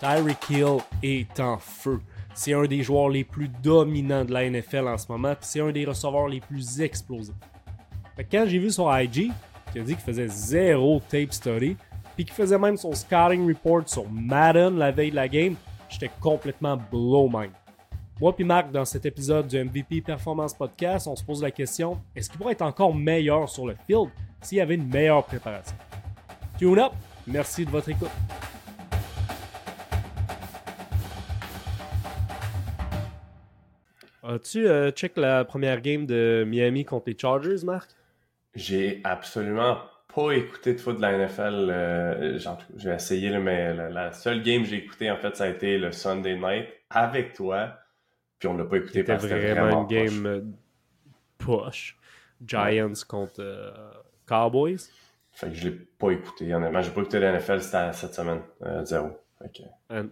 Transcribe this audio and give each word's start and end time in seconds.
Tyreek 0.00 0.50
Hill 0.50 0.78
est 1.02 1.40
en 1.40 1.58
feu. 1.58 2.00
C'est 2.34 2.52
un 2.52 2.64
des 2.64 2.82
joueurs 2.82 3.08
les 3.08 3.24
plus 3.24 3.48
dominants 3.48 4.24
de 4.24 4.32
la 4.32 4.48
NFL 4.48 4.86
en 4.86 4.96
ce 4.96 5.10
moment, 5.10 5.34
c'est 5.40 5.60
un 5.60 5.72
des 5.72 5.84
receveurs 5.84 6.28
les 6.28 6.40
plus 6.40 6.80
explosifs. 6.80 7.34
Quand 8.30 8.44
j'ai 8.46 8.58
vu 8.58 8.70
sur 8.70 8.96
IG 8.96 9.32
qui 9.72 9.78
a 9.78 9.82
dit 9.82 9.94
qu'il 9.94 10.04
faisait 10.04 10.28
zéro 10.28 11.00
tape 11.08 11.32
story, 11.32 11.76
puis 12.14 12.24
qu'il 12.24 12.34
faisait 12.34 12.58
même 12.58 12.76
son 12.76 12.92
scouting 12.92 13.46
report 13.46 13.88
sur 13.88 14.08
Madden 14.10 14.76
la 14.76 14.90
veille 14.90 15.10
de 15.10 15.16
la 15.16 15.28
game, 15.28 15.54
j'étais 15.88 16.10
complètement 16.20 16.76
blow 16.76 17.28
mind. 17.28 17.52
Moi 18.20 18.34
puis 18.34 18.44
Marc, 18.44 18.72
dans 18.72 18.84
cet 18.84 19.06
épisode 19.06 19.46
du 19.46 19.62
MVP 19.62 20.00
Performance 20.00 20.54
Podcast, 20.54 21.06
on 21.06 21.14
se 21.14 21.22
pose 21.24 21.42
la 21.42 21.52
question 21.52 22.00
est-ce 22.16 22.28
qu'il 22.28 22.38
pourrait 22.38 22.54
être 22.54 22.62
encore 22.62 22.94
meilleur 22.94 23.48
sur 23.48 23.66
le 23.66 23.76
field 23.86 24.08
s'il 24.42 24.58
y 24.58 24.60
avait 24.60 24.74
une 24.74 24.88
meilleure 24.88 25.24
préparation? 25.24 25.76
Tune 26.58 26.78
up, 26.78 26.92
merci 27.26 27.64
de 27.64 27.70
votre 27.70 27.88
écoute. 27.88 28.10
As-tu 34.38 34.68
euh, 34.68 34.92
check 34.92 35.16
la 35.16 35.44
première 35.44 35.80
game 35.80 36.06
de 36.06 36.44
Miami 36.46 36.84
contre 36.84 37.08
les 37.08 37.18
Chargers, 37.18 37.64
Marc? 37.64 37.90
J'ai 38.54 39.00
absolument 39.02 39.78
pas 40.14 40.30
écouté 40.30 40.74
de 40.74 40.78
foot 40.78 40.96
de 40.96 41.02
la 41.02 41.18
NFL. 41.18 41.68
Euh, 41.68 42.38
j'ai 42.76 42.90
essayé, 42.90 43.36
mais 43.38 43.74
la, 43.74 44.12
seule 44.12 44.44
game 44.44 44.62
que 44.62 44.68
j'ai 44.68 44.76
écouté, 44.76 45.10
en 45.10 45.16
fait, 45.16 45.34
ça 45.34 45.44
a 45.44 45.48
été 45.48 45.76
le 45.76 45.90
Sunday 45.90 46.36
night 46.36 46.68
avec 46.88 47.32
toi. 47.32 47.80
Puis 48.38 48.48
on 48.48 48.56
l'a 48.56 48.64
pas 48.64 48.76
écouté 48.76 49.02
parce 49.02 49.24
que 49.24 49.28
c'était 49.28 49.54
vraiment 49.54 49.82
une 49.82 49.88
game 49.88 50.26
euh, 50.26 50.40
push. 51.38 51.98
Giants 52.46 52.92
contre 53.08 53.42
Cowboys. 54.24 54.88
Fait 55.32 55.48
que 55.48 55.54
je 55.54 55.68
l'ai 55.68 55.74
pas 55.74 56.10
écouté, 56.12 56.54
honnêtement. 56.54 56.80
J'ai 56.80 56.92
pas 56.92 57.00
écouté 57.00 57.18
la 57.18 57.32
NFL 57.32 57.60
cette 57.60 58.14
semaine. 58.14 58.42
zéro. 58.84 59.18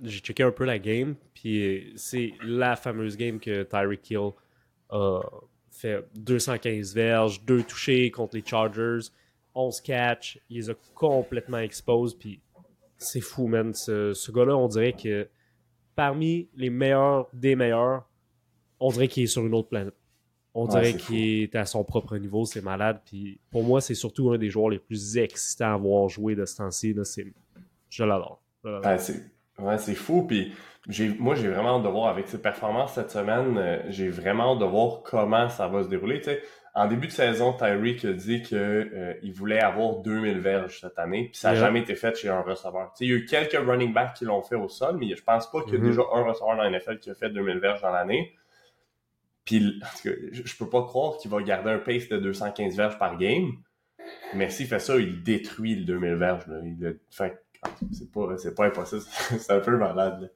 J'ai 0.02 0.20
checké 0.20 0.42
un 0.42 0.52
peu 0.52 0.64
la 0.64 0.78
game, 0.78 1.16
puis 1.34 1.92
c'est 1.96 2.32
la 2.42 2.76
fameuse 2.76 3.16
game 3.16 3.40
que 3.40 3.64
Tyreek 3.64 4.10
Hill 4.10 4.30
a 4.90 5.20
fait 5.70 6.04
215 6.14 6.94
verges, 6.94 7.44
2 7.44 7.62
touchés 7.64 8.10
contre 8.10 8.36
les 8.36 8.44
Chargers, 8.44 9.10
11 9.54 9.80
catch, 9.80 10.38
il 10.48 10.56
les 10.58 10.70
a 10.70 10.74
complètement 10.94 11.58
exposés, 11.58 12.16
puis 12.18 12.40
c'est 12.98 13.20
fou, 13.20 13.46
man. 13.46 13.74
Ce, 13.74 14.30
gars-là, 14.30 14.56
on 14.56 14.68
dirait 14.68 14.92
que 14.92 15.28
parmi 15.94 16.48
les 16.54 16.70
meilleurs 16.70 17.28
des 17.32 17.56
meilleurs, 17.56 18.08
on 18.80 18.90
dirait 18.90 19.08
qu'il 19.08 19.24
est 19.24 19.28
sur 19.28 19.44
une 19.44 19.54
autre 19.54 19.68
planète. 19.68 19.94
On 20.54 20.66
dirait 20.66 20.96
qu'il 20.96 21.42
est 21.42 21.54
à 21.54 21.66
son 21.66 21.84
propre 21.84 22.16
niveau, 22.16 22.46
c'est 22.46 22.62
malade. 22.62 23.02
Puis 23.04 23.38
pour 23.50 23.62
moi, 23.62 23.82
c'est 23.82 23.94
surtout 23.94 24.30
un 24.30 24.38
des 24.38 24.48
joueurs 24.48 24.70
les 24.70 24.78
plus 24.78 25.18
excitants 25.18 25.74
à 25.74 25.76
voir 25.76 26.08
jouer 26.08 26.34
de 26.34 26.46
ce 26.46 26.56
temps-ci. 26.56 26.94
Je 27.90 28.04
l'adore. 28.04 28.42
Ben, 28.66 28.96
ouais, 29.58 29.78
c'est 29.78 29.94
fou. 29.94 30.26
Puis 30.26 30.52
moi, 31.18 31.34
j'ai 31.34 31.48
vraiment 31.48 31.76
hâte 31.76 31.82
de 31.82 31.88
voir 31.88 32.08
avec 32.08 32.28
ses 32.28 32.40
performances 32.40 32.94
cette 32.94 33.10
semaine. 33.10 33.58
Euh, 33.58 33.82
j'ai 33.88 34.08
vraiment 34.08 34.52
hâte 34.52 34.60
de 34.60 34.64
voir 34.64 35.02
comment 35.02 35.48
ça 35.48 35.66
va 35.68 35.82
se 35.82 35.88
dérouler. 35.88 36.20
en 36.74 36.86
début 36.86 37.06
de 37.06 37.12
saison, 37.12 37.52
Tyreek 37.52 38.04
a 38.04 38.12
dit 38.12 38.42
qu'il 38.42 38.58
euh, 38.58 39.14
voulait 39.34 39.60
avoir 39.60 39.96
2000 39.96 40.38
verges 40.38 40.80
cette 40.80 40.98
année, 40.98 41.28
puis 41.32 41.38
ça 41.38 41.50
n'a 41.50 41.56
jamais 41.56 41.80
été 41.80 41.94
fait 41.94 42.14
chez 42.16 42.28
un 42.28 42.42
receveur. 42.42 42.92
il 43.00 43.08
y 43.08 43.12
a 43.12 43.16
eu 43.16 43.24
quelques 43.24 43.56
running 43.56 43.92
backs 43.92 44.14
qui 44.14 44.24
l'ont 44.24 44.42
fait 44.42 44.56
au 44.56 44.68
sol, 44.68 44.96
mais 44.98 45.14
je 45.14 45.22
pense 45.22 45.50
pas 45.50 45.62
qu'il 45.62 45.74
y 45.74 45.76
a 45.76 45.80
mm-hmm. 45.80 45.86
déjà 45.86 46.02
un 46.12 46.22
receveur 46.22 46.56
dans 46.56 46.62
la 46.62 46.70
NFL 46.70 46.98
qui 46.98 47.10
a 47.10 47.14
fait 47.14 47.30
2000 47.30 47.58
verges 47.58 47.80
dans 47.80 47.90
l'année. 47.90 48.36
Puis 49.44 49.80
je 50.04 50.56
peux 50.56 50.68
pas 50.68 50.82
croire 50.82 51.18
qu'il 51.18 51.30
va 51.30 51.40
garder 51.40 51.70
un 51.70 51.78
pace 51.78 52.08
de 52.08 52.18
215 52.18 52.76
verges 52.76 52.98
par 52.98 53.16
game, 53.16 53.52
mais 54.34 54.50
s'il 54.50 54.66
fait 54.66 54.80
ça, 54.80 54.96
il 54.96 55.22
détruit 55.22 55.76
le 55.76 55.84
2000 55.84 56.14
verges. 56.14 56.46
Là. 56.46 56.60
Il, 56.64 56.98
fait, 57.10 57.45
c'est 57.92 58.10
pas, 58.10 58.36
c'est 58.38 58.54
pas 58.54 58.66
impossible. 58.66 59.02
c'est 59.38 59.52
un 59.52 59.60
peu 59.60 59.76
malade. 59.76 60.30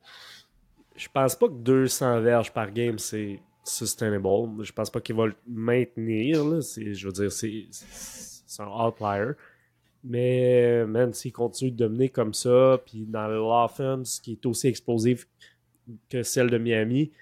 Je 0.97 1.09
pense 1.13 1.35
pas 1.35 1.49
que 1.49 1.55
200 1.55 2.21
verges 2.21 2.53
par 2.53 2.71
game, 2.71 2.99
c'est 2.99 3.41
sustainable. 3.65 4.65
Je 4.65 4.73
pense 4.73 4.91
pas 4.91 5.01
qu'il 5.01 5.17
va 5.17 5.27
le 5.27 5.35
maintenir. 5.47 6.45
Là. 6.45 6.61
je 6.61 7.07
veux 7.07 7.13
dire, 7.13 7.33
c'est, 7.33 7.67
c'est 7.71 8.63
un 8.63 8.87
outlier. 8.87 9.33
Mais, 10.03 10.85
man, 10.87 11.13
s'il 11.13 11.33
continue 11.33 11.71
de 11.71 11.77
dominer 11.77 12.09
comme 12.09 12.33
ça, 12.33 12.81
puis 12.85 13.05
dans 13.07 13.29
l'offense 13.29 14.19
qui 14.21 14.33
est 14.33 14.47
aussi 14.47 14.69
explosif 14.69 15.27
que 16.09 16.23
celle 16.23 16.49
de 16.49 16.59
Miami, 16.59 17.13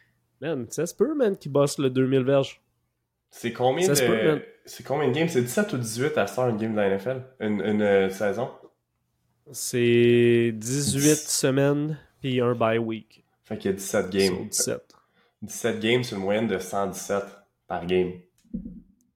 man, 0.41 0.67
ça 0.71 0.87
se 0.87 0.95
peut, 0.95 1.15
man, 1.15 1.37
qu'il 1.37 1.51
bosse 1.51 1.79
le 1.79 1.91
2000 1.91 2.23
verges. 2.23 2.63
C'est 3.31 3.53
combien, 3.53 3.89
de... 3.89 4.43
c'est 4.65 4.85
combien 4.85 5.09
de 5.09 5.13
games? 5.13 5.29
C'est 5.29 5.43
17 5.43 5.73
ou 5.75 5.79
18 5.79 6.17
à 6.19 6.27
faire 6.27 6.49
une 6.49 6.57
game 6.57 6.73
de 6.73 6.81
la 6.81 6.97
NFL? 6.97 7.23
Une, 7.41 7.61
une 7.61 7.83
euh, 7.83 8.09
saison? 8.11 8.51
C'est 9.53 10.53
18 10.53 11.17
semaines 11.17 11.99
puis 12.21 12.41
un 12.41 12.55
bye 12.55 12.79
week. 12.79 13.25
Fait 13.45 13.57
qu'il 13.57 13.71
y 13.71 13.75
a 13.75 13.77
17 13.77 14.11
games. 14.11 14.49
17. 14.49 14.95
17 15.43 15.81
games, 15.81 16.05
c'est 16.05 16.17
une 16.17 16.23
moyenne 16.23 16.47
de 16.47 16.59
117 16.59 17.25
par 17.67 17.87
game. 17.87 18.13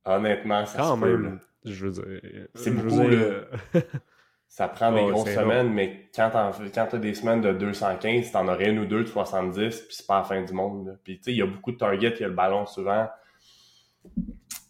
Honnêtement, 0.04 0.64
ça 0.66 0.78
Quand 0.78 0.96
même, 0.96 1.40
je 1.64 1.86
veux 1.86 1.92
dire. 1.92 2.48
C'est 2.54 2.70
beaucoup, 2.70 3.00
ça 4.48 4.68
prend 4.68 4.92
des 4.92 5.10
grosses 5.10 5.34
semaines, 5.34 5.72
mais 5.72 6.08
quand 6.14 6.30
t'as 6.30 6.98
des 6.98 7.14
semaines 7.14 7.40
de 7.40 7.52
215, 7.52 8.32
t'en 8.32 8.48
aurais 8.48 8.70
une 8.70 8.80
ou 8.80 8.86
deux 8.86 9.02
de 9.02 9.08
70, 9.08 9.80
puis 9.80 9.86
c'est 9.90 10.06
pas 10.06 10.18
la 10.18 10.24
fin 10.24 10.42
du 10.42 10.52
monde. 10.52 10.98
Puis 11.04 11.18
tu 11.18 11.24
sais, 11.24 11.32
il 11.32 11.38
y 11.38 11.42
a 11.42 11.46
beaucoup 11.46 11.72
de 11.72 11.78
targets, 11.78 12.14
il 12.16 12.20
y 12.20 12.24
a 12.24 12.28
le 12.28 12.34
ballon 12.34 12.66
souvent. 12.66 13.08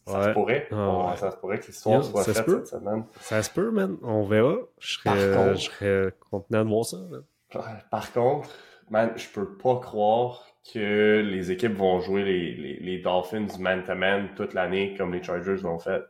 Ça 0.07 0.25
se 0.25 0.29
pourrait. 0.31 0.69
Ah, 0.73 1.15
ça 1.17 1.31
se 1.31 1.37
pourrait 1.37 1.59
que 1.59 1.67
l'histoire 1.67 2.05
soit 2.05 2.25
faite 2.25 2.35
cette 2.35 2.67
semaine. 2.67 3.05
Ça 3.21 3.43
se 3.43 3.51
peut, 3.51 3.71
man. 3.71 3.97
On 4.03 4.25
verra. 4.25 4.57
Je 4.79 4.95
serais, 4.95 5.57
je 5.57 5.61
serais 5.63 6.15
content 6.31 6.65
de 6.65 6.69
voir 6.69 6.85
ça. 6.85 6.99
Par 7.91 8.13
contre, 8.13 8.51
man, 8.91 9.13
je 9.17 9.29
peux 9.29 9.57
pas 9.57 9.79
croire 9.79 10.47
que 10.73 11.21
les 11.25 11.51
équipes 11.51 11.77
vont 11.77 12.01
jouer 12.01 12.25
les, 12.25 12.55
les, 12.55 12.77
les 12.79 12.99
Dolphins 12.99 13.47
man-to-man 13.59 14.31
toute 14.37 14.55
l'année 14.55 14.95
comme 14.97 15.13
les 15.13 15.23
Chargers 15.23 15.57
l'ont 15.63 15.79
fait. 15.79 16.03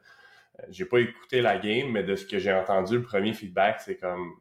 Euh, 0.60 0.64
j'ai 0.68 0.84
pas 0.84 0.98
écouté 0.98 1.40
la 1.40 1.58
game, 1.58 1.90
mais 1.90 2.02
de 2.02 2.14
ce 2.14 2.26
que 2.26 2.38
j'ai 2.38 2.52
entendu, 2.52 2.98
le 2.98 3.02
premier 3.02 3.32
feedback, 3.32 3.80
c'est 3.80 3.96
comme 3.96 4.32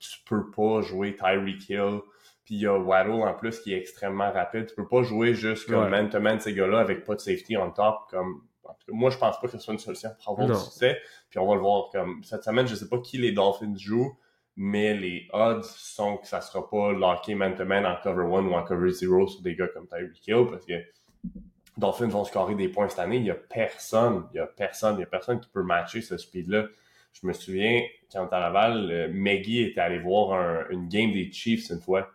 tu 0.00 0.18
peux 0.26 0.50
pas 0.50 0.80
jouer 0.82 1.14
Tyreek 1.14 1.68
Hill. 1.68 2.00
Puis 2.44 2.54
il 2.56 2.60
y 2.62 2.66
a 2.66 2.78
Waddle 2.78 3.22
en 3.22 3.34
plus 3.34 3.60
qui 3.60 3.74
est 3.74 3.78
extrêmement 3.78 4.32
rapide. 4.32 4.66
Tu 4.66 4.74
peux 4.74 4.88
pas 4.88 5.02
jouer 5.02 5.34
juste 5.34 5.68
comme 5.68 5.88
man-to-man 5.88 6.40
ces 6.40 6.54
gars-là 6.54 6.80
avec 6.80 7.04
pas 7.04 7.14
de 7.14 7.20
safety 7.20 7.56
on 7.58 7.70
top 7.70 8.08
comme 8.10 8.42
moi, 8.88 9.10
je 9.10 9.18
pense 9.18 9.40
pas 9.40 9.46
que 9.46 9.52
ce 9.52 9.58
soit 9.58 9.74
une 9.74 9.80
solution 9.80 10.10
pour 10.22 10.38
avoir 10.38 10.58
du 10.58 10.64
succès. 10.64 10.98
Puis 11.30 11.38
on 11.38 11.46
va 11.46 11.54
le 11.54 11.60
voir 11.60 11.90
comme 11.90 12.22
cette 12.24 12.44
semaine, 12.44 12.66
je 12.66 12.74
sais 12.74 12.88
pas 12.88 12.98
qui 12.98 13.18
les 13.18 13.32
Dolphins 13.32 13.76
jouent, 13.76 14.16
mais 14.56 14.94
les 14.94 15.28
odds 15.32 15.62
sont 15.62 16.16
que 16.16 16.26
ça 16.26 16.40
sera 16.40 16.68
pas 16.68 16.92
locké 16.92 17.34
man-to-man 17.34 17.86
en 17.86 17.96
cover 18.02 18.24
1 18.24 18.46
ou 18.46 18.54
en 18.54 18.64
cover 18.64 18.90
0 18.90 19.28
sur 19.28 19.42
des 19.42 19.54
gars 19.54 19.68
comme 19.68 19.86
Tyreek 19.86 20.26
Hill 20.26 20.46
parce 20.50 20.66
que 20.66 20.74
Dolphins 21.76 22.08
vont 22.08 22.24
scorer 22.24 22.56
des 22.56 22.68
points 22.68 22.88
cette 22.88 22.98
année. 22.98 23.18
Il 23.18 23.24
y 23.24 23.30
a 23.30 23.36
personne, 23.36 24.26
il 24.32 24.38
y 24.38 24.40
a 24.40 24.46
personne, 24.46 24.96
il 24.96 25.00
y 25.00 25.04
a 25.04 25.06
personne 25.06 25.40
qui 25.40 25.48
peut 25.48 25.62
matcher 25.62 26.00
ce 26.00 26.16
speed-là. 26.16 26.66
Je 27.12 27.26
me 27.26 27.32
souviens, 27.32 27.82
quand 28.12 28.28
à 28.32 28.40
Laval, 28.40 28.90
euh, 28.90 29.08
Maggie 29.12 29.62
était 29.62 29.80
allé 29.80 29.98
voir 29.98 30.70
une 30.70 30.88
game 30.88 31.12
des 31.12 31.30
Chiefs 31.30 31.70
une 31.70 31.80
fois. 31.80 32.10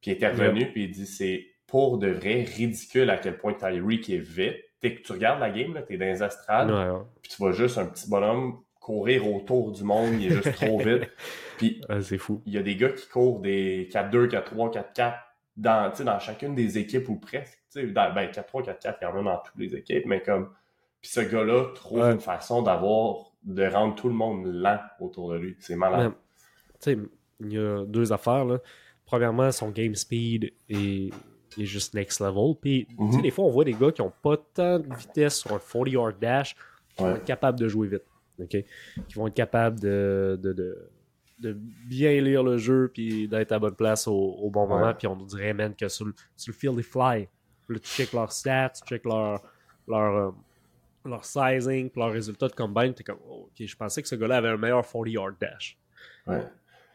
Puis 0.00 0.12
il 0.12 0.14
était 0.14 0.28
revenu, 0.28 0.70
puis 0.70 0.84
il 0.84 0.90
dit 0.90 1.06
c'est 1.06 1.46
pour 1.66 1.98
de 1.98 2.08
vrai 2.08 2.44
ridicule 2.44 3.10
à 3.10 3.18
quel 3.18 3.36
point 3.38 3.54
Tyreek 3.54 4.08
est 4.08 4.18
vite 4.18 4.67
que 4.80 5.02
tu 5.02 5.12
regardes 5.12 5.40
la 5.40 5.50
game, 5.50 5.80
tu 5.86 5.94
es 5.94 5.96
dans 5.96 6.06
les 6.06 6.22
astrales, 6.22 7.02
puis 7.22 7.32
tu 7.32 7.36
vois 7.38 7.52
juste 7.52 7.78
un 7.78 7.86
petit 7.86 8.08
bonhomme 8.08 8.58
courir 8.88 9.30
autour 9.30 9.72
du 9.72 9.84
monde, 9.84 10.14
il 10.18 10.32
est 10.32 10.42
juste 10.42 10.54
trop 10.54 10.78
vite. 10.84 11.10
Puis 11.58 11.82
c'est 12.00 12.16
fou. 12.16 12.40
Il 12.46 12.54
y 12.54 12.58
a 12.58 12.62
des 12.62 12.74
gars 12.74 12.88
qui 12.88 13.06
courent 13.06 13.40
des 13.40 13.86
4-2, 13.92 14.28
4-3, 14.28 14.72
4-4 14.94 15.14
dans, 15.58 15.92
dans 16.04 16.18
chacune 16.18 16.54
des 16.54 16.78
équipes 16.78 17.08
ou 17.10 17.16
presque. 17.16 17.58
Dans, 17.74 18.14
ben 18.14 18.30
4-3, 18.30 18.64
4-4, 18.64 18.96
il 19.00 19.04
y 19.04 19.06
en 19.06 19.18
a 19.18 19.22
dans 19.22 19.42
toutes 19.44 19.58
les 19.58 19.74
équipes, 19.76 20.06
mais 20.06 20.22
comme. 20.22 20.50
Puis 21.02 21.10
ce 21.10 21.20
gars-là 21.20 21.66
trouve 21.74 22.00
une 22.00 22.18
façon 22.18 22.62
d'avoir, 22.62 23.32
de 23.44 23.64
rendre 23.66 23.94
tout 23.94 24.08
le 24.08 24.14
monde 24.14 24.46
lent 24.46 24.80
autour 25.00 25.32
de 25.32 25.38
lui. 25.38 25.56
C'est 25.60 25.76
malade. 25.76 26.12
Tu 26.80 26.92
sais, 26.92 26.98
il 27.40 27.52
y 27.52 27.58
a 27.58 27.84
deux 27.84 28.12
affaires. 28.12 28.44
Là. 28.44 28.58
Premièrement, 29.04 29.52
son 29.52 29.70
game 29.70 29.94
speed 29.94 30.52
est 30.68 31.12
est 31.56 31.66
juste 31.66 31.94
next 31.94 32.20
level. 32.20 32.54
Puis, 32.60 32.86
tu 32.86 32.94
sais, 32.94 33.16
mhm. 33.16 33.22
des 33.22 33.30
fois, 33.30 33.44
on 33.44 33.50
voit 33.50 33.64
des 33.64 33.74
gars 33.74 33.92
qui 33.92 34.02
n'ont 34.02 34.12
pas 34.22 34.36
tant 34.36 34.78
de 34.78 34.94
vitesse 34.94 35.40
sur 35.40 35.52
un 35.52 35.58
40-yard 35.58 36.18
dash 36.20 36.54
qui 36.96 37.02
vont 37.02 37.14
être 37.14 37.24
capables 37.24 37.58
de 37.58 37.68
jouer 37.68 37.88
vite. 37.88 38.04
OK? 38.40 38.56
Qui 39.08 39.14
vont 39.14 39.26
être 39.26 39.34
capables 39.34 39.80
de, 39.80 40.38
de, 40.42 40.52
de, 41.40 41.52
bien 41.86 42.20
lire 42.20 42.42
le 42.42 42.58
jeu 42.58 42.90
puis 42.92 43.28
d'être 43.28 43.52
à 43.52 43.58
bonne 43.58 43.74
place 43.74 44.06
au, 44.06 44.50
bon 44.50 44.66
moment. 44.66 44.94
Puis 44.94 45.06
on 45.06 45.16
nous 45.16 45.26
dirait, 45.26 45.54
même 45.54 45.74
que 45.74 45.88
sur 45.88 46.06
le, 46.06 46.14
sur 46.36 46.52
le 46.52 46.56
field, 46.56 46.74
ils 46.78 46.82
fly. 46.82 47.28
Là, 47.68 47.78
tu 47.78 47.88
check 47.88 48.12
leurs 48.12 48.32
stats, 48.32 48.70
tu 48.70 48.88
check 48.88 49.04
leur, 49.04 49.42
leur, 49.86 50.16
euh, 50.16 50.30
leur 51.04 51.24
sizing, 51.24 51.90
puis 51.90 52.00
leurs 52.00 52.12
résultats 52.12 52.48
de 52.48 52.54
combine. 52.54 52.94
Tu 52.94 53.02
es 53.02 53.04
comme, 53.04 53.18
oh, 53.28 53.48
OK, 53.50 53.66
je 53.66 53.76
pensais 53.76 54.00
que 54.00 54.08
ce 54.08 54.14
gars-là 54.14 54.38
avait 54.38 54.48
un 54.48 54.56
meilleur 54.56 54.82
40-yard 54.82 55.34
dash. 55.38 55.78
Ouais. 56.26 56.42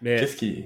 Mais. 0.02 0.20
Qu'est-ce 0.20 0.36
qui. 0.36 0.66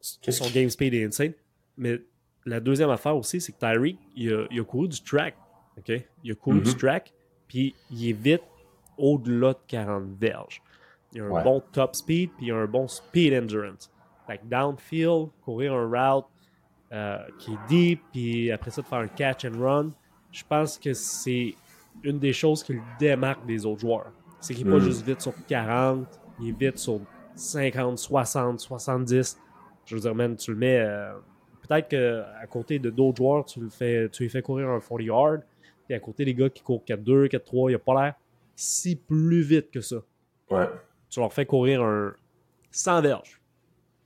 Son 0.00 0.50
game 0.50 0.68
speed 0.68 0.94
est 0.94 1.04
insane. 1.04 1.32
Mais 1.76 2.00
la 2.44 2.60
deuxième 2.60 2.90
affaire 2.90 3.16
aussi, 3.16 3.40
c'est 3.40 3.52
que 3.52 3.58
Tyreek, 3.58 3.98
il 4.16 4.32
a, 4.32 4.46
il 4.50 4.60
a, 4.60 4.64
couru 4.64 4.88
du 4.88 5.00
track. 5.00 5.36
OK? 5.78 5.92
Il 6.24 6.32
a 6.32 6.34
couru 6.34 6.60
du 6.60 6.70
mhm. 6.70 6.76
track, 6.76 7.12
puis 7.48 7.74
il 7.90 8.08
est 8.08 8.12
vite 8.12 8.42
au-delà 8.98 9.52
de 9.52 9.58
40 9.68 10.04
verges. 10.20 10.62
Il 11.12 11.20
a 11.20 11.24
un 11.26 11.42
bon 11.42 11.62
top 11.72 11.94
speed, 11.94 12.30
puis 12.36 12.46
il 12.46 12.52
a 12.52 12.56
un 12.56 12.66
bon 12.66 12.88
speed 12.88 13.34
endurance. 13.34 13.90
downfield, 14.44 15.28
courir 15.44 15.74
un 15.74 15.86
route 15.86 16.26
euh, 16.92 17.18
qui 17.38 17.52
est 17.52 17.58
deep, 17.68 18.02
puis 18.12 18.50
après 18.50 18.70
ça, 18.70 18.82
de 18.82 18.86
faire 18.86 18.98
un 18.98 19.08
catch 19.08 19.44
and 19.44 19.58
run, 19.60 19.90
je 20.30 20.42
pense 20.48 20.78
que 20.78 20.94
c'est 20.94 21.54
une 22.02 22.18
des 22.18 22.32
choses 22.32 22.62
qui 22.62 22.72
le 22.74 22.80
démarque 22.98 23.44
des 23.46 23.66
autres 23.66 23.80
joueurs. 23.80 24.12
C'est 24.40 24.54
qu'il 24.54 24.66
n'est 24.66 24.72
pas 24.72 24.78
Mm. 24.78 24.84
juste 24.84 25.06
vite 25.06 25.20
sur 25.20 25.34
40, 25.46 26.06
il 26.40 26.48
est 26.48 26.58
vite 26.58 26.78
sur 26.78 27.00
50, 27.34 27.98
60, 27.98 28.60
70. 28.60 29.38
Je 29.84 29.94
veux 29.94 30.00
dire, 30.00 30.14
man, 30.14 30.34
tu 30.36 30.52
le 30.52 30.56
mets. 30.56 30.80
euh, 30.80 31.12
Peut-être 31.66 31.88
qu'à 31.88 32.46
côté 32.48 32.78
de 32.78 32.90
d'autres 32.90 33.18
joueurs, 33.18 33.44
tu 33.44 33.60
le 33.60 33.68
fais, 33.68 34.08
tu 34.10 34.24
lui 34.24 34.30
fais 34.30 34.42
courir 34.42 34.68
un 34.68 34.80
40 34.80 35.02
yard, 35.02 35.40
puis 35.86 35.94
à 35.94 36.00
côté 36.00 36.24
des 36.24 36.34
gars 36.34 36.50
qui 36.50 36.62
courent 36.62 36.84
4-2, 36.86 37.28
4-3, 37.28 37.70
il 37.70 37.74
a 37.74 37.78
pas 37.78 38.02
l'air 38.02 38.14
si 38.56 38.96
plus 38.96 39.42
vite 39.42 39.70
que 39.70 39.80
ça. 39.80 39.96
Ouais. 40.50 40.68
Tu 41.08 41.20
leur 41.20 41.32
fais 41.32 41.46
courir 41.46 41.82
un 41.82 42.14
100 42.70 43.02
verges 43.02 43.40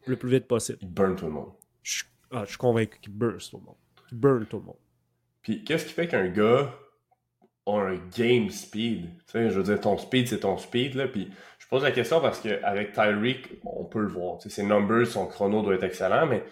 le 0.06 0.17
plus 0.17 0.31
vite 0.31 0.47
possible. 0.47 0.79
Il 0.82 0.88
burn 0.88 1.17
tout 1.17 1.26
le 1.26 1.32
monde. 1.32 1.50
Je, 1.82 2.05
ah, 2.31 2.43
je 2.44 2.50
suis 2.50 2.58
convaincu 2.58 2.99
qu'il 3.00 3.12
burst 3.12 3.50
tout 3.50 3.58
le 3.58 3.64
monde. 3.64 3.76
Qu'il 4.08 4.19
burn 4.19 4.47
tout 4.47 4.58
le 4.58 4.64
monde. 4.64 4.76
Puis 5.43 5.64
qu'est-ce 5.64 5.87
qui 5.87 5.93
fait 5.93 6.08
qu'un 6.08 6.29
gars 6.29 6.75
a 7.67 7.73
un 7.73 7.97
game 8.17 8.50
speed? 8.50 9.05
Tu 9.05 9.25
sais, 9.26 9.50
je 9.50 9.56
veux 9.58 9.64
dire, 9.64 9.81
ton 9.81 9.99
speed, 9.99 10.29
c'est 10.29 10.41
ton 10.41 10.58
speed, 10.58 10.94
là. 10.94 11.08
Puis 11.08 11.31
je 11.58 11.67
pose 11.69 11.82
la 11.82 11.93
question 11.93 12.20
parce 12.20 12.41
qu'avec 12.41 12.93
Tyreek, 12.93 13.61
on 13.64 13.85
peut 13.85 14.00
le 14.00 14.08
voir. 14.08 14.38
Tu 14.38 14.49
sais, 14.49 14.56
ses 14.56 14.67
numbers, 14.67 15.06
son 15.06 15.26
chrono 15.26 15.62
doit 15.62 15.75
être 15.75 15.85
excellent, 15.85 16.26
mais 16.26 16.44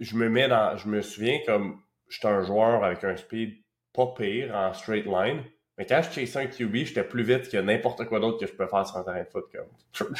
je 0.00 0.16
me 0.16 0.28
mets 0.28 0.48
dans. 0.48 0.76
Je 0.76 0.88
me 0.88 1.02
souviens 1.02 1.38
comme 1.46 1.80
j'étais 2.08 2.28
un 2.28 2.42
joueur 2.42 2.82
avec 2.82 3.04
un 3.04 3.16
speed 3.16 3.54
pas 3.92 4.06
pire 4.16 4.54
en 4.54 4.72
straight 4.72 5.06
line. 5.06 5.44
Mais 5.78 5.86
quand 5.86 6.02
je 6.02 6.10
chassais 6.10 6.38
un 6.38 6.46
QB, 6.46 6.74
j'étais 6.74 7.04
plus 7.04 7.22
vite 7.22 7.48
que 7.48 7.56
n'importe 7.56 8.04
quoi 8.04 8.20
d'autre 8.20 8.38
que 8.38 8.46
je 8.46 8.52
peux 8.52 8.66
faire 8.66 8.86
sur 8.86 8.98
un 8.98 9.02
terrain 9.02 9.22
de 9.22 9.28
foot. 9.28 9.46
Comme 9.50 10.14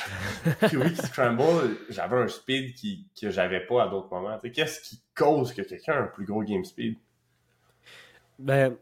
QB 0.71 0.95
qui 0.95 1.07
scramble, 1.07 1.77
j'avais 1.91 2.17
un 2.17 2.29
speed 2.29 2.75
qui, 2.75 3.07
que 3.21 3.29
j'avais 3.31 3.61
pas 3.67 3.85
à 3.85 3.89
d'autres 3.89 4.09
moments. 4.11 4.39
Qu'est-ce 4.39 4.81
qui 4.81 5.03
cause 5.15 5.53
que 5.53 5.61
quelqu'un 5.61 5.93
a 5.93 5.99
un 5.99 6.07
plus 6.07 6.25
gros 6.25 6.43
game 6.43 6.65
speed? 6.65 6.97
Ben, 8.39 8.75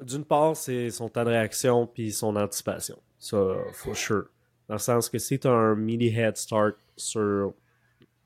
d'une 0.00 0.24
part, 0.24 0.56
c'est 0.56 0.88
son 0.88 1.10
temps 1.10 1.24
de 1.24 1.30
réaction 1.30 1.86
puis 1.86 2.12
son 2.12 2.34
anticipation. 2.36 2.98
Ça, 3.18 3.36
for 3.74 3.94
sure. 3.94 4.24
Dans 4.68 4.76
le 4.76 4.80
sens 4.80 5.10
que 5.10 5.18
si 5.18 5.38
tu 5.38 5.46
as 5.46 5.50
un 5.50 5.74
mini 5.74 6.08
head 6.08 6.38
start 6.38 6.76
sur 6.96 7.52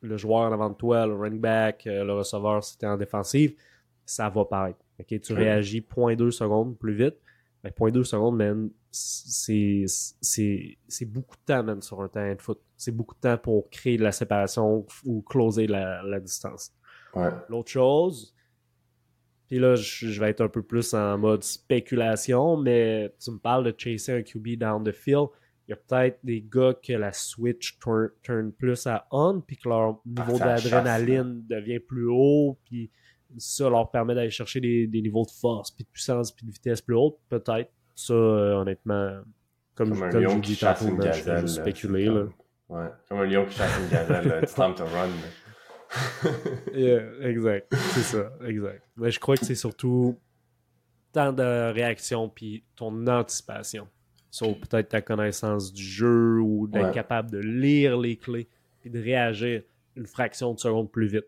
le 0.06 0.16
joueur 0.16 0.40
en 0.40 0.52
avant 0.52 0.70
de 0.70 0.74
toi, 0.74 1.06
le 1.06 1.14
running 1.14 1.40
back, 1.40 1.86
euh, 1.86 2.04
le 2.04 2.14
receveur, 2.14 2.62
si 2.62 2.78
tu 2.78 2.86
en 2.86 2.96
défensive, 2.96 3.54
ça 4.04 4.28
va 4.28 4.44
paraître. 4.44 4.78
Ok, 4.98 5.20
Tu 5.20 5.32
réagis 5.32 5.80
0.2 5.80 6.30
secondes 6.30 6.78
plus 6.78 6.94
vite. 6.94 7.16
Ben, 7.62 7.70
0.2 7.70 8.04
secondes, 8.04 8.36
man, 8.36 8.70
c'est 8.90 9.84
beaucoup 11.06 11.36
de 11.36 11.42
temps, 11.44 11.62
man, 11.62 11.82
sur 11.82 12.00
un 12.00 12.08
terrain 12.08 12.34
de 12.34 12.40
foot. 12.40 12.60
C'est 12.76 12.92
beaucoup 12.92 13.14
de 13.14 13.20
temps 13.20 13.38
pour 13.38 13.68
créer 13.70 13.96
de 13.96 14.02
la 14.02 14.12
séparation 14.12 14.86
ou 15.04 15.22
closer 15.22 15.66
la, 15.66 16.02
la 16.02 16.20
distance. 16.20 16.72
Ouais. 17.14 17.30
L'autre 17.48 17.70
chose, 17.70 18.34
puis 19.48 19.58
là, 19.58 19.76
je, 19.76 20.08
je 20.08 20.20
vais 20.20 20.30
être 20.30 20.40
un 20.40 20.48
peu 20.48 20.62
plus 20.62 20.92
en 20.94 21.18
mode 21.18 21.42
spéculation, 21.44 22.56
mais 22.56 23.14
tu 23.22 23.30
me 23.30 23.38
parles 23.38 23.64
de 23.64 23.74
chasser 23.76 24.12
un 24.12 24.22
QB 24.22 24.58
down 24.58 24.82
the 24.82 24.92
field. 24.92 25.28
Il 25.68 25.72
y 25.72 25.74
a 25.74 25.76
peut-être 25.76 26.18
des 26.22 26.40
gars 26.48 26.74
que 26.80 26.92
la 26.92 27.12
switch 27.12 27.78
turn, 27.80 28.10
turn 28.22 28.52
plus 28.52 28.86
à 28.86 29.06
on, 29.10 29.40
puis 29.40 29.56
que 29.56 29.68
leur 29.68 29.98
niveau 30.06 30.36
ça 30.38 30.56
chasse, 30.56 30.64
d'adrénaline 30.70 31.44
devient 31.48 31.80
plus 31.80 32.06
haut, 32.08 32.56
puis 32.64 32.90
ça 33.36 33.68
leur 33.68 33.90
permet 33.90 34.14
d'aller 34.14 34.30
chercher 34.30 34.60
des, 34.60 34.86
des 34.86 35.02
niveaux 35.02 35.24
de 35.24 35.30
force, 35.30 35.70
puis 35.72 35.82
de 35.84 35.88
puissance, 35.90 36.30
puis 36.30 36.46
de 36.46 36.52
vitesse 36.52 36.80
plus 36.80 36.94
haute. 36.94 37.16
Peut-être. 37.28 37.70
Ça, 37.96 38.14
euh, 38.14 38.54
honnêtement, 38.54 39.22
comme, 39.74 39.90
Comme 39.90 40.02
un 40.04 40.10
comme 40.10 40.42
chasse 40.44 40.80
tantôt, 40.80 40.96
je 40.96 41.02
gazelle. 41.02 41.40
là, 41.42 41.46
spéculer. 41.48 42.04
Là. 42.06 42.12
comme- 42.12 42.32
Ouais. 42.68 42.88
Comme 43.08 43.18
un 43.20 43.24
lion 43.26 43.46
qui 43.46 43.56
chasse 43.56 43.78
une 43.80 43.88
gazelle. 43.88 44.28
là. 44.28 44.40
It's 44.42 44.54
time 44.54 44.74
to 44.74 44.84
run. 44.84 45.08
Yeah, 46.74 47.00
exact. 47.22 47.72
C'est 47.74 48.00
ça, 48.00 48.32
exact. 48.46 48.82
Mais 48.96 49.10
je 49.10 49.18
crois 49.20 49.36
que 49.36 49.44
c'est 49.44 49.54
surtout 49.54 50.18
tant 51.12 51.32
de 51.32 51.72
réaction 51.72 52.28
puis 52.28 52.64
ton 52.76 53.06
anticipation. 53.06 53.88
Sur 54.36 54.58
peut-être 54.58 54.90
ta 54.90 55.00
connaissance 55.00 55.72
du 55.72 55.82
jeu 55.82 56.40
ou 56.40 56.66
d'être 56.66 56.88
Ouais. 56.88 56.92
capable 56.92 57.30
de 57.30 57.38
lire 57.38 57.96
les 57.96 58.16
clés 58.16 58.48
puis 58.80 58.90
de 58.90 58.98
réagir 59.02 59.62
une 59.96 60.06
fraction 60.06 60.52
de 60.52 60.58
seconde 60.58 60.90
plus 60.90 61.06
vite. 61.06 61.24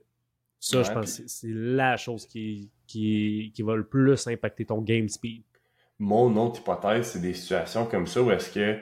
Ça, 0.61 0.83
je 0.83 0.93
pense 0.93 1.05
que 1.05 1.11
c'est- 1.11 1.29
c'est 1.29 1.53
la 1.55 1.97
chose 1.97 2.27
qui, 2.27 2.71
qui, 2.87 3.51
qui 3.55 3.63
va 3.63 3.77
le 3.77 3.87
plus 3.87 4.27
impacter 4.27 4.67
ton 4.67 4.83
game 4.83 5.09
speed. 5.09 5.43
Mon 5.99 6.37
autre 6.37 6.61
hypothèse, 6.61 7.07
c'est 7.13 7.21
des 7.21 7.33
situations 7.33 7.87
comme 7.87 8.07
ça 8.07 8.23
où 8.23 8.31
est-ce 8.31 8.53
que 8.53 8.79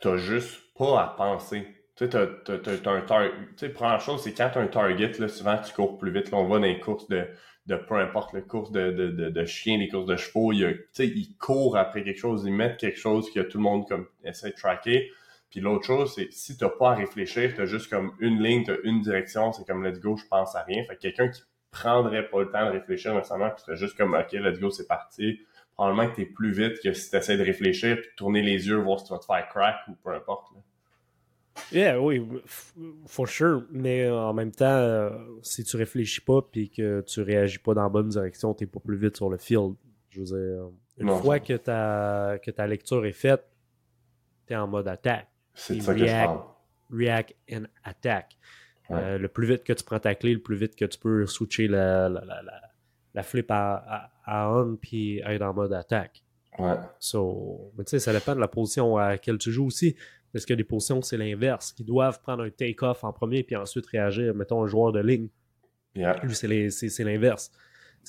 t'as 0.00 0.16
juste 0.16 0.60
pas 0.76 1.00
à 1.02 1.06
penser. 1.16 1.64
Tu 1.98 2.04
sais, 2.04 2.10
t'as, 2.10 2.92
un 2.92 3.00
target. 3.02 3.32
Tu 3.56 3.66
sais, 3.66 3.68
première 3.70 4.00
chose, 4.00 4.22
c'est 4.22 4.32
quand 4.32 4.50
t'as 4.54 4.60
un 4.60 4.68
target, 4.68 5.12
là, 5.18 5.28
souvent 5.28 5.58
tu 5.58 5.72
cours 5.74 5.98
plus 5.98 6.12
vite. 6.12 6.30
Là, 6.30 6.38
on 6.38 6.46
va 6.46 6.56
dans 6.58 6.64
les 6.64 6.78
courses 6.78 7.08
de, 7.08 7.26
de 7.66 7.74
peu 7.76 7.96
importe, 7.96 8.32
les 8.34 8.42
courses 8.42 8.70
de, 8.70 8.92
de, 8.92 9.08
de, 9.10 9.30
de 9.30 9.44
chiens, 9.44 9.78
les 9.78 9.88
courses 9.88 10.06
de 10.06 10.16
chevaux, 10.16 10.52
il 10.52 10.58
y 10.60 10.64
a- 10.64 10.72
tu 10.72 10.80
sais, 10.92 11.06
ils 11.08 11.36
courent 11.38 11.76
après 11.76 12.04
quelque 12.04 12.18
chose, 12.18 12.44
ils 12.46 12.52
mettent 12.52 12.76
quelque 12.78 12.98
chose 12.98 13.30
que 13.32 13.40
tout 13.40 13.58
le 13.58 13.64
monde 13.64 13.88
comme 13.88 14.06
essaie 14.24 14.50
de 14.50 14.54
tracker. 14.54 15.10
Puis 15.50 15.60
l'autre 15.60 15.84
chose, 15.84 16.14
c'est 16.14 16.30
si 16.32 16.56
t'as 16.56 16.68
pas 16.68 16.92
à 16.92 16.94
réfléchir, 16.94 17.52
t'as 17.56 17.66
juste 17.66 17.90
comme 17.90 18.12
une 18.20 18.40
ligne, 18.42 18.64
t'as 18.64 18.76
une 18.84 19.00
direction, 19.00 19.52
c'est 19.52 19.66
comme 19.66 19.84
let's 19.84 19.98
go, 20.00 20.16
je 20.16 20.26
pense 20.26 20.54
à 20.54 20.62
rien. 20.62 20.84
Fait 20.84 20.94
que 20.96 21.00
quelqu'un 21.00 21.28
qui 21.30 21.42
prendrait 21.72 22.28
pas 22.28 22.40
le 22.42 22.50
temps 22.50 22.64
de 22.66 22.70
réfléchir 22.70 23.12
nécessairement, 23.14 23.50
qui 23.50 23.62
serait 23.64 23.76
juste 23.76 23.96
comme 23.96 24.14
ok, 24.14 24.32
let's 24.34 24.60
go, 24.60 24.70
c'est 24.70 24.86
parti. 24.86 25.40
Probablement 25.74 26.08
que 26.10 26.16
t'es 26.16 26.26
plus 26.26 26.52
vite 26.52 26.80
que 26.82 26.92
si 26.92 27.10
t'essaies 27.10 27.36
de 27.38 27.44
réfléchir 27.44 27.96
puis 28.00 28.08
tourner 28.16 28.42
les 28.42 28.68
yeux, 28.68 28.76
voir 28.76 29.00
si 29.00 29.06
tu 29.06 29.12
vas 29.12 29.18
te 29.18 29.24
faire 29.24 29.48
crack 29.48 29.76
ou 29.88 29.94
peu 30.04 30.10
importe. 30.14 30.52
là. 30.54 30.60
Yeah, 31.72 32.00
oui, 32.00 32.26
for 33.06 33.28
sure. 33.28 33.64
Mais 33.70 34.04
euh, 34.04 34.18
en 34.18 34.32
même 34.32 34.52
temps, 34.52 34.64
euh, 34.66 35.10
si 35.42 35.64
tu 35.64 35.76
réfléchis 35.76 36.20
pas 36.20 36.40
puis 36.42 36.70
que 36.70 37.02
tu 37.02 37.20
réagis 37.20 37.58
pas 37.58 37.74
dans 37.74 37.82
la 37.82 37.88
bonne 37.88 38.08
direction, 38.08 38.54
t'es 38.54 38.66
pas 38.66 38.80
plus 38.80 38.96
vite 38.96 39.16
sur 39.16 39.28
le 39.28 39.36
field. 39.38 39.74
Je 40.10 40.20
veux 40.20 40.26
dire, 40.26 40.68
une 40.98 41.06
Non, 41.06 41.18
fois 41.18 41.38
que 41.40 41.54
ta, 41.54 42.38
que 42.42 42.50
ta 42.50 42.66
lecture 42.66 43.04
est 43.04 43.12
faite, 43.12 43.44
t'es 44.46 44.56
en 44.56 44.66
mode 44.66 44.88
attaque. 44.88 45.28
C'est 45.54 45.80
ça 45.80 45.92
que 45.92 46.00
je 46.00 46.06
parle. 46.06 46.40
React 46.90 47.34
and 47.52 47.64
attack. 47.84 48.36
Ouais. 48.88 48.96
Euh, 49.02 49.18
le 49.18 49.28
plus 49.28 49.46
vite 49.46 49.64
que 49.64 49.74
tu 49.74 49.84
prends 49.84 49.98
ta 49.98 50.14
clé, 50.14 50.32
le 50.32 50.40
plus 50.40 50.56
vite 50.56 50.74
que 50.74 50.86
tu 50.86 50.98
peux 50.98 51.26
switcher 51.26 51.68
la, 51.68 52.08
la, 52.08 52.24
la, 52.24 52.42
la, 52.42 52.60
la 53.12 53.22
flip 53.22 53.50
à, 53.50 53.74
à, 53.76 54.10
à 54.24 54.50
on 54.50 54.76
puis 54.76 55.18
être 55.18 55.42
en 55.42 55.52
mode 55.52 55.74
attaque. 55.74 56.22
Ouais. 56.58 56.74
So, 56.98 57.72
mais 57.76 57.84
tu 57.84 57.90
sais, 57.90 57.98
ça 57.98 58.12
dépend 58.12 58.34
de 58.34 58.40
la 58.40 58.48
position 58.48 58.96
à 58.96 59.10
laquelle 59.10 59.36
tu 59.36 59.52
joues 59.52 59.66
aussi. 59.66 59.94
Parce 60.32 60.44
que 60.44 60.54
des 60.54 60.64
positions, 60.64 61.00
c'est 61.02 61.16
l'inverse. 61.16 61.72
Qui 61.72 61.84
doivent 61.84 62.20
prendre 62.20 62.42
un 62.44 62.50
take-off 62.50 63.02
en 63.04 63.12
premier 63.12 63.42
puis 63.42 63.56
ensuite 63.56 63.86
réagir. 63.86 64.34
Mettons 64.34 64.62
un 64.62 64.66
joueur 64.66 64.92
de 64.92 65.00
ligne. 65.00 65.28
Yeah. 65.94 66.20
Lui, 66.22 66.34
c'est 66.34 66.46
les- 66.48 67.04
l'inverse. 67.04 67.50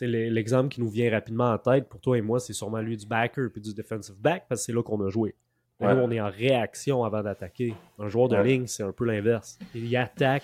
L'exemple 0.01 0.70
qui 0.70 0.79
nous 0.82 0.89
vient 0.89 1.10
rapidement 1.12 1.51
en 1.51 1.58
tête 1.58 1.89
pour 1.89 2.00
toi 2.00 2.17
et 2.17 2.22
moi, 2.22 2.39
c'est 2.39 2.53
sûrement 2.53 2.79
lui 2.82 2.96
du 2.98 3.05
backer 3.05 3.50
puis 3.51 3.62
du 3.62 3.74
defensive 3.74 4.15
back 4.20 4.46
parce 4.48 4.62
que 4.62 4.65
c'est 4.65 4.74
là 4.74 4.84
qu'on 4.84 5.03
a 5.05 5.10
joué. 5.10 5.36
Ouais. 5.79 5.93
Nous, 5.96 6.01
on 6.01 6.12
est 6.12 6.20
en 6.22 6.29
réaction 6.29 7.03
avant 7.03 7.24
d'attaquer. 7.24 7.74
Un 7.98 8.08
joueur 8.10 8.27
de 8.29 8.36
Ouais. 8.36 8.43
ligne, 8.43 8.67
c'est 8.67 8.84
un 8.84 8.91
peu 8.91 9.05
l'inverse. 9.05 9.58
Il 9.74 9.96
attaque, 9.98 10.43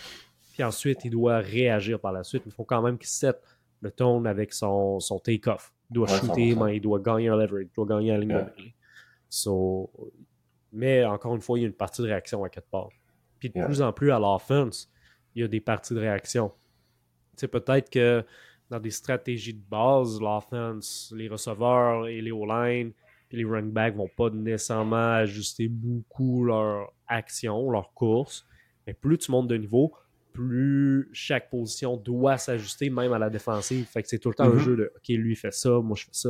puis 0.53 0.63
ensuite, 0.63 1.03
il 1.05 1.11
doit 1.11 1.37
réagir 1.39 1.99
par 1.99 2.11
la 2.13 2.23
suite. 2.23 2.43
Il 2.45 2.51
faut 2.53 2.63
quand 2.63 2.81
même 2.81 2.97
qu'il 2.97 3.07
set 3.09 3.37
le 3.81 3.91
tone 3.91 4.25
avec 4.27 4.53
son, 4.53 4.99
son 5.01 5.19
take-off. 5.19 5.73
Il 5.89 5.95
doit 5.95 6.09
Ouais, 6.09 6.17
shooter, 6.19 6.51
100%. 6.53 6.65
mais 6.65 6.77
il 6.77 6.81
doit 6.81 6.99
gagner 6.99 7.27
un 7.27 7.35
leverage, 7.37 7.65
il 7.69 7.75
doit 7.75 7.85
gagner 7.85 8.11
la 8.11 8.17
ligne. 8.17 8.45
So, 9.29 9.89
mais 10.75 11.03
encore 11.05 11.35
une 11.35 11.41
fois, 11.41 11.57
il 11.57 11.61
y 11.61 11.65
a 11.65 11.67
une 11.67 11.73
partie 11.73 12.01
de 12.01 12.07
réaction 12.07 12.43
à 12.43 12.49
quelque 12.49 12.69
part. 12.69 12.89
Puis 13.39 13.49
de 13.49 13.57
Yeah. 13.57 13.65
plus 13.65 13.81
en 13.81 13.91
plus 13.93 14.11
à 14.11 14.19
l'offense, 14.19 14.91
il 15.33 15.41
y 15.41 15.45
a 15.45 15.47
des 15.47 15.59
parties 15.61 15.93
de 15.93 15.99
réaction. 15.99 16.51
Sais, 17.35 17.47
peut-être 17.47 17.89
que 17.89 18.23
dans 18.69 18.79
des 18.79 18.91
stratégies 18.91 19.53
de 19.53 19.63
base, 19.69 20.19
l'offense, 20.19 21.13
les 21.15 21.27
receveurs 21.27 22.07
et 22.07 22.21
les 22.21 22.31
O-line, 22.31 22.93
puis 23.27 23.37
les 23.37 23.45
running 23.45 23.71
backs 23.71 23.95
vont 23.95 24.09
pas 24.15 24.29
nécessairement 24.29 25.13
ajuster 25.15 25.67
beaucoup 25.67 26.45
leur 26.45 26.93
action, 27.07 27.69
leur 27.71 27.93
course. 27.93 28.45
Mais 28.87 28.93
plus 28.93 29.17
tu 29.17 29.31
montes 29.31 29.47
de 29.47 29.57
niveau, 29.57 29.93
plus 30.35 31.09
chaque 31.13 31.49
position 31.49 31.95
doit 31.97 32.37
s'ajuster, 32.37 32.89
même 32.89 33.13
à 33.13 33.17
la 33.19 33.29
défensive. 33.29 33.85
Fait 33.85 34.03
que 34.03 34.09
c'est 34.09 34.19
tout 34.19 34.29
le 34.29 34.35
temps 34.35 34.43
un 34.43 34.49
Mhm. 34.53 34.59
jeu 34.59 34.75
de 34.75 34.91
OK, 34.95 35.07
lui 35.09 35.31
il 35.31 35.35
fait 35.35 35.53
ça, 35.53 35.69
moi 35.81 35.95
je 35.97 36.03
fais 36.03 36.09
ça, 36.11 36.29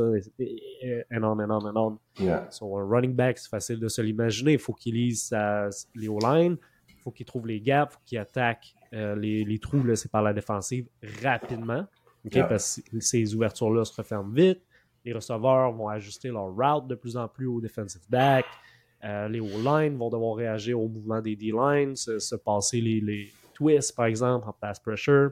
on, 1.20 1.40
and 1.40 1.76
on. 1.76 1.98
Yeah. 2.22 2.46
Son 2.50 2.70
running 2.72 3.14
back, 3.14 3.38
c'est 3.38 3.48
facile 3.50 3.80
de 3.80 3.88
se 3.88 4.00
l'imaginer. 4.00 4.52
Il 4.52 4.58
faut 4.58 4.72
qu'il 4.72 4.94
lise 4.94 5.24
sa, 5.24 5.68
les 5.94 6.08
O-line, 6.08 6.56
il 6.88 7.02
faut 7.02 7.10
qu'il 7.10 7.26
trouve 7.26 7.46
les 7.46 7.60
gaps, 7.60 7.92
il 7.92 7.94
faut 7.94 8.00
qu'il 8.06 8.18
attaque 8.18 8.74
euh, 8.92 9.16
les, 9.16 9.44
les 9.44 9.58
trous 9.58 9.82
laissés 9.82 10.08
par 10.08 10.22
la 10.22 10.32
défensive 10.32 10.86
rapidement. 11.22 11.86
Yeah. 12.32 12.44
Parce 12.46 12.80
que 12.90 13.00
ces 13.00 13.34
ouvertures-là 13.34 13.84
se 13.84 13.94
referment 13.94 14.32
vite. 14.32 14.60
Les 15.04 15.12
receveurs 15.12 15.72
vont 15.72 15.88
ajuster 15.88 16.28
leur 16.28 16.54
route 16.54 16.88
de 16.88 16.94
plus 16.96 17.16
en 17.16 17.28
plus 17.28 17.46
au 17.46 17.60
defensive 17.60 18.02
back. 18.08 18.44
Euh, 19.04 19.28
les 19.28 19.38
O-line 19.40 19.96
vont 19.96 20.10
devoir 20.10 20.34
réagir 20.36 20.80
au 20.80 20.88
mouvement 20.88 21.20
des 21.20 21.36
D-lines, 21.36 21.94
se, 21.94 22.18
se 22.18 22.34
passer 22.34 22.80
les, 22.80 23.00
les 23.00 23.30
twists, 23.56 23.96
par 23.96 24.06
exemple, 24.06 24.48
en 24.48 24.52
pass 24.52 24.78
pressure, 24.78 25.30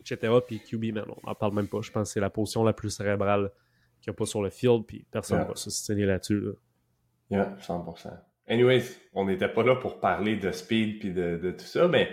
etc. 0.00 0.32
Puis 0.46 0.60
QB, 0.60 0.94
man, 0.94 1.04
on 1.08 1.28
n'en 1.28 1.34
parle 1.34 1.54
même 1.54 1.68
pas. 1.68 1.80
Je 1.82 1.90
pense 1.90 2.08
que 2.08 2.12
c'est 2.14 2.20
la 2.20 2.30
position 2.30 2.64
la 2.64 2.72
plus 2.72 2.90
cérébrale 2.90 3.50
qu'il 4.00 4.10
n'y 4.10 4.14
a 4.14 4.18
pas 4.18 4.26
sur 4.26 4.42
le 4.42 4.50
field, 4.50 4.84
puis 4.86 5.06
personne 5.10 5.38
ne 5.38 5.42
Yeah. 5.42 5.48
va 5.50 5.56
se 5.56 5.70
signer 5.70 6.06
là-dessus. 6.06 6.40
là. 6.40 6.52
Yeah, 7.30 7.56
100%. 7.60 8.10
Anyways, 8.48 8.84
on 9.14 9.24
n'était 9.26 9.48
pas 9.48 9.62
là 9.62 9.76
pour 9.76 10.00
parler 10.00 10.36
de 10.36 10.50
speed 10.50 10.98
puis 10.98 11.12
de, 11.12 11.38
de 11.38 11.50
tout 11.52 11.64
ça, 11.64 11.88
mais 11.88 12.12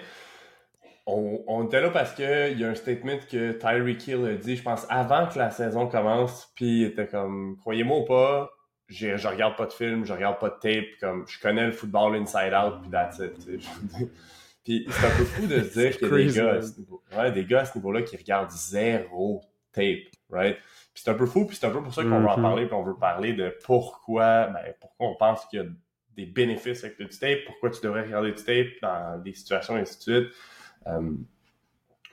on, 1.07 1.65
était 1.65 1.81
là 1.81 1.89
parce 1.89 2.13
que 2.13 2.51
il 2.51 2.59
y 2.59 2.63
a 2.63 2.69
un 2.69 2.75
statement 2.75 3.17
que 3.29 3.53
Tyreek 3.53 4.07
Hill 4.07 4.25
a 4.25 4.36
dit, 4.36 4.55
je 4.55 4.63
pense, 4.63 4.86
avant 4.89 5.27
que 5.27 5.39
la 5.39 5.50
saison 5.50 5.88
commence, 5.88 6.51
puis 6.55 6.81
il 6.81 6.83
était 6.86 7.07
comme, 7.07 7.57
croyez-moi 7.57 7.98
ou 8.00 8.05
pas, 8.05 8.51
je 8.88 9.27
regarde 9.27 9.55
pas 9.55 9.65
de 9.65 9.74
film, 9.74 10.05
je 10.05 10.13
regarde 10.13 10.39
pas 10.39 10.50
de 10.50 10.59
tape, 10.62 10.86
comme, 11.00 11.25
je 11.27 11.39
connais 11.39 11.65
le 11.65 11.71
football 11.71 12.15
inside 12.15 12.53
out, 12.53 12.81
puis 12.81 12.91
that's 12.91 13.19
it, 13.19 13.33
Puis 14.69 14.85
c'est 14.88 15.07
un 15.07 15.17
peu 15.17 15.25
fou 15.25 15.47
de 15.47 15.63
se 15.63 15.79
dire 15.79 15.97
qu'il 15.97 16.07
y 16.07 16.13
a 16.13 16.17
des 16.27 16.31
gars, 16.31 16.53
à 16.53 16.61
ce 16.61 16.79
niveau, 16.79 17.01
ouais, 17.17 17.31
des 17.31 17.45
gars 17.45 17.61
à 17.61 17.65
ce 17.65 17.75
niveau-là 17.75 18.03
qui 18.03 18.15
regardent 18.15 18.51
zéro 18.51 19.41
tape, 19.71 20.13
right? 20.29 20.57
Puis 20.93 21.03
c'est 21.03 21.09
un 21.09 21.15
peu 21.15 21.25
fou, 21.25 21.47
puis 21.47 21.57
c'est 21.57 21.65
un 21.65 21.71
peu 21.71 21.81
pour 21.81 21.91
ça 21.91 22.03
qu'on 22.03 22.09
va 22.09 22.17
en 22.17 22.38
mm-hmm. 22.38 22.41
parler, 22.43 22.65
puis 22.67 22.75
on 22.75 22.83
veut 22.83 22.95
parler 22.95 23.33
de 23.33 23.51
pourquoi, 23.63 24.45
ben, 24.45 24.59
pourquoi 24.79 25.07
on 25.07 25.15
pense 25.15 25.43
qu'il 25.47 25.59
y 25.59 25.63
a 25.63 25.65
des 26.15 26.27
bénéfices 26.27 26.83
avec 26.83 26.99
le 26.99 27.07
tape, 27.09 27.39
pourquoi 27.47 27.71
tu 27.71 27.81
devrais 27.81 28.03
regarder 28.03 28.31
du 28.31 28.43
tape 28.43 28.67
dans 28.83 29.19
des 29.23 29.33
situations 29.33 29.75
et 29.75 29.81
ainsi 29.81 29.97
de 29.97 30.01
suite. 30.03 30.33
Euh, 30.85 31.13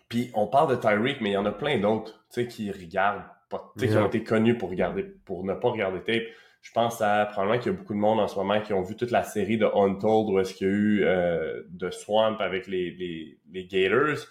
puis 0.08 0.30
on 0.32 0.46
parle 0.46 0.70
de 0.70 0.80
Tyreek, 0.80 1.20
mais 1.20 1.32
il 1.32 1.34
y 1.34 1.36
en 1.36 1.44
a 1.44 1.52
plein 1.52 1.78
d'autres, 1.78 2.24
tu 2.32 2.40
sais, 2.40 2.48
qui 2.48 2.72
regardent 2.72 3.24
pas, 3.50 3.70
tu 3.76 3.84
sais, 3.84 3.92
qui 3.92 3.98
ont 3.98 4.06
été 4.06 4.24
connus 4.24 4.56
pour 4.56 4.70
regarder, 4.70 5.02
pour 5.02 5.44
ne 5.44 5.52
pas 5.52 5.68
regarder 5.68 6.00
tape. 6.00 6.24
Je 6.66 6.72
pense 6.72 7.00
à 7.00 7.26
probablement 7.26 7.60
qu'il 7.60 7.70
y 7.70 7.74
a 7.76 7.78
beaucoup 7.78 7.94
de 7.94 7.98
monde 8.00 8.18
en 8.18 8.26
ce 8.26 8.34
moment 8.34 8.60
qui 8.60 8.72
ont 8.72 8.82
vu 8.82 8.96
toute 8.96 9.12
la 9.12 9.22
série 9.22 9.56
de 9.56 9.66
Untold 9.66 10.28
où 10.28 10.40
est-ce 10.40 10.52
qu'il 10.52 10.66
y 10.66 10.70
a 10.70 10.72
eu 10.72 11.04
euh, 11.04 11.62
de 11.68 11.92
Swamp 11.92 12.38
avec 12.40 12.66
les, 12.66 12.90
les, 12.90 13.38
les 13.52 13.66
Gators. 13.66 14.26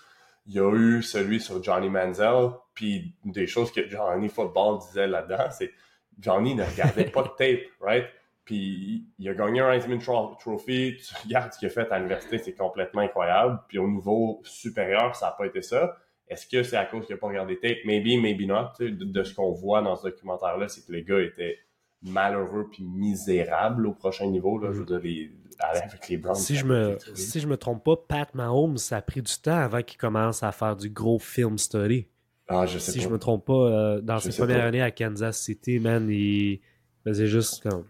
Il 0.45 0.53
y 0.53 0.59
a 0.59 0.69
eu 0.75 1.01
celui 1.01 1.39
sur 1.39 1.63
Johnny 1.63 1.89
Manziel. 1.89 2.49
Puis 2.73 3.15
des 3.23 3.47
choses 3.47 3.71
que 3.71 3.87
Johnny 3.87 4.27
Football 4.27 4.79
disait 4.79 5.07
là-dedans, 5.07 5.49
c'est 5.49 5.71
Johnny 6.19 6.55
ne 6.55 6.65
regardait 6.65 7.05
pas 7.05 7.23
de 7.23 7.29
tape, 7.37 7.67
right? 7.79 8.05
Puis 8.43 9.07
il 9.17 9.29
a 9.29 9.33
gagné 9.33 9.61
un 9.61 9.71
Heisman 9.71 9.99
Trophy. 9.99 10.97
Tu 10.97 11.13
regardes 11.23 11.53
ce 11.53 11.59
qu'il 11.59 11.69
a 11.69 11.71
fait 11.71 11.89
à 11.89 11.99
l'université, 11.99 12.37
c'est 12.37 12.53
complètement 12.53 13.01
incroyable. 13.01 13.61
Puis 13.69 13.79
au 13.79 13.87
niveau 13.87 14.41
supérieur, 14.43 15.15
ça 15.15 15.27
n'a 15.27 15.31
pas 15.31 15.45
été 15.45 15.61
ça. 15.61 15.95
Est-ce 16.27 16.47
que 16.47 16.63
c'est 16.63 16.75
à 16.75 16.83
cause 16.83 17.05
qu'il 17.05 17.15
n'a 17.15 17.19
pas 17.21 17.27
regardé 17.27 17.57
tape? 17.57 17.77
Maybe, 17.85 18.21
maybe 18.21 18.45
not. 18.45 18.71
De, 18.77 18.89
de 18.89 19.23
ce 19.23 19.33
qu'on 19.33 19.53
voit 19.53 19.81
dans 19.81 19.95
ce 19.95 20.09
documentaire-là, 20.09 20.67
c'est 20.67 20.85
que 20.85 20.91
les 20.91 21.03
gars 21.03 21.21
étaient 21.21 21.59
malheureux 22.01 22.69
puis 22.71 22.83
misérables 22.83 23.87
au 23.87 23.93
prochain 23.93 24.27
niveau. 24.27 24.59
Là. 24.59 24.71
Je 24.71 24.79
veux 24.79 24.85
dire, 24.85 24.99
les, 24.99 25.31
avec 25.59 26.07
les 26.09 26.17
Browns. 26.17 26.35
Si 26.35 26.55
je, 26.55 26.65
me, 26.65 26.97
si 27.13 27.39
je 27.39 27.47
me 27.47 27.57
trompe 27.57 27.83
pas, 27.83 27.95
Pat 27.95 28.33
Mahomes, 28.35 28.77
ça 28.77 28.97
a 28.97 29.01
pris 29.01 29.21
du 29.21 29.33
temps 29.41 29.57
avant 29.57 29.81
qu'il 29.81 29.97
commence 29.97 30.43
à 30.43 30.51
faire 30.51 30.75
du 30.75 30.89
gros 30.89 31.19
film 31.19 31.57
study. 31.57 32.07
Ah, 32.47 32.65
je 32.65 32.77
sais 32.77 32.91
si 32.91 33.01
je 33.01 33.09
me 33.09 33.17
trompe 33.17 33.45
pas, 33.45 33.53
euh, 33.53 34.01
dans 34.01 34.19
ses 34.19 34.29
premières 34.29 34.65
années 34.65 34.81
à 34.81 34.91
Kansas 34.91 35.39
City, 35.39 35.79
man, 35.79 36.07
il 36.09 36.59
faisait 37.03 37.25
juste 37.25 37.63
comme 37.63 37.85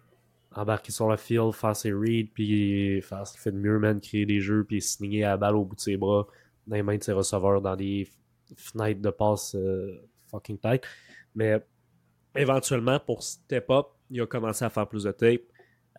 embarquer 0.55 0.93
sur 0.93 1.09
le 1.09 1.17
field, 1.17 1.51
faire 1.51 1.75
ses 1.75 1.91
reads, 1.91 2.29
puis 2.33 3.01
faire 3.01 3.27
ce 3.27 3.33
qu'il 3.33 3.41
fait 3.41 3.51
de 3.51 3.57
mieux, 3.57 3.77
man, 3.79 3.99
créer 3.99 4.25
des 4.25 4.39
jeux, 4.39 4.63
puis 4.63 4.81
signer 4.81 5.25
à 5.25 5.31
la 5.31 5.37
balle 5.37 5.55
au 5.57 5.65
bout 5.65 5.75
de 5.75 5.81
ses 5.81 5.97
bras, 5.97 6.25
dans 6.67 6.75
les 6.75 6.83
mains 6.83 6.97
de 6.97 7.03
ses 7.03 7.11
receveurs, 7.11 7.61
dans 7.61 7.75
des 7.75 8.07
fenêtres 8.55 9.01
de 9.01 9.09
passe 9.09 9.55
euh, 9.55 10.07
fucking 10.31 10.57
tight. 10.57 10.83
Mais 11.35 11.61
éventuellement, 12.35 12.99
pour 12.99 13.23
step 13.23 13.69
up, 13.69 13.87
il 14.09 14.21
a 14.21 14.25
commencé 14.25 14.63
à 14.65 14.69
faire 14.69 14.87
plus 14.87 15.03
de 15.03 15.11
tape. 15.11 15.41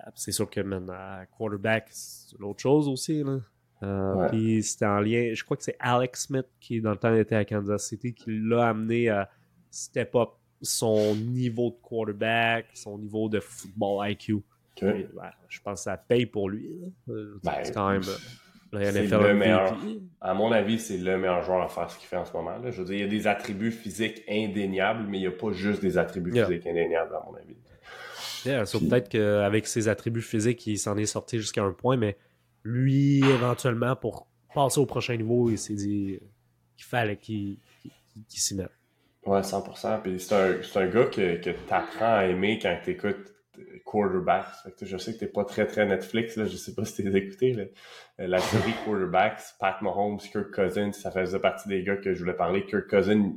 Euh, 0.01 0.11
c'est 0.15 0.33
sûr 0.33 0.49
que 0.49 0.61
à 0.91 1.27
quarterback, 1.27 1.87
c'est 1.91 2.41
autre 2.41 2.61
chose 2.61 2.89
aussi. 2.89 3.23
Là. 3.23 3.39
Euh, 3.83 4.29
puis 4.29 4.63
c'était 4.63 4.87
en 4.87 5.01
lien, 5.01 5.33
je 5.35 5.45
crois 5.45 5.57
que 5.57 5.63
c'est 5.63 5.77
Alex 5.79 6.27
Smith 6.27 6.47
qui 6.61 6.81
dans 6.81 6.93
le 6.93 6.97
temps 6.97 7.15
était 7.15 7.37
à 7.37 7.45
Kansas 7.45 7.87
City 7.87 8.15
qui 8.15 8.31
l'a 8.31 8.69
amené 8.69 9.11
à 9.11 9.29
step 9.71 10.15
up 10.15 10.31
son 10.63 11.15
niveau 11.15 11.71
de 11.71 11.77
quarterback, 11.83 12.69
son 12.73 12.99
niveau 12.99 13.29
de 13.29 13.39
football 13.41 14.11
IQ. 14.11 14.43
je 14.81 15.61
pense 15.61 15.81
que 15.81 15.85
ça 15.85 15.99
paye 15.99 16.25
pour 16.25 16.49
lui. 16.49 16.71
Euh, 17.11 17.39
ben, 17.45 17.53
c'est 17.63 17.73
quand 17.73 17.91
même 17.91 18.03
le 18.73 18.81
NFL. 18.81 19.35
meilleur, 19.35 19.77
à 20.21 20.35
mon 20.35 20.51
avis, 20.53 20.79
c'est 20.79 20.97
le 20.97 21.19
meilleur 21.19 21.43
joueur 21.43 21.63
à 21.63 21.69
faire 21.69 21.91
ce 21.91 21.99
qu'il 21.99 22.09
fait 22.09 22.17
en 22.17 22.25
ce 22.25 22.33
moment. 22.33 22.57
Là. 22.59 22.71
Je 22.71 22.79
veux 22.79 22.87
dire, 22.87 22.95
il 22.95 23.01
y 23.01 23.05
a 23.05 23.09
des 23.09 23.27
attributs 23.27 23.71
physiques 23.71 24.23
indéniables, 24.29 25.05
mais 25.09 25.19
il 25.19 25.23
n'y 25.23 25.27
a 25.27 25.33
pas 25.33 25.53
juste 25.53 25.83
des 25.83 25.99
attributs 25.99 26.33
physiques 26.33 26.67
indéniables, 26.67 27.15
à 27.15 27.23
mon 27.27 27.37
avis. 27.37 27.57
Yeah, 28.47 28.65
peut-être 28.65 29.09
qu'avec 29.09 29.67
ses 29.67 29.89
attributs 29.89 30.23
physiques, 30.23 30.67
il 30.67 30.79
s'en 30.79 30.97
est 30.97 31.07
sorti 31.07 31.39
jusqu'à 31.39 31.63
un 31.63 31.73
point, 31.73 31.97
mais 31.97 32.17
lui, 32.63 33.19
éventuellement, 33.19 33.97
pour 33.97 34.29
passer 34.55 34.81
au 34.81 34.87
prochain 34.87 35.17
niveau, 35.17 35.51
il 35.51 35.59
s'est 35.59 35.75
dit 35.75 36.19
qu'il 36.77 36.87
fallait 36.87 37.17
qu'il 37.17 37.59
s'y 38.29 38.55
mette. 38.55 38.71
Ouais, 39.25 39.41
100%. 39.41 40.03
Puis 40.03 40.21
c'est 40.21 40.35
un, 40.35 40.83
un, 40.83 40.87
gars 40.87 41.07
que, 41.07 41.37
que 41.37 41.51
tu 41.51 41.73
apprends 41.73 42.15
à 42.15 42.27
aimer 42.27 42.59
quand 42.63 42.79
tu 42.85 42.93
écoutes 42.93 43.35
quarterbacks. 43.85 44.47
je 44.81 44.97
sais 44.97 45.15
que 45.15 45.19
t'es 45.19 45.27
pas 45.27 45.45
très 45.45 45.67
très 45.67 45.87
Netflix, 45.87 46.37
là, 46.37 46.47
je 46.47 46.57
sais 46.57 46.75
pas 46.75 46.85
si 46.87 47.03
t'es 47.03 47.19
écouté. 47.19 47.57
Euh, 48.21 48.27
la 48.27 48.39
série 48.39 48.73
quarterbacks, 48.85 49.43
Pat 49.59 49.81
Mahomes, 49.83 50.19
Kirk 50.19 50.55
Cousins, 50.55 50.93
ça 50.93 51.11
faisait 51.11 51.41
partie 51.41 51.69
des 51.69 51.83
gars 51.83 51.97
que 51.97 52.15
je 52.15 52.21
voulais 52.21 52.37
parler. 52.37 52.65
Kirk 52.67 52.89
Cousins, 52.89 53.33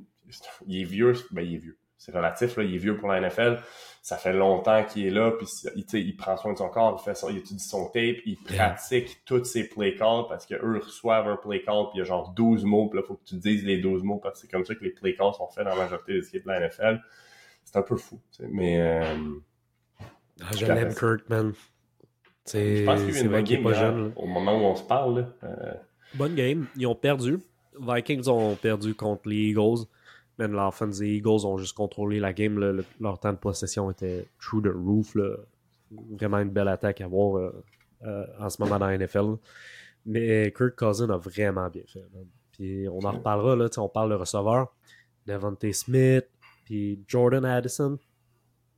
il 0.68 0.82
est 0.82 0.86
vieux, 0.86 1.14
ben 1.32 1.42
il 1.42 1.56
est 1.56 1.60
vieux. 1.60 1.79
C'est 2.00 2.16
relatif, 2.16 2.58
là, 2.58 2.64
il 2.64 2.74
est 2.74 2.80
vieux 2.80 2.98
pour 2.98 3.10
la 3.10 3.22
NFL 3.22 3.60
ça 4.02 4.18
fait 4.18 4.34
longtemps 4.34 4.84
qu'il 4.86 5.06
est 5.06 5.12
là, 5.12 5.32
puis 5.32 5.48
il, 5.76 5.86
il 6.00 6.16
prend 6.16 6.38
soin 6.38 6.54
de 6.54 6.58
son 6.58 6.70
corps, 6.70 7.00
il, 7.00 7.04
fait 7.04 7.16
son, 7.16 7.30
il 7.30 7.38
étudie 7.38 7.64
son 7.64 7.86
tape, 7.86 8.18
il 8.26 8.38
pratique 8.38 9.22
tous 9.26 9.44
ses 9.44 9.68
play 9.68 9.94
calls 9.96 10.24
parce 10.28 10.46
qu'eux 10.46 10.80
reçoivent 10.84 11.28
un 11.28 11.36
play 11.36 11.62
call, 11.62 11.90
puis 11.90 11.96
il 11.96 12.00
y 12.00 12.02
a 12.02 12.06
genre 12.06 12.34
12 12.36 12.64
mots, 12.64 12.88
puis 12.88 12.98
là, 12.98 13.04
il 13.06 13.08
faut 13.08 13.16
que 13.16 13.26
tu 13.26 13.36
dises 13.36 13.64
les 13.66 13.78
12 13.78 14.04
mots 14.04 14.18
parce 14.18 14.36
que 14.36 14.42
c'est 14.42 14.52
comme 14.52 14.66
ça 14.66 14.74
que 14.76 14.84
les 14.84 14.92
play 14.92 15.16
calls 15.16 15.34
sont 15.34 15.48
faits 15.48 15.66
dans 15.66 15.72
la 15.72 15.84
majorité 15.84 16.14
des 16.14 16.28
équipes 16.28 16.44
de 16.44 16.50
la 16.50 16.68
NFL. 16.68 17.02
C'est 17.64 17.78
un 17.78 17.82
peu 17.82 17.98
fou, 17.98 18.20
mais... 18.40 18.82
Euh, 18.82 19.04
ah, 20.42 20.46
je 20.56 20.66
l'aime, 20.66 20.96
Kirkman. 20.96 21.52
Je 22.52 22.86
pense 22.86 23.02
qu'il 23.04 23.14
y 23.14 23.18
a 23.18 23.22
une 23.22 23.30
bonne 23.30 23.44
game 23.44 23.64
pas 23.64 23.74
jeune, 23.74 24.14
au 24.16 24.26
moment 24.26 24.58
où 24.58 24.64
on 24.64 24.76
se 24.76 24.84
parle. 24.84 25.28
Euh... 25.44 25.74
Bonne 26.16 26.34
game. 26.34 26.66
Ils 26.78 26.88
ont 26.88 26.96
perdu. 26.96 27.38
Vikings 27.80 28.28
ont 28.30 28.56
perdu 28.56 28.96
contre 28.96 29.30
les 29.30 29.50
Eagles. 29.50 29.86
Men, 30.40 30.54
l'offense 30.54 31.00
des 31.00 31.18
Eagles 31.18 31.46
ont 31.46 31.58
juste 31.58 31.76
contrôlé 31.76 32.20
la 32.20 32.32
game. 32.32 32.84
leur 33.00 33.20
temps 33.20 33.34
de 33.34 33.38
possession 33.38 33.92
était 33.92 34.26
true 34.40 34.62
the 34.62 34.74
roof. 34.74 35.16
Vraiment 35.92 36.40
une 36.40 36.50
belle 36.50 36.70
attaque 36.70 37.02
à 37.02 37.08
voir 37.08 37.38
euh, 37.38 37.64
euh, 38.06 38.26
en 38.40 38.50
ce 38.50 38.62
moment 38.62 38.80
dans 38.80 38.88
la 38.88 38.98
NFL. 38.98 39.36
Mais 40.06 40.54
Kirk 40.56 40.76
Cousin 40.78 41.10
a 41.10 41.18
vraiment 41.18 41.68
bien 41.68 41.84
fait. 41.86 42.06
Puis 42.54 42.88
on 42.88 43.00
en 43.00 43.12
reparlera. 43.12 43.58
Là, 43.58 43.70
on 43.78 43.90
parle 43.90 44.12
de 44.12 44.16
receveur. 44.16 44.74
Devontae 45.28 45.74
Smith, 45.74 46.26
puis 46.64 47.04
Jordan 47.06 47.44
Addison. 47.44 48.00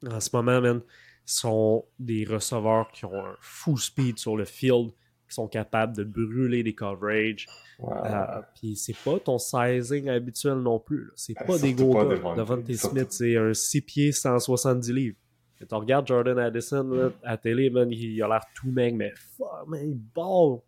En 0.10 0.20
ce 0.20 0.30
moment, 0.36 0.60
man, 0.60 0.82
sont 1.25 1.86
des 2.00 2.25
receveurs 2.25 2.91
qui 2.91 3.06
ont 3.06 3.25
un 3.25 3.36
full 3.39 3.77
speed 3.77 4.18
sur 4.18 4.36
le 4.36 4.46
field, 4.46 4.91
qui 5.31 5.35
sont 5.35 5.47
capables 5.47 5.95
de 5.95 6.03
brûler 6.03 6.61
des 6.61 6.75
coverages, 6.75 7.47
euh, 7.81 8.41
puis 8.55 8.75
c'est 8.75 8.95
pas 8.95 9.17
ton 9.17 9.38
sizing 9.38 10.09
habituel 10.09 10.55
non 10.55 10.77
plus. 10.77 11.09
C'est 11.15 11.33
pas 11.33 11.57
des 11.57 11.73
gros 11.73 11.93
gars. 11.93 12.35
Devontae 12.35 12.75
Smith, 12.75 13.07
c'est 13.11 13.38
un 13.38 13.53
6 13.53 13.81
pieds 13.81 14.11
170 14.11 14.91
livres. 14.91 15.17
Et 15.61 15.65
tu 15.65 15.75
regardes 15.75 16.07
Jordan 16.07 16.38
Addison 16.38 16.83
là, 16.83 17.09
à 17.23 17.38
télé, 17.38 17.69
man, 17.69 17.89
il 17.91 18.21
a 18.21 18.27
l'air 18.27 18.41
tout 18.55 18.71
mec, 18.71 18.93
mais 18.95 19.13
fuck, 19.38 19.67
man, 19.67 19.81
il 19.83 19.95
ball. 19.95 20.59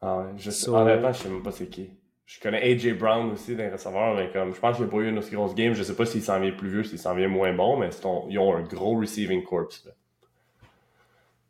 Ah 0.00 0.18
ouais, 0.18 0.32
je 0.36 0.50
sais, 0.50 0.70
honnêtement, 0.70 1.12
je 1.12 1.18
sais 1.18 1.28
même 1.28 1.42
pas 1.42 1.52
c'est 1.52 1.68
qui. 1.68 1.90
Je 2.24 2.40
connais 2.40 2.62
AJ 2.62 2.96
Brown 2.96 3.30
aussi 3.32 3.54
d'un 3.54 3.70
receveur, 3.70 4.14
mais 4.14 4.30
comme 4.32 4.54
je 4.54 4.60
pense 4.60 4.76
qu'il 4.76 4.86
n'y 4.86 4.90
a 4.90 4.92
pas 4.92 5.00
eu 5.02 5.08
une 5.10 5.18
aussi 5.18 5.34
grosse 5.34 5.54
game. 5.54 5.74
Je 5.74 5.82
sais 5.82 5.94
pas 5.94 6.06
s'il 6.06 6.22
s'en 6.22 6.40
vient 6.40 6.52
plus 6.52 6.70
vieux, 6.70 6.84
s'il 6.84 6.98
s'en 6.98 7.14
vient 7.14 7.28
moins 7.28 7.52
bon, 7.52 7.76
mais 7.76 7.90
ton, 7.90 8.26
ils 8.30 8.38
ont 8.38 8.56
un 8.56 8.62
gros 8.62 8.98
receiving 8.98 9.44
corps. 9.44 9.68
Là. 9.84 9.92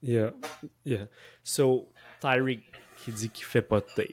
Yeah, 0.02 0.32
yeah. 0.84 1.06
So, 1.44 1.91
Tyreek 2.22 2.62
qui 2.96 3.12
dit 3.12 3.28
qu'il 3.30 3.44
fait 3.44 3.62
pas 3.62 3.80
de 3.80 3.86
tape. 3.94 4.06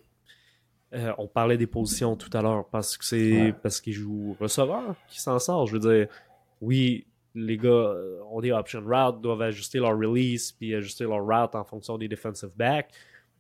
Euh, 0.94 1.13
on 1.20 1.28
parlait 1.28 1.58
des 1.58 1.68
positions 1.68 2.16
tout 2.16 2.36
à 2.36 2.42
l'heure 2.42 2.66
parce 2.70 2.98
que 2.98 3.06
c'est 3.06 3.54
parce 3.62 3.80
qu'il 3.80 3.94
joue 3.94 4.36
receveur 4.39 4.96
qui 5.08 5.22
s'en 5.22 5.38
sort. 5.38 5.68
Je 5.68 5.78
veux 5.78 5.80
dire, 5.80 6.08
oui, 6.62 7.06
les 7.36 7.58
gars 7.58 7.70
euh, 7.70 8.20
ont 8.32 8.42
des 8.42 8.51
option 8.51 8.82
routes, 8.82 9.22
doivent 9.22 9.44
ajuster 9.44 9.78
leur 9.78 9.96
release 9.98 10.51
puis 10.51 10.74
ajuster 10.74 11.04
leur 11.04 11.24
route 11.24 11.54
en 11.54 11.63
fonction 11.63 11.98
des 11.98 12.08
defensive 12.08 12.50
backs. 12.56 12.92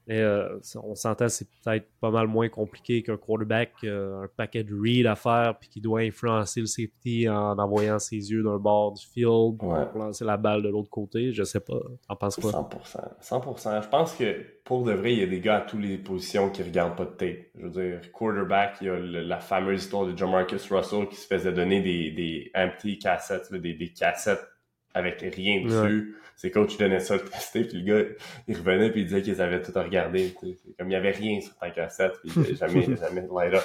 Euh, 0.09 0.59
on 0.83 0.95
s'entend, 0.95 1.29
c'est 1.29 1.47
peut-être 1.63 1.87
pas 2.01 2.09
mal 2.09 2.27
moins 2.27 2.49
compliqué 2.49 3.03
qu'un 3.03 3.17
quarterback, 3.17 3.73
euh, 3.83 4.23
un 4.23 4.27
paquet 4.27 4.63
de 4.63 4.73
read 4.73 5.05
à 5.05 5.15
faire, 5.15 5.55
puis 5.59 5.69
qui 5.69 5.81
doit 5.81 5.99
influencer 5.99 6.61
le 6.61 6.65
safety 6.65 7.29
en 7.29 7.59
envoyant 7.59 7.99
ses 7.99 8.15
yeux 8.15 8.41
d'un 8.41 8.57
bord 8.57 8.93
du 8.93 9.05
field 9.05 9.57
pour 9.57 9.73
lancer 9.95 10.25
la 10.25 10.37
balle 10.37 10.63
de 10.63 10.69
l'autre 10.69 10.89
côté. 10.89 11.31
Je 11.31 11.43
sais 11.43 11.59
pas. 11.59 11.79
T'en 12.07 12.15
penses 12.15 12.37
quoi? 12.37 12.51
100%. 12.51 13.19
100%. 13.21 13.83
Je 13.83 13.89
pense 13.89 14.15
que 14.15 14.45
pour 14.65 14.83
de 14.83 14.93
vrai, 14.93 15.13
il 15.13 15.19
y 15.19 15.23
a 15.23 15.27
des 15.27 15.41
gars 15.41 15.57
à 15.57 15.61
toutes 15.61 15.81
les 15.81 15.97
positions 15.97 16.49
qui 16.49 16.63
regardent 16.63 16.95
pas 16.95 17.05
de 17.05 17.11
tape. 17.11 17.45
Je 17.55 17.65
veux 17.65 17.69
dire, 17.69 18.11
quarterback, 18.11 18.77
il 18.81 18.87
y 18.87 18.89
a 18.89 18.97
la 18.99 19.39
fameuse 19.39 19.83
histoire 19.83 20.07
de 20.07 20.17
Jamarcus 20.17 20.71
Russell 20.71 21.07
qui 21.07 21.17
se 21.17 21.27
faisait 21.27 21.53
donner 21.53 21.81
des, 21.81 22.11
des 22.11 22.51
empty 22.55 22.97
cassettes, 22.97 23.51
des, 23.51 23.73
des 23.73 23.93
cassettes 23.93 24.47
avec 24.93 25.21
rien 25.21 25.63
dessus. 25.63 26.15
C'est 26.35 26.51
coach 26.51 26.71
qui 26.71 26.77
donnait 26.77 27.01
ça 27.01 27.15
le 27.15 27.23
tester, 27.25 27.65
puis 27.65 27.81
le 27.81 27.83
gars, 27.83 28.09
il 28.47 28.57
revenait 28.57 28.91
puis 28.91 29.01
il 29.01 29.07
disait 29.07 29.21
qu'ils 29.21 29.41
avaient 29.41 29.61
tout 29.61 29.77
à 29.77 29.83
regarder. 29.83 30.33
Comme 30.33 30.55
il 30.79 30.87
n'y 30.87 30.95
avait 30.95 31.11
rien 31.11 31.41
sur 31.41 31.55
ta 31.57 31.69
cassette, 31.69 32.13
puis 32.23 32.55
jamais, 32.55 32.83
jamais 32.99 33.27
light 33.29 33.53
up. 33.53 33.63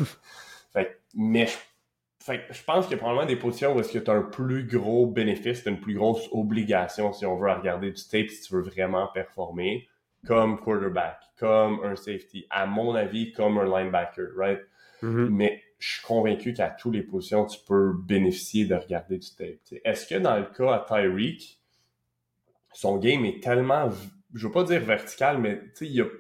Fait 0.73 1.01
mais 1.15 1.47
je, 1.47 1.55
fait, 2.19 2.45
je 2.51 2.65
pense 2.65 2.87
qu'il 2.87 2.97
y 2.97 2.99
a 2.99 2.99
probablement 2.99 3.27
des 3.27 3.37
positions 3.37 3.77
où 3.77 3.81
est-ce 3.81 3.93
que 3.93 3.99
tu 4.01 4.11
as 4.11 4.15
un 4.15 4.23
plus 4.23 4.67
gros 4.67 5.07
bénéfice, 5.07 5.63
tu 5.63 5.71
une 5.71 5.81
plus 5.81 5.95
grosse 5.95 6.29
obligation 6.33 7.13
si 7.13 7.25
on 7.27 7.37
veut 7.37 7.53
regarder 7.53 7.93
du 7.93 8.03
tape 8.09 8.29
si 8.29 8.43
tu 8.43 8.55
veux 8.55 8.63
vraiment 8.63 9.07
performer. 9.07 9.87
comme 10.27 10.59
quarterback, 10.59 11.21
comme 11.39 11.81
un 11.85 11.97
safety, 11.97 12.47
à 12.51 12.67
mon 12.67 12.95
avis, 12.95 13.33
comme 13.33 13.59
un 13.59 13.65
linebacker, 13.65 14.31
right? 14.37 14.61
Mhm. 15.05 15.29
Mais 15.31 15.63
je 15.79 15.95
suis 15.95 16.03
convaincu 16.03 16.55
qu'à 16.55 16.69
toutes 16.71 16.95
les 16.95 17.03
positions, 17.03 17.45
tu 17.45 17.59
peux 17.67 17.93
bénéficier 17.93 18.65
de 18.65 18.75
regarder 18.75 19.19
du 19.19 19.29
tape. 19.37 19.81
Est-ce 19.85 20.07
que 20.07 20.19
dans 20.19 20.39
le 20.39 20.47
cas 20.47 20.75
à 20.75 20.85
Tyreek, 20.89 21.61
son 22.73 22.97
game 22.99 23.25
est 23.25 23.43
tellement, 23.43 23.91
je 24.35 24.47
veux 24.47 24.53
pas 24.53 24.65
dire 24.65 24.81
vertical, 24.81 25.39
mais 25.39 25.57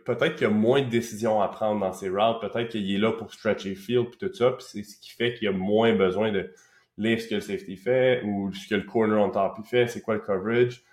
peut-être 0.04 0.34
qu'il 0.34 0.42
y 0.42 0.50
a 0.50 0.50
moins 0.50 0.82
de 0.82 0.90
décisions 0.90 1.40
à 1.40 1.48
prendre 1.48 1.80
dans 1.80 1.92
ses 1.92 2.10
routes, 2.10 2.40
peut-être 2.40 2.68
qu'il 2.68 2.94
est 2.94 2.98
là 2.98 3.12
pour 3.12 3.32
stretcher 3.32 3.74
field 3.74 4.10
puis 4.10 4.28
tout 4.28 4.34
ça, 4.34 4.50
puis 4.50 4.66
c'est 4.68 4.82
ce 4.82 4.98
qui 4.98 5.10
fait 5.10 5.34
qu'il 5.34 5.46
y 5.46 5.48
a 5.48 5.52
moins 5.52 5.94
besoin 5.94 6.30
de 6.30 6.52
lire 6.98 7.20
ce 7.20 7.26
que 7.26 7.36
le 7.36 7.40
safety 7.40 7.76
fait 7.76 8.22
ou 8.24 8.52
ce 8.52 8.68
que 8.68 8.74
le 8.74 8.82
corner 8.82 9.18
on 9.18 9.30
top 9.30 9.64
fait, 9.64 9.88
c'est 9.88 10.02
quoi 10.02 10.14
le 10.14 10.20
coverage. 10.20 10.84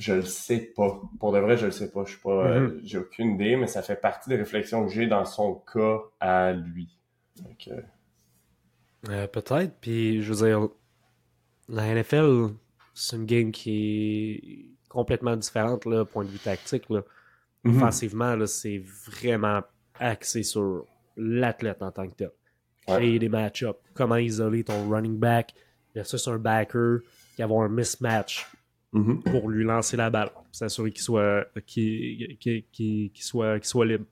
Je 0.00 0.14
le 0.14 0.22
sais 0.22 0.72
pas. 0.74 0.98
Pour 1.18 1.30
de 1.32 1.38
vrai, 1.38 1.56
je 1.58 1.66
le 1.66 1.72
sais 1.72 1.90
pas. 1.90 2.04
Je 2.06 2.12
suis 2.12 2.20
pas, 2.20 2.30
euh, 2.46 2.60
Mhm. 2.60 2.80
j'ai 2.84 2.98
aucune 2.98 3.34
idée, 3.34 3.56
mais 3.56 3.66
ça 3.66 3.82
fait 3.82 4.00
partie 4.00 4.30
des 4.30 4.36
réflexions 4.36 4.86
que 4.86 4.90
j'ai 4.92 5.06
dans 5.06 5.26
son 5.26 5.56
cas 5.72 5.98
à 6.20 6.52
lui. 6.52 6.88
Donc, 7.42 7.68
euh, 7.68 7.80
Euh, 9.08 9.26
Peut-être, 9.26 9.74
puis 9.80 10.22
je 10.22 10.32
veux 10.32 10.46
dire, 10.46 10.68
la 11.70 11.86
NFL, 11.86 12.48
c'est 12.94 13.16
une 13.16 13.24
game 13.26 13.50
qui 13.52 14.68
est 14.82 14.88
complètement 14.90 15.36
différente, 15.36 15.84
là, 15.86 16.04
point 16.04 16.24
de 16.24 16.28
vue 16.30 16.38
tactique. 16.38 16.88
Là. 16.90 17.02
Mhm. 17.64 17.76
Offensivement, 17.76 18.36
là, 18.36 18.46
c'est 18.46 18.82
vraiment 19.06 19.62
axé 19.98 20.42
sur 20.42 20.84
l'athlète 21.16 21.82
en 21.82 21.90
tant 21.92 22.08
que 22.08 22.14
tel. 22.14 22.30
Ouais. 22.88 22.96
Créer 22.96 23.18
des 23.18 23.28
match-ups, 23.28 23.78
comment 23.94 24.16
isoler 24.16 24.64
ton 24.64 24.88
running 24.90 25.18
back 25.18 25.54
versus 25.94 26.26
un 26.28 26.38
backer, 26.38 27.00
qui 27.36 27.42
avoir 27.42 27.62
un 27.64 27.68
mismatch 27.68 28.46
Mhm. 28.92 29.22
pour 29.22 29.48
lui 29.48 29.62
lancer 29.64 29.96
la 29.96 30.10
balle, 30.10 30.30
s'assurer 30.50 30.90
qu'il 30.90 31.02
soit, 31.02 31.46
qu'il, 31.66 32.36
qu'il- 32.38 32.64
qu'il- 32.72 33.10
qu'il 33.12 33.24
soit, 33.24 33.58
qu'il 33.60 33.68
soit 33.68 33.86
libre, 33.86 34.04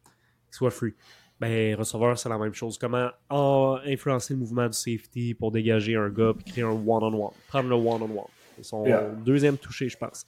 qu'il 0.47 0.55
soit 0.55 0.71
free. 0.71 0.95
Ben, 1.41 1.75
receveur, 1.77 2.19
c'est 2.19 2.29
la 2.29 2.39
même 2.39 2.53
chose. 2.55 2.79
Comment 2.79 3.11
ah, 3.31 3.81
influencer 3.87 4.35
le 4.35 4.41
mouvement 4.41 4.67
du 4.69 4.77
safety 4.77 5.35
pour 5.35 5.51
dégager 5.53 5.95
un 5.97 6.09
gars 6.11 6.33
et 6.39 6.51
créer 6.51 6.65
un 6.65 6.71
one-on-one. 6.71 7.33
Prendre 7.49 7.69
le 7.69 7.75
one-on-one. 7.77 8.27
Son 8.63 8.85
Yeah. 8.87 9.03
deuxième 9.25 9.57
touché, 9.57 9.89
je 9.89 9.97
pense. 9.97 10.27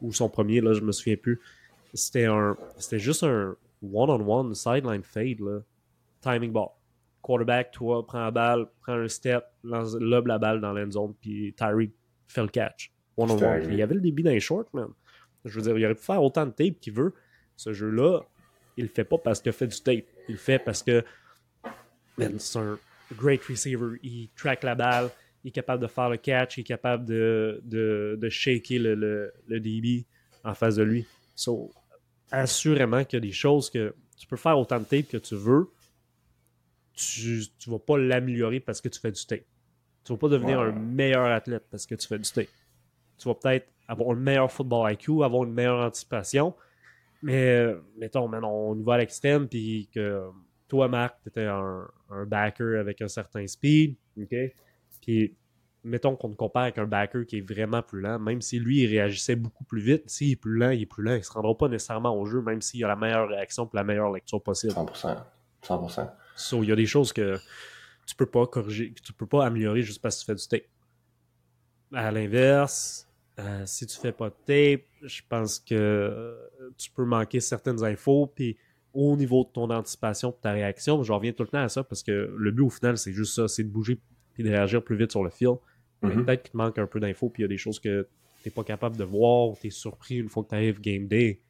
Ou 0.00 0.12
son 0.12 0.28
premier, 0.28 0.60
là, 0.60 0.72
je 0.74 0.80
me 0.80 0.92
souviens 0.92 1.16
plus. 1.16 1.40
C'était 1.92 2.26
un. 2.26 2.56
C'était 2.78 2.98
juste 3.00 3.24
un 3.24 3.56
one-on-one 3.82 4.54
sideline 4.54 5.02
fade, 5.02 5.40
là. 5.40 5.60
Timing 6.20 6.52
ball. 6.52 6.68
Quarterback, 7.20 7.72
toi, 7.72 8.06
prends 8.06 8.20
la 8.20 8.30
balle, 8.30 8.66
prends 8.80 8.92
un 8.94 9.08
step, 9.08 9.44
lance, 9.64 9.96
lobe 9.98 10.26
la 10.28 10.38
balle 10.38 10.60
dans 10.60 10.72
l'end 10.72 10.90
zone, 10.90 11.14
puis 11.20 11.52
Tyreek 11.56 11.92
fait 12.28 12.42
le 12.42 12.48
catch. 12.48 12.92
One-on-one. 13.16 13.64
Il 13.70 13.74
y 13.76 13.82
avait 13.82 13.94
le 13.94 14.00
débit 14.00 14.22
d'un 14.22 14.38
short, 14.38 14.72
man. 14.74 14.88
Je 15.44 15.54
veux 15.60 15.62
dire, 15.62 15.76
il 15.78 15.84
aurait 15.84 15.94
pu 15.94 16.02
faire 16.02 16.22
autant 16.22 16.46
de 16.46 16.50
tape 16.52 16.80
qu'il 16.80 16.92
veut. 16.94 17.12
Ce 17.56 17.72
jeu-là, 17.72 18.20
il 18.76 18.84
le 18.84 18.90
fait 18.90 19.04
pas 19.04 19.18
parce 19.18 19.40
qu'il 19.40 19.50
a 19.50 19.52
fait 19.52 19.66
du 19.66 19.80
tape. 19.80 20.04
Il 20.28 20.32
le 20.32 20.36
fait 20.38 20.58
parce 20.58 20.82
que 20.82 21.04
man, 22.18 22.38
c'est 22.38 22.58
un 22.58 22.78
great 23.16 23.42
receiver. 23.44 23.98
Il 24.02 24.28
track 24.36 24.62
la 24.64 24.74
balle, 24.74 25.10
il 25.44 25.48
est 25.48 25.52
capable 25.52 25.82
de 25.82 25.86
faire 25.86 26.08
le 26.08 26.16
catch, 26.16 26.56
il 26.56 26.62
est 26.62 26.64
capable 26.64 27.04
de, 27.04 27.60
de, 27.64 28.16
de 28.20 28.28
shaker 28.28 28.78
le, 28.80 28.94
le, 28.94 29.32
le 29.48 29.60
DB 29.60 30.04
en 30.44 30.54
face 30.54 30.76
de 30.76 30.82
lui. 30.82 31.06
So, 31.36 31.70
assurément 32.30 33.04
qu'il 33.04 33.18
y 33.18 33.22
a 33.22 33.26
des 33.26 33.32
choses 33.32 33.70
que 33.70 33.94
tu 34.16 34.26
peux 34.26 34.36
faire 34.36 34.58
autant 34.58 34.78
de 34.80 34.84
tape 34.84 35.08
que 35.08 35.16
tu 35.18 35.34
veux. 35.36 35.68
Tu 36.96 37.44
ne 37.66 37.72
vas 37.72 37.78
pas 37.78 37.98
l'améliorer 37.98 38.60
parce 38.60 38.80
que 38.80 38.88
tu 38.88 39.00
fais 39.00 39.10
du 39.12 39.24
tape. 39.26 39.44
Tu 40.04 40.12
vas 40.12 40.18
pas 40.18 40.28
devenir 40.28 40.60
Ouais. 40.60 40.66
un 40.66 40.72
meilleur 40.72 41.24
athlète 41.26 41.64
parce 41.70 41.86
que 41.86 41.94
tu 41.96 42.06
fais 42.06 42.18
du 42.18 42.30
tape. 42.30 42.46
Tu 43.18 43.28
vas 43.28 43.34
peut-être 43.34 43.68
avoir 43.88 44.10
un 44.10 44.20
meilleur 44.20 44.50
football 44.50 44.92
IQ, 44.92 45.22
avoir 45.24 45.44
une 45.44 45.52
meilleure 45.52 45.84
anticipation. 45.84 46.54
Mais, 47.22 47.56
euh, 47.56 47.80
mettons, 47.96 48.28
man, 48.28 48.44
on 48.44 48.76
y 48.76 48.82
va 48.82 48.94
à 48.94 48.98
l'extrême, 48.98 49.48
puis 49.48 49.88
que 49.92 50.28
toi, 50.68 50.88
Marc, 50.88 51.16
tu 51.22 51.28
étais 51.28 51.46
un, 51.46 51.88
un 52.10 52.26
backer 52.26 52.78
avec 52.78 53.00
un 53.00 53.08
certain 53.08 53.46
speed, 53.46 53.96
OK? 54.20 54.34
Puis, 55.00 55.34
mettons 55.84 56.16
qu'on 56.16 56.30
te 56.30 56.36
compare 56.36 56.64
avec 56.64 56.78
un 56.78 56.86
backer 56.86 57.26
qui 57.26 57.38
est 57.38 57.40
vraiment 57.40 57.82
plus 57.82 58.00
lent, 58.00 58.18
même 58.18 58.40
si 58.40 58.58
lui, 58.58 58.82
il 58.82 58.86
réagissait 58.86 59.36
beaucoup 59.36 59.64
plus 59.64 59.80
vite, 59.80 60.08
s'il 60.08 60.32
est 60.32 60.36
plus 60.36 60.56
lent, 60.56 60.70
il 60.70 60.82
est 60.82 60.86
plus 60.86 61.02
lent, 61.04 61.14
il 61.14 61.24
se 61.24 61.30
rendra 61.30 61.56
pas 61.56 61.68
nécessairement 61.68 62.18
au 62.18 62.26
jeu, 62.26 62.40
même 62.40 62.60
s'il 62.60 62.84
a 62.84 62.88
la 62.88 62.96
meilleure 62.96 63.28
réaction 63.28 63.64
et 63.66 63.76
la 63.76 63.84
meilleure 63.84 64.10
lecture 64.10 64.42
possible. 64.42 64.72
100%. 64.72 65.16
100%. 65.62 66.10
So, 66.36 66.62
il 66.62 66.68
y 66.68 66.72
a 66.72 66.76
des 66.76 66.86
choses 66.86 67.12
que 67.12 67.38
tu 68.06 68.14
peux 68.16 68.26
pas 68.26 68.46
corriger, 68.46 68.92
que 68.92 69.00
tu 69.00 69.12
peux 69.12 69.26
pas 69.26 69.46
améliorer 69.46 69.82
juste 69.82 70.02
parce 70.02 70.16
que 70.16 70.20
tu 70.20 70.26
fais 70.26 70.34
du 70.34 70.48
tape. 70.48 70.70
À 71.94 72.10
l'inverse, 72.10 73.08
euh, 73.38 73.62
si 73.66 73.86
tu 73.86 73.98
fais 73.98 74.12
pas 74.12 74.30
de 74.30 74.34
tape, 74.46 74.86
je 75.02 75.22
pense 75.28 75.58
que 75.58 75.74
euh, 75.74 76.70
tu 76.76 76.90
peux 76.90 77.04
manquer 77.04 77.40
certaines 77.40 77.82
infos, 77.84 78.26
puis 78.26 78.56
au 78.92 79.16
niveau 79.16 79.44
de 79.44 79.48
ton 79.50 79.70
anticipation 79.70 80.30
et 80.30 80.40
ta 80.40 80.52
réaction, 80.52 81.02
je 81.02 81.12
reviens 81.12 81.32
tout 81.32 81.42
le 81.42 81.48
temps 81.48 81.62
à 81.62 81.68
ça 81.68 81.82
parce 81.82 82.02
que 82.02 82.32
le 82.36 82.50
but 82.52 82.62
au 82.62 82.70
final, 82.70 82.96
c'est 82.96 83.12
juste 83.12 83.34
ça, 83.34 83.48
c'est 83.48 83.64
de 83.64 83.68
bouger 83.68 83.98
et 84.38 84.42
de 84.42 84.48
réagir 84.48 84.82
plus 84.82 84.96
vite 84.96 85.10
sur 85.10 85.24
le 85.24 85.30
fil. 85.30 85.54
Mhm. 86.02 86.24
Peut-être 86.24 86.42
qu'il 86.42 86.52
te 86.52 86.56
manque 86.56 86.78
un 86.78 86.86
peu 86.86 87.00
d'infos, 87.00 87.28
puis 87.28 87.42
il 87.42 87.44
y 87.44 87.46
a 87.46 87.48
des 87.48 87.58
choses 87.58 87.80
que 87.80 88.06
tu 88.42 88.48
n'es 88.48 88.52
pas 88.52 88.62
capable 88.62 88.96
de 88.96 89.04
voir, 89.04 89.48
ou 89.48 89.56
tu 89.60 89.66
es 89.66 89.70
surpris 89.70 90.16
une 90.16 90.28
fois 90.28 90.44
que 90.44 90.50
tu 90.50 90.54
arrives 90.54 90.80
game 90.80 91.08
day. 91.08 91.40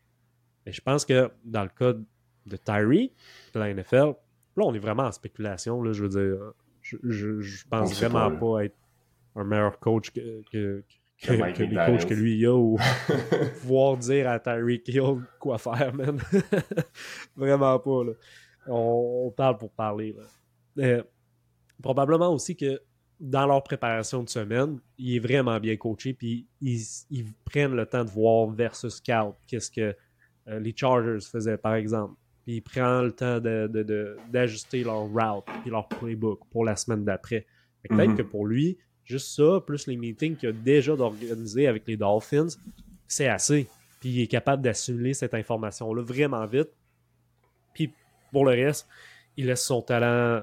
Mais 0.65 0.73
je 0.73 0.81
pense 0.81 1.05
que 1.05 1.31
dans 1.45 1.63
le 1.63 1.69
cas 1.69 1.93
de 1.93 2.57
Tyree, 2.57 3.13
de 3.53 3.59
la 3.59 3.75
NFL, 3.75 4.15
là, 4.57 4.65
on 4.65 4.73
est 4.73 4.79
vraiment 4.79 5.05
en 5.05 5.13
spéculation. 5.13 5.83
Là, 5.83 5.93
je 5.93 6.05
veux 6.05 6.09
dire, 6.09 6.53
je, 6.81 6.97
je, 7.41 7.65
pense 7.69 7.95
vraiment 7.99 8.31
pas, 8.31 8.39
pas 8.39 8.65
être 8.65 8.77
un 9.37 9.45
meilleur 9.45 9.79
coach 9.79 10.11
que, 10.11 10.43
que, 10.53 10.85
que, 11.23 11.33
les 11.33 11.75
coachs 11.87 12.07
que 12.07 12.15
lui 12.15 12.37
il 12.39 12.47
a 12.47 12.55
ou 12.55 12.77
pouvoir 13.61 13.97
dire 13.97 14.29
à 14.29 14.39
Tyreek 14.39 14.89
Hill 14.89 15.23
quoi 15.39 15.59
faire, 15.59 15.95
man. 15.95 16.19
Vraiment 17.37 17.79
pas, 17.79 18.05
là. 18.05 18.13
On, 18.67 19.25
on 19.27 19.31
parle 19.31 19.59
pour 19.59 19.71
parler, 19.73 20.13
là. 20.17 20.23
Euh, 20.85 21.03
probablement 21.83 22.33
aussi 22.33 22.57
que 22.57 22.81
dans 23.21 23.47
leur 23.47 23.63
préparation 23.63 24.23
de 24.23 24.29
semaine, 24.29 24.79
il 24.99 25.17
est 25.17 25.19
vraiment 25.21 25.59
bien 25.61 25.77
coaché, 25.77 26.15
puis 26.15 26.47
ils, 26.61 26.83
ils 27.11 27.33
prennent 27.45 27.75
le 27.77 27.87
temps 27.87 28.05
de 28.05 28.11
voir 28.11 28.49
versus 28.51 28.95
scout 28.97 29.35
qu'est-ce 29.47 29.71
que 29.71 29.95
euh, 30.49 30.59
les 30.59 30.75
Chargers 30.77 31.25
faisaient, 31.25 31.57
par 31.57 31.75
exemple. 31.75 32.15
Puis 32.45 32.57
ils 32.57 32.61
prennent 32.61 33.05
le 33.05 33.13
temps 33.13 33.39
de- 33.41 33.69
de- 33.73 33.83
de- 33.83 34.17
d'ajuster 34.31 34.83
leur 34.85 35.03
route 35.07 35.45
puis 35.63 35.71
leur 35.71 35.89
playbook 35.89 36.41
pour 36.51 36.65
la 36.65 36.77
semaine 36.77 37.05
d'après. 37.05 37.47
Peut-être 37.89 38.11
Mhm. 38.11 38.17
que 38.17 38.23
pour 38.23 38.47
lui, 38.47 38.79
juste 39.05 39.29
ça, 39.37 39.61
plus 39.67 39.87
les 39.87 39.97
meetings 39.97 40.37
qu'il 40.37 40.49
a 40.49 40.53
déjà 40.53 40.97
d'organiser 40.97 41.67
avec 41.67 41.87
les 41.87 41.97
Dolphins, 41.97 42.49
c'est 43.07 43.29
assez. 43.29 43.67
Puis 44.01 44.11
il 44.11 44.21
est 44.23 44.27
capable 44.27 44.63
d'assimiler 44.63 45.15
cette 45.15 45.35
information-là 45.35 46.03
vraiment 46.03 46.45
vite. 46.47 46.71
Puis 47.73 47.93
pour 48.33 48.45
le 48.45 48.53
reste, 48.53 48.89
il 49.37 49.47
laisse 49.47 49.65
son 49.65 49.83
talent 49.83 50.43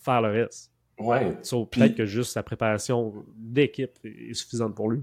faire 0.00 0.20
le 0.22 0.30
reste. 0.30 0.70
Ouais. 0.98 1.36
So, 1.42 1.64
Puis- 1.66 1.80
peut-être 1.80 1.96
que 1.96 2.06
juste 2.06 2.32
sa 2.32 2.42
préparation 2.42 3.24
d'équipe 3.36 3.92
est 4.04 4.34
suffisante 4.34 4.74
pour 4.74 4.90
lui. 4.90 5.02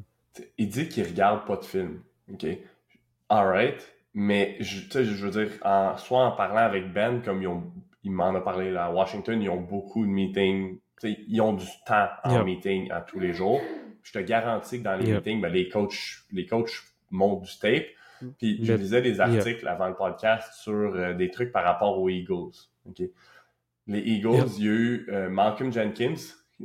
Il 0.58 0.69
dit 0.69 0.88
qu'il 0.88 1.06
regarde 1.06 1.45
pas 1.45 1.58
de 1.58 1.65
film. 1.65 2.02
OK? 2.32 2.45
Alright. 3.28 3.93
Mais, 4.13 4.58
je, 4.60 4.80
je 5.04 5.26
veux 5.26 5.32
dire, 5.32 5.52
en, 5.63 5.98
soit 5.98 6.26
en 6.26 6.32
parlant 6.32 6.62
avec 6.62 6.91
Ben, 6.93 7.22
comme 7.22 7.41
ils 7.41 7.48
ont, 7.48 7.63
il 8.04 8.12
m'en 8.12 8.34
a 8.34 8.41
parlé 8.41 8.72
là, 8.72 8.86
à 8.86 8.91
Washington, 8.91 9.41
ils 9.41 9.50
ont 9.50 9.62
beaucoup 9.62 10.06
de 10.06 10.10
meetings. 10.10 10.80
Ils 11.03 11.41
ont 11.41 11.53
du 11.53 11.65
temps 11.85 12.07
en 12.23 12.43
meeting 12.43 12.91
à 12.91 13.01
tous 13.01 13.19
les 13.19 13.33
jours. 13.33 13.62
Je 14.03 14.12
te 14.13 14.19
garantis 14.19 14.79
que 14.79 14.83
dans 14.83 14.95
les 14.95 15.05
meetings, 15.17 15.41
ben, 15.41 15.51
les 15.51 15.67
coachs, 15.69 16.23
les 16.31 16.45
coachs 16.45 16.71
montent 17.12 17.43
du 17.43 17.57
tape. 17.59 17.85
Puis 18.38 18.59
je 18.65 18.73
lisais 18.73 19.01
des 19.01 19.19
articles 19.21 19.67
avant 19.67 19.88
le 19.88 19.95
podcast 19.95 20.53
sur 20.62 20.73
euh, 20.73 21.13
des 21.13 21.29
trucs 21.31 21.51
par 21.53 21.63
rapport 21.63 21.97
aux 21.99 22.09
Eagles. 22.09 22.51
Les 23.88 23.99
Eagles, 23.99 24.45
il 24.57 24.63
y 24.65 24.67
a 24.67 24.71
eu 24.71 25.07
euh, 25.09 25.29
Malcolm 25.29 25.71
Jenkins, 25.71 26.15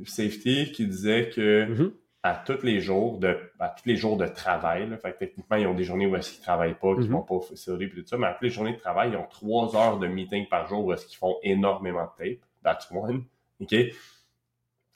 safety, 0.05 0.73
qui 0.73 0.87
disait 0.87 1.31
que 1.31 1.65
Mhm. 1.67 1.93
à 2.23 2.35
tous 2.45 2.63
les 2.63 2.81
jours 2.81 3.19
de 3.19 3.39
à 3.61 3.69
tous 3.69 3.87
les 3.89 3.97
jours 3.97 4.17
de 4.17 4.27
travail. 4.27 4.89
Là. 4.91 4.97
Fait 4.99 5.13
que 5.13 5.19
techniquement, 5.19 5.57
ils 5.57 5.67
ont 5.67 5.75
des 5.75 5.85
journées 5.85 6.07
où 6.07 6.17
est-ce 6.17 6.33
qu'ils 6.33 6.43
travaillent 6.43 6.75
pas, 6.79 6.95
qu'ils 6.95 7.05
Mhm. 7.05 7.13
vont 7.13 7.23
pas 7.23 7.35
au 7.35 7.41
facility 7.41 7.85
et 7.85 8.03
tout 8.03 8.07
ça, 8.09 8.19
mais 8.19 8.27
à 8.27 8.33
toutes 8.33 8.43
les 8.43 8.51
journées 8.51 8.73
de 8.73 8.79
travail, 8.81 9.11
ils 9.13 9.17
ont 9.17 9.27
trois 9.31 9.77
heures 9.77 9.99
de 9.99 10.07
meeting 10.09 10.49
par 10.49 10.67
jour 10.69 10.85
où 10.85 10.93
est-ce 10.93 11.07
qu'ils 11.07 11.19
font 11.19 11.37
énormément 11.43 12.09
de 12.19 12.25
tape. 12.25 12.39
That's 12.65 12.91
one. 12.91 13.25
OK? 13.61 13.75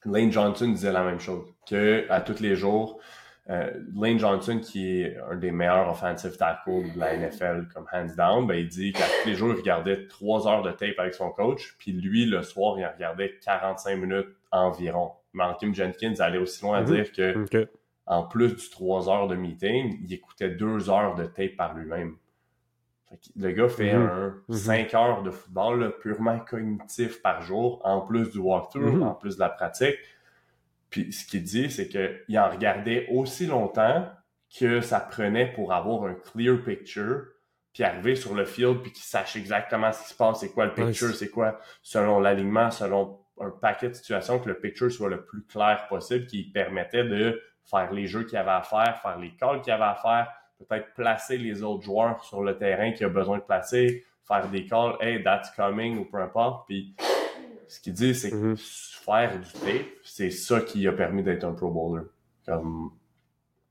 Lane 0.04 0.30
Johnson 0.32 0.68
disait 0.68 0.92
la 0.92 1.02
même 1.04 1.20
chose. 1.20 1.46
Que 1.68 2.06
à 2.10 2.20
tous 2.20 2.40
les 2.40 2.56
jours, 2.56 2.98
euh, 3.50 3.70
Lane 3.94 4.18
Johnson, 4.18 4.60
qui 4.62 5.00
est 5.02 5.16
un 5.30 5.36
des 5.36 5.50
meilleurs 5.50 5.88
offensive 5.90 6.36
tackles 6.36 6.92
de 6.94 6.98
la 6.98 7.16
NFL 7.16 7.68
comme 7.72 7.86
hands 7.92 8.14
down, 8.16 8.46
ben, 8.46 8.54
il 8.54 8.68
dit 8.68 8.92
qu'à 8.92 9.04
tous 9.22 9.28
les 9.28 9.34
jours, 9.34 9.50
il 9.54 9.56
regardait 9.58 10.06
trois 10.06 10.46
heures 10.46 10.62
de 10.62 10.70
tape 10.70 10.98
avec 10.98 11.14
son 11.14 11.30
coach, 11.30 11.74
puis 11.78 11.92
lui, 11.92 12.26
le 12.26 12.42
soir, 12.42 12.78
il 12.78 12.84
en 12.84 12.92
regardait 12.92 13.34
45 13.42 13.96
minutes 13.96 14.28
environ. 14.52 15.12
Malcolm 15.32 15.74
Jenkins 15.74 16.14
allait 16.20 16.38
aussi 16.38 16.62
loin 16.62 16.78
à 16.78 16.80
Mhm. 16.82 16.86
dire 16.86 17.12
que 17.12 17.32
en 18.06 18.22
plus 18.22 18.54
du 18.56 18.70
3 18.70 19.08
heures 19.10 19.28
de 19.28 19.34
meeting, 19.36 19.98
il 20.02 20.12
écoutait 20.12 20.48
2 20.50 20.88
heures 20.90 21.14
de 21.14 21.24
tape 21.26 21.56
par 21.56 21.74
lui-même. 21.74 22.16
Fait 23.10 23.16
que 23.16 23.22
Le 23.36 23.52
gars 23.52 23.68
fait 23.68 23.94
Mhm. 23.94 24.02
un 24.02 24.34
Mhm. 24.48 24.56
5 24.56 24.94
heures 24.94 25.22
de 25.22 25.30
football 25.30 25.80
là, 25.80 25.90
purement 25.90 26.38
cognitif 26.40 27.22
par 27.22 27.42
jour, 27.42 27.80
en 27.84 28.00
plus 28.02 28.30
du 28.30 28.38
walkthrough, 28.38 28.96
Mhm. 28.96 29.02
en 29.02 29.14
plus 29.14 29.36
de 29.36 29.40
la 29.40 29.48
pratique. 29.48 29.96
Puis 30.90 31.12
ce 31.12 31.26
qu'il 31.26 31.42
dit, 31.42 31.70
c'est 31.70 31.88
qu'il 31.88 32.38
en 32.38 32.48
regardait 32.50 33.06
aussi 33.10 33.46
longtemps 33.46 34.08
que 34.58 34.80
ça 34.80 35.00
prenait 35.00 35.52
pour 35.52 35.72
avoir 35.72 36.04
un 36.04 36.14
clear 36.14 36.58
picture 36.62 37.26
puis 37.74 37.84
arriver 37.84 38.16
sur 38.16 38.34
le 38.34 38.44
field, 38.44 38.80
puis 38.82 38.90
qu'ils 38.92 39.04
sachent 39.04 39.36
exactement 39.36 39.92
ce 39.92 40.02
qui 40.02 40.08
se 40.08 40.14
passe, 40.16 40.40
c'est 40.40 40.50
quoi 40.50 40.64
le 40.66 40.72
picture, 40.74 41.14
c'est 41.14 41.28
quoi, 41.28 41.60
selon 41.82 42.18
l'alignement, 42.18 42.70
selon 42.70 43.20
un 43.40 43.50
paquet 43.50 43.90
de 43.90 43.94
situations, 43.94 44.40
que 44.40 44.48
le 44.48 44.58
picture 44.58 44.90
soit 44.90 45.08
le 45.10 45.24
plus 45.24 45.44
clair 45.44 45.86
possible, 45.88 46.26
qui 46.26 46.42
permettait 46.50 47.04
de 47.04 47.40
faire 47.70 47.92
les 47.92 48.06
jeux 48.06 48.24
qu'il 48.24 48.36
avait 48.38 48.50
à 48.50 48.62
faire, 48.62 48.98
faire 49.00 49.18
les 49.18 49.36
calls 49.36 49.60
qu'il 49.60 49.72
avait 49.72 49.84
à 49.84 49.94
faire, 49.94 50.32
peut-être 50.58 50.94
placer 50.94 51.38
les 51.38 51.62
autres 51.62 51.82
joueurs 51.82 52.24
sur 52.24 52.42
le 52.42 52.56
terrain 52.56 52.92
qui 52.92 53.04
a 53.04 53.08
besoin 53.08 53.38
de 53.38 53.42
placer, 53.42 54.04
faire 54.26 54.48
des 54.48 54.66
calls, 54.66 54.96
hey, 55.00 55.22
that's 55.22 55.50
coming, 55.50 55.98
ou 55.98 56.04
peu 56.04 56.18
importe. 56.18 56.66
Puis 56.66 56.94
ce 57.68 57.80
qu'il 57.80 57.92
dit, 57.92 58.14
c'est 58.14 58.30
que 58.30 58.36
mhm. 58.36 58.56
faire 58.56 59.38
du 59.38 59.52
tape, 59.52 59.86
c'est 60.02 60.30
ça 60.30 60.60
qui 60.60 60.86
a 60.86 60.92
permis 60.92 61.22
d'être 61.22 61.44
un 61.44 61.52
Pro 61.52 61.70
Bowler. 61.70 62.04
Comme... 62.46 62.90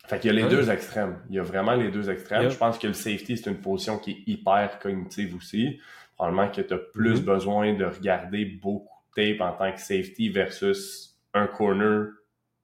Fait 0.06 0.20
qu'il 0.20 0.34
y 0.34 0.40
a 0.40 0.42
les 0.42 0.50
deux 0.50 0.70
extrêmes. 0.70 1.20
Il 1.30 1.36
y 1.36 1.40
a 1.40 1.44
vraiment 1.44 1.74
les 1.74 1.92
deux 1.92 2.10
extrêmes. 2.10 2.50
Je 2.50 2.56
pense 2.56 2.80
que 2.80 2.88
le 2.88 2.94
safety, 2.94 3.38
c'est 3.38 3.50
une 3.50 3.60
position 3.60 3.98
qui 3.98 4.12
est 4.12 4.32
hyper 4.32 4.80
cognitive 4.80 5.36
aussi. 5.36 5.82
Probablement 6.16 6.50
que 6.50 6.62
tu 6.62 6.74
as 6.74 6.78
plus 6.78 7.20
mhm. 7.20 7.26
besoin 7.26 7.74
de 7.74 7.86
regarder 7.86 8.46
beaucoup 8.46 9.04
de 9.16 9.34
tape 9.36 9.42
en 9.42 9.52
tant 9.52 9.72
que 9.72 9.80
safety 9.80 10.30
versus 10.30 11.20
un 11.34 11.48
corner, 11.48 12.08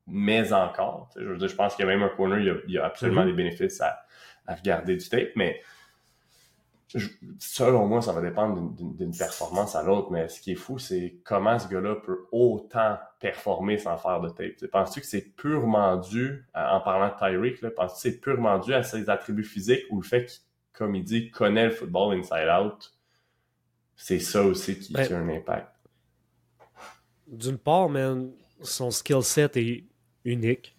mais 0.08 0.54
encore. 0.54 1.10
Je 1.18 1.26
veux 1.26 1.38
dire, 1.38 1.50
je 1.50 1.56
pense 1.56 1.76
qu'il 1.76 1.86
y 1.86 1.88
a 1.88 1.92
même 1.92 2.04
un 2.04 2.10
corner, 2.10 2.40
il 2.40 2.74
y 2.74 2.78
a, 2.78 2.86
absolument 2.86 3.22
mhm. 3.22 3.28
des 3.28 3.34
bénéfices 3.34 3.82
à, 3.82 4.04
à 4.48 4.56
regarder 4.56 4.96
du 4.96 5.08
tape, 5.08 5.30
mais 5.36 5.62
selon 7.40 7.88
moi, 7.88 8.04
ça 8.04 8.14
va 8.14 8.22
dépendre 8.22 8.72
d'une 8.72 9.18
performance 9.18 9.76
à 9.76 9.82
l'autre, 9.82 10.12
mais 10.12 10.28
ce 10.28 10.40
qui 10.40 10.52
est 10.52 10.56
fou, 10.56 10.78
c'est 10.78 11.18
comment 11.24 11.58
ce 11.58 11.68
gars-là 11.68 11.96
peut 11.96 12.28
autant 12.32 13.00
performer 13.20 13.80
sans 13.80 13.98
faire 13.98 14.22
de 14.22 14.30
tape. 14.30 14.70
Penses-tu 14.72 15.02
que 15.02 15.08
c'est 15.08 15.36
purement 15.36 15.98
dû, 15.98 16.46
en 16.54 16.80
parlant 16.82 17.08
de 17.08 17.18
Tyreek, 17.18 17.62
penses-tu 17.76 17.96
que 17.96 18.16
c'est 18.16 18.22
purement 18.22 18.60
dû 18.60 18.74
à 18.76 18.84
ses 18.84 19.10
attributs 19.10 19.44
physiques 19.44 19.86
ou 19.90 20.02
le 20.02 20.08
fait 20.08 20.26
qu'il, 20.26 20.42
comme 20.72 20.94
il 20.94 21.04
dit, 21.04 21.32
connaît 21.32 21.66
le 21.66 21.72
football 21.72 22.16
inside 22.16 22.50
out? 22.50 22.94
C'est 23.96 24.20
ça 24.20 24.44
aussi 24.44 24.78
qui, 24.78 24.94
ben, 24.94 25.12
a 25.12 25.18
un 25.18 25.30
impact? 25.30 25.70
D'une 27.28 27.58
part, 27.58 27.90
man, 27.90 28.32
son 28.62 28.92
skill 28.92 29.24
set 29.24 29.58
est 29.58 29.86
unique. 30.26 30.78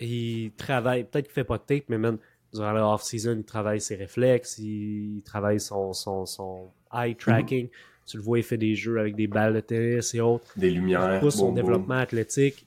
Il 0.00 0.52
travaille, 0.56 1.04
peut-être 1.04 1.26
qu'il 1.26 1.34
fait 1.34 1.44
pas 1.44 1.58
de 1.58 1.62
tape, 1.62 1.84
mais 1.88 1.98
man, 1.98 2.18
durant 2.52 2.72
le 2.72 2.80
off-season, 2.80 3.36
il 3.38 3.44
travaille 3.44 3.80
ses 3.80 3.96
réflexes, 3.96 4.58
il, 4.58 5.22
travaille 5.24 5.60
son, 5.60 5.92
son, 5.92 6.26
son 6.26 6.70
eye 6.92 7.14
tracking. 7.14 7.64
Mhm. 7.64 7.70
Tu 8.06 8.16
le 8.16 8.22
vois, 8.22 8.38
il 8.38 8.44
fait 8.44 8.56
des 8.56 8.74
jeux 8.74 8.98
avec 8.98 9.16
des 9.16 9.26
balles 9.26 9.54
de 9.54 9.60
tennis 9.60 10.14
et 10.14 10.20
autres. 10.20 10.46
Des 10.56 10.70
lumières. 10.70 11.16
Il 11.16 11.20
pousse 11.20 11.36
son 11.36 11.52
développement 11.52 11.96
athlétique 11.96 12.66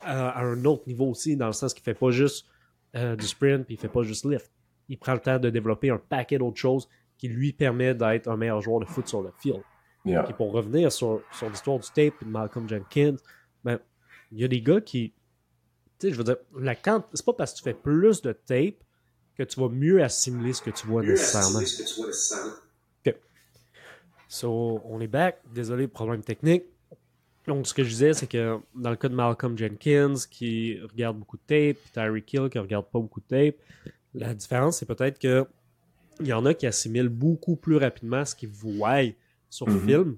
à, 0.00 0.40
un 0.40 0.64
autre 0.64 0.84
niveau 0.86 1.06
aussi, 1.06 1.36
dans 1.36 1.48
le 1.48 1.52
sens 1.52 1.74
qu'il 1.74 1.82
fait 1.82 1.94
pas 1.94 2.10
juste 2.10 2.46
euh, 2.94 3.16
du 3.16 3.26
sprint, 3.26 3.64
puis 3.64 3.74
il 3.74 3.78
fait 3.78 3.88
pas 3.88 4.02
juste 4.02 4.24
lift. 4.24 4.50
Il 4.88 4.98
prend 4.98 5.14
le 5.14 5.20
temps 5.20 5.38
de 5.38 5.50
développer 5.50 5.90
un 5.90 5.98
paquet 5.98 6.38
d'autres 6.38 6.58
choses 6.58 6.88
qui 7.18 7.28
lui 7.28 7.52
permet 7.52 7.94
d'être 7.94 8.28
un 8.28 8.36
meilleur 8.36 8.60
joueur 8.60 8.80
de 8.80 8.86
foot 8.86 9.06
sur 9.06 9.22
le 9.22 9.30
field. 9.38 9.62
Et 10.06 10.32
pour 10.32 10.52
revenir 10.52 10.90
sur, 10.90 11.20
sur 11.30 11.50
l'histoire 11.50 11.78
du 11.78 11.88
tape 11.88 12.24
de 12.24 12.30
Malcolm 12.30 12.66
Jenkins, 12.68 13.16
ben, 13.62 13.78
il 14.32 14.40
y 14.40 14.44
a 14.44 14.48
des 14.48 14.62
gars 14.62 14.80
qui. 14.80 15.12
Tu 15.98 16.06
sais, 16.06 16.12
je 16.12 16.16
veux 16.16 16.24
dire, 16.24 16.36
la 16.58 16.74
c'est 17.12 17.24
pas 17.26 17.34
parce 17.34 17.52
que 17.52 17.58
tu 17.58 17.64
fais 17.64 17.74
plus 17.74 18.22
de 18.22 18.32
tape 18.32 18.82
que 19.40 19.52
tu 19.54 19.60
vas 19.60 19.68
mieux 19.68 20.02
assimiler 20.02 20.52
ce 20.52 20.60
que 20.60 20.70
tu 20.70 20.86
vois 20.86 21.02
nécessairement. 21.02 21.60
OK. 23.06 23.14
So, 24.28 24.82
on 24.84 25.00
est 25.00 25.06
back. 25.06 25.40
Désolé, 25.54 25.88
problème 25.88 26.22
technique. 26.22 26.64
Donc, 27.46 27.66
ce 27.66 27.72
que 27.72 27.82
je 27.82 27.88
disais, 27.88 28.12
c'est 28.12 28.26
que 28.26 28.58
dans 28.74 28.90
le 28.90 28.96
cas 28.96 29.08
de 29.08 29.14
Malcolm 29.14 29.56
Jenkins, 29.56 30.14
qui 30.30 30.78
regarde 30.80 31.18
beaucoup 31.18 31.38
de 31.38 31.42
tape, 31.46 31.78
puis 31.82 31.90
Tyreek 31.92 32.32
Hill, 32.34 32.48
qui 32.50 32.58
regarde 32.58 32.84
pas 32.84 32.98
beaucoup 32.98 33.20
de 33.20 33.26
tape, 33.26 33.56
la 34.12 34.34
différence, 34.34 34.78
c'est 34.78 34.86
peut-être 34.86 35.18
que 35.18 35.46
il 36.20 36.26
y 36.26 36.34
en 36.34 36.44
a 36.44 36.52
qui 36.52 36.66
assimilent 36.66 37.08
beaucoup 37.08 37.56
plus 37.56 37.76
rapidement 37.76 38.26
ce 38.26 38.34
qu'ils 38.34 38.50
voient 38.50 39.10
sur 39.48 39.66
le 39.66 39.76
mm-hmm. 39.76 39.86
film, 39.86 40.16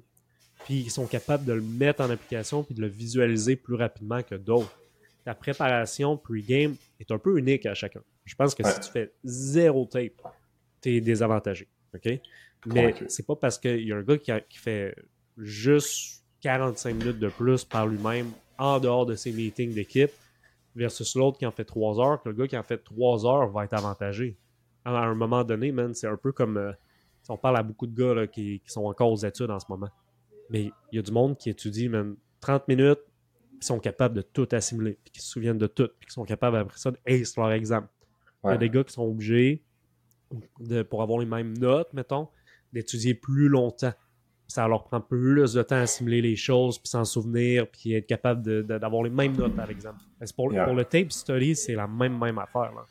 puis 0.65 0.81
ils 0.81 0.91
sont 0.91 1.07
capables 1.07 1.45
de 1.45 1.53
le 1.53 1.63
mettre 1.63 2.03
en 2.03 2.11
application 2.11 2.65
puis 2.65 2.75
de 2.75 2.81
le 2.81 2.89
visualiser 2.89 3.55
plus 3.55 3.77
rapidement 3.77 4.21
que 4.25 4.35
d'autres. 4.35 4.77
La 5.25 5.37
préparation 5.37 6.17
pre-game 6.17 6.75
est 6.99 7.13
un 7.13 7.19
peu 7.19 7.39
unique 7.39 7.67
à 7.67 7.75
chacun. 7.75 8.01
Je 8.25 8.35
pense 8.35 8.55
que 8.55 8.63
si 8.65 8.81
tu 8.81 8.91
fais 8.91 9.13
zéro 9.25 9.87
tape, 9.87 10.23
tu 10.81 10.97
es 10.97 11.01
désavantagé. 11.01 11.69
OK? 11.95 12.21
Mais 12.67 12.95
c'est 13.09 13.27
pas 13.27 13.37
parce 13.37 13.59
qu'il 13.59 13.87
y 13.87 13.93
a 13.93 13.97
un 13.97 14.03
gars 14.03 14.19
qui, 14.19 14.59
fait 14.59 14.95
juste 15.37 16.25
45 16.41 16.95
minutes 16.95 17.19
de 17.19 17.29
plus 17.29 17.65
par 17.65 17.87
lui-même 17.87 18.31
en 18.59 18.79
dehors 18.79 19.07
de 19.07 19.15
ses 19.15 19.33
meetings 19.33 19.75
d'équipe 19.75 20.13
versus 20.75 21.15
l'autre 21.17 21.39
qui 21.39 21.47
en 21.47 21.51
fait 21.51 21.65
3 21.65 22.01
heures 22.01 22.23
que 22.23 22.29
le 22.29 22.35
gars 22.35 22.47
qui 22.47 22.57
en 22.57 22.63
fait 22.63 22.79
3 22.79 23.27
heures 23.27 23.49
va 23.51 23.65
être 23.65 23.75
avantagé. 23.75 24.37
À 24.85 24.91
un 24.91 25.15
moment 25.15 25.45
donné, 25.45 25.73
man, 25.73 25.95
c'est 25.95 26.09
un 26.09 26.17
peu 26.17 26.33
comme. 26.33 26.57
Euh, 26.57 26.73
si 27.23 27.31
on 27.31 27.37
parle 27.37 27.57
à 27.57 27.63
beaucoup 27.63 27.87
de 27.87 27.95
gars 27.95 28.27
qui, 28.27 28.61
sont 28.67 28.85
encore 28.85 29.13
aux 29.13 29.17
études 29.17 29.51
en 29.51 29.61
ce 29.61 29.67
moment. 29.69 29.89
Mais 30.51 30.73
il 30.91 30.97
y 30.97 30.99
a 30.99 31.03
du 31.03 31.13
monde 31.13 31.39
qui 31.39 31.51
étudie, 31.51 31.89
man, 31.89 32.17
30 32.41 32.67
minutes, 32.67 32.99
qui 33.61 33.67
sont 33.67 33.79
capables 33.79 34.17
de 34.17 34.23
tout 34.23 34.49
assimiler, 34.51 34.99
puis 35.05 35.13
qui 35.13 35.21
se 35.21 35.29
souviennent 35.29 35.59
de 35.59 35.69
tout, 35.69 35.89
puis 36.01 36.09
qui 36.09 36.13
sont 36.13 36.25
capables 36.25 36.57
après 36.57 36.79
ça 36.79 36.91
de 36.91 36.99
ace 37.07 37.37
leur 37.37 37.53
exemple. 37.53 37.89
Il 38.45 38.51
y 38.51 38.55
a 38.55 38.57
des 38.57 38.71
gars 38.71 38.85
qui 38.85 38.93
sont 38.93 39.05
obligés, 39.05 39.63
de, 40.61 40.83
pour 40.83 41.03
avoir 41.03 41.19
les 41.19 41.27
mêmes 41.27 41.57
notes, 41.57 41.93
mettons, 41.93 42.29
d'étudier 42.73 43.15
plus 43.15 43.49
longtemps. 43.49 43.93
Ça 44.49 44.67
leur 44.69 44.85
prend 44.85 45.01
plus 45.01 45.55
de 45.55 45.63
temps 45.63 45.77
à 45.77 45.81
assimiler 45.81 46.21
les 46.21 46.37
choses, 46.37 46.79
puis 46.79 46.89
s'en 46.89 47.05
souvenir, 47.05 47.71
puis 47.71 47.95
être 47.95 48.07
capable 48.07 48.65
d'avoir 48.65 49.03
les 49.03 49.11
mêmes 49.11 49.37
notes, 49.37 49.55
par 49.55 49.71
exemple. 49.71 50.01
Pour, 50.37 50.49
pour, 50.49 50.75
le 50.75 50.85
tape 50.85 51.13
study, 51.13 51.55
c'est 51.55 51.75
la 51.75 51.87
même, 51.87 52.19
même 52.19 52.39
affaire. 52.39 52.73
Là. 52.73 52.85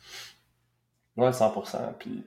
Ouais, 1.16 1.30
100%. 1.30 1.94
Puis, 1.98 2.24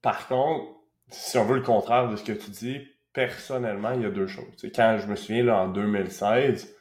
par 0.00 0.28
contre, 0.28 0.64
si 1.08 1.36
on 1.36 1.44
veut 1.44 1.56
le 1.56 1.62
contraire 1.62 2.08
de 2.08 2.16
ce 2.16 2.24
que 2.24 2.32
tu 2.32 2.50
dis, 2.50 2.80
personnellement, 3.12 3.92
il 3.92 4.02
y 4.02 4.06
a 4.06 4.10
deux 4.10 4.26
choses. 4.26 4.66
quand 4.74 4.98
je 5.00 5.06
me 5.06 5.16
souviens, 5.16 5.44
là, 5.44 5.62
en 5.62 5.68
2016, 5.68 6.74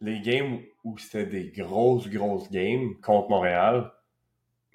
les 0.00 0.20
games 0.20 0.60
où 0.84 0.96
c'était 0.98 1.26
des 1.26 1.50
grosses, 1.50 2.08
grosses 2.08 2.50
games 2.50 2.94
contre 3.02 3.30
Montréal, 3.30 3.90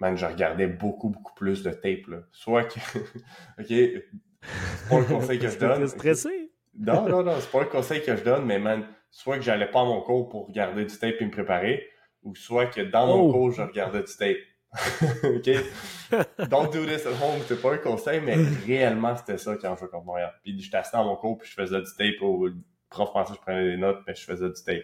man, 0.02 0.18
je 0.18 0.26
regardais 0.26 0.68
beaucoup, 0.68 1.10
beaucoup 1.10 1.34
plus 1.36 1.64
de 1.64 1.70
tape. 1.70 2.08
Là. 2.08 2.18
Soit 2.32 2.64
que. 2.64 2.80
ok, 3.60 3.68
c'est 3.68 4.90
pas 4.90 5.00
le 5.00 5.06
conseil 5.06 5.40
que 5.40 5.48
je 5.50 5.58
donne. 5.58 5.88
stressé? 5.88 6.52
non, 6.78 7.08
non, 7.08 7.24
non, 7.24 7.36
c'est 7.40 7.52
pas 7.52 7.62
le 7.62 7.70
conseil 7.70 8.02
que 8.02 8.16
je 8.16 8.24
donne, 8.24 8.46
mais 8.46 8.60
man, 8.60 8.86
soit 9.12 9.38
que 9.38 9.44
j'allais 9.44 9.70
pas 9.70 9.82
à 9.82 9.86
mon 9.86 10.02
cours 10.02 10.28
pour 10.28 10.48
regarder 10.48 10.86
du 10.86 10.98
tape 10.98 11.16
et 11.20 11.26
me 11.26 11.32
préparer, 11.32 11.88
ou 12.24 12.36
soit 12.36 12.66
que 12.66 12.82
dans 12.82 13.08
mon 13.08 13.30
oh! 13.30 13.32
cours, 13.32 13.52
je 13.52 13.62
regardais 13.62 14.04
du 14.04 14.16
tape. 14.18 14.38
ok? 15.24 16.48
Don't 16.50 16.72
do 16.72 16.86
this 16.86 17.06
at 17.06 17.12
home, 17.12 17.42
c'est 17.46 17.62
pas 17.62 17.74
un 17.74 17.78
conseil, 17.78 18.22
mais 18.22 18.36
réellement, 18.66 19.16
c'était 19.18 19.38
ça 19.38 19.56
quand 19.62 19.76
je 19.76 19.82
jouais 19.82 19.90
contre 19.90 20.06
Montréal. 20.06 20.34
Puis 20.44 20.58
j'étais 20.60 20.78
assis 20.78 20.94
dans 20.94 21.04
mon 21.04 21.18
cours, 21.18 21.38
puis 21.38 21.50
je 21.50 21.54
faisais 21.54 21.80
du 21.80 21.94
tape, 21.98 22.22
au 22.22 22.50
prof 22.90 23.12
pensait 23.14 23.34
que 23.34 23.38
je 23.38 23.42
prenais 23.42 23.72
des 23.72 23.78
notes, 23.78 24.00
mais 24.08 24.16
je 24.16 24.24
faisais 24.24 24.48
du 24.48 24.64
tape. 24.64 24.84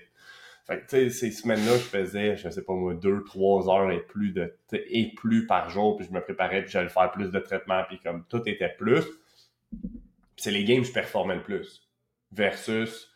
Fait 0.67 0.79
que, 0.79 0.81
tu 0.81 0.87
sais, 0.89 1.09
ces 1.09 1.31
semaines-là, 1.31 1.77
je 1.77 1.83
faisais, 1.83 2.35
je 2.35 2.49
sais 2.49 2.61
pas 2.61 2.73
moi, 2.73 2.93
deux, 2.93 3.23
trois 3.23 3.69
heures 3.69 3.89
et 3.89 4.01
plus 4.01 4.33
de, 4.33 4.53
et 4.73 5.13
plus 5.15 5.47
par 5.47 5.69
jour, 5.69 5.95
puis 5.95 6.05
je 6.05 6.11
me 6.11 6.19
préparais, 6.19 6.61
puis 6.61 6.71
j'allais 6.71 6.89
faire 6.89 7.09
plus 7.11 7.31
de 7.31 7.39
traitements, 7.39 7.83
puis 7.87 7.99
comme 7.99 8.25
tout 8.27 8.41
était 8.47 8.75
plus. 8.77 9.05
c'est 10.35 10.51
les 10.51 10.65
games 10.65 10.81
que 10.81 10.87
je 10.87 10.91
performais 10.91 11.35
le 11.35 11.43
plus. 11.43 11.87
Versus, 12.33 13.09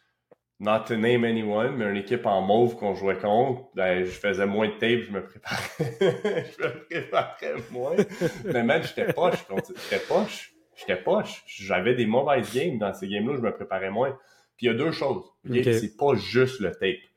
not 0.62 0.86
to 0.88 0.96
name 0.96 1.26
anyone, 1.26 1.76
mais 1.76 1.90
une 1.90 1.98
équipe 1.98 2.26
en 2.26 2.42
mauve 2.42 2.78
qu'on 2.78 2.96
jouait 2.96 3.18
contre, 3.18 3.64
ben, 3.76 4.06
je 4.06 4.12
faisais 4.12 4.46
moins 4.46 4.70
de 4.70 4.76
tape, 4.76 5.02
je 5.02 5.12
me 5.12 5.22
préparais. 5.22 5.68
je 6.58 6.64
me 6.64 6.86
préparais 6.86 7.56
moins. 7.70 7.98
mais 8.46 8.64
même, 8.64 8.84
j'étais 8.84 9.12
poche, 9.12 9.46
j'étais 9.90 10.06
poche. 10.06 10.54
J'étais 10.78 11.04
poche. 11.04 11.44
J'avais 11.48 11.96
des 11.96 12.06
mauvaises 12.06 12.56
games 12.56 12.78
dans 12.78 12.94
ces 12.94 13.10
games-là, 13.10 13.36
je 13.36 13.42
me 13.42 13.54
préparais 13.54 13.92
moins. 13.92 14.18
Puis 14.56 14.68
il 14.68 14.70
y 14.70 14.70
a 14.70 14.74
deux 14.74 14.94
choses. 14.94 15.26
C'est 15.44 15.98
pas 15.98 16.16
juste 16.16 16.62
le 16.62 16.72
tape 16.72 17.11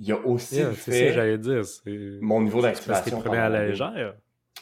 il 0.00 0.08
y 0.08 0.12
a 0.12 0.18
aussi 0.18 0.62
C'est 0.76 1.08
ça 1.08 1.12
j'allais 1.12 1.38
dire. 1.38 1.62
Mon 2.20 2.40
niveau 2.40 2.62
d'activation. 2.62 3.22
à 3.30 3.48
la 3.48 3.66
légère. 3.66 4.14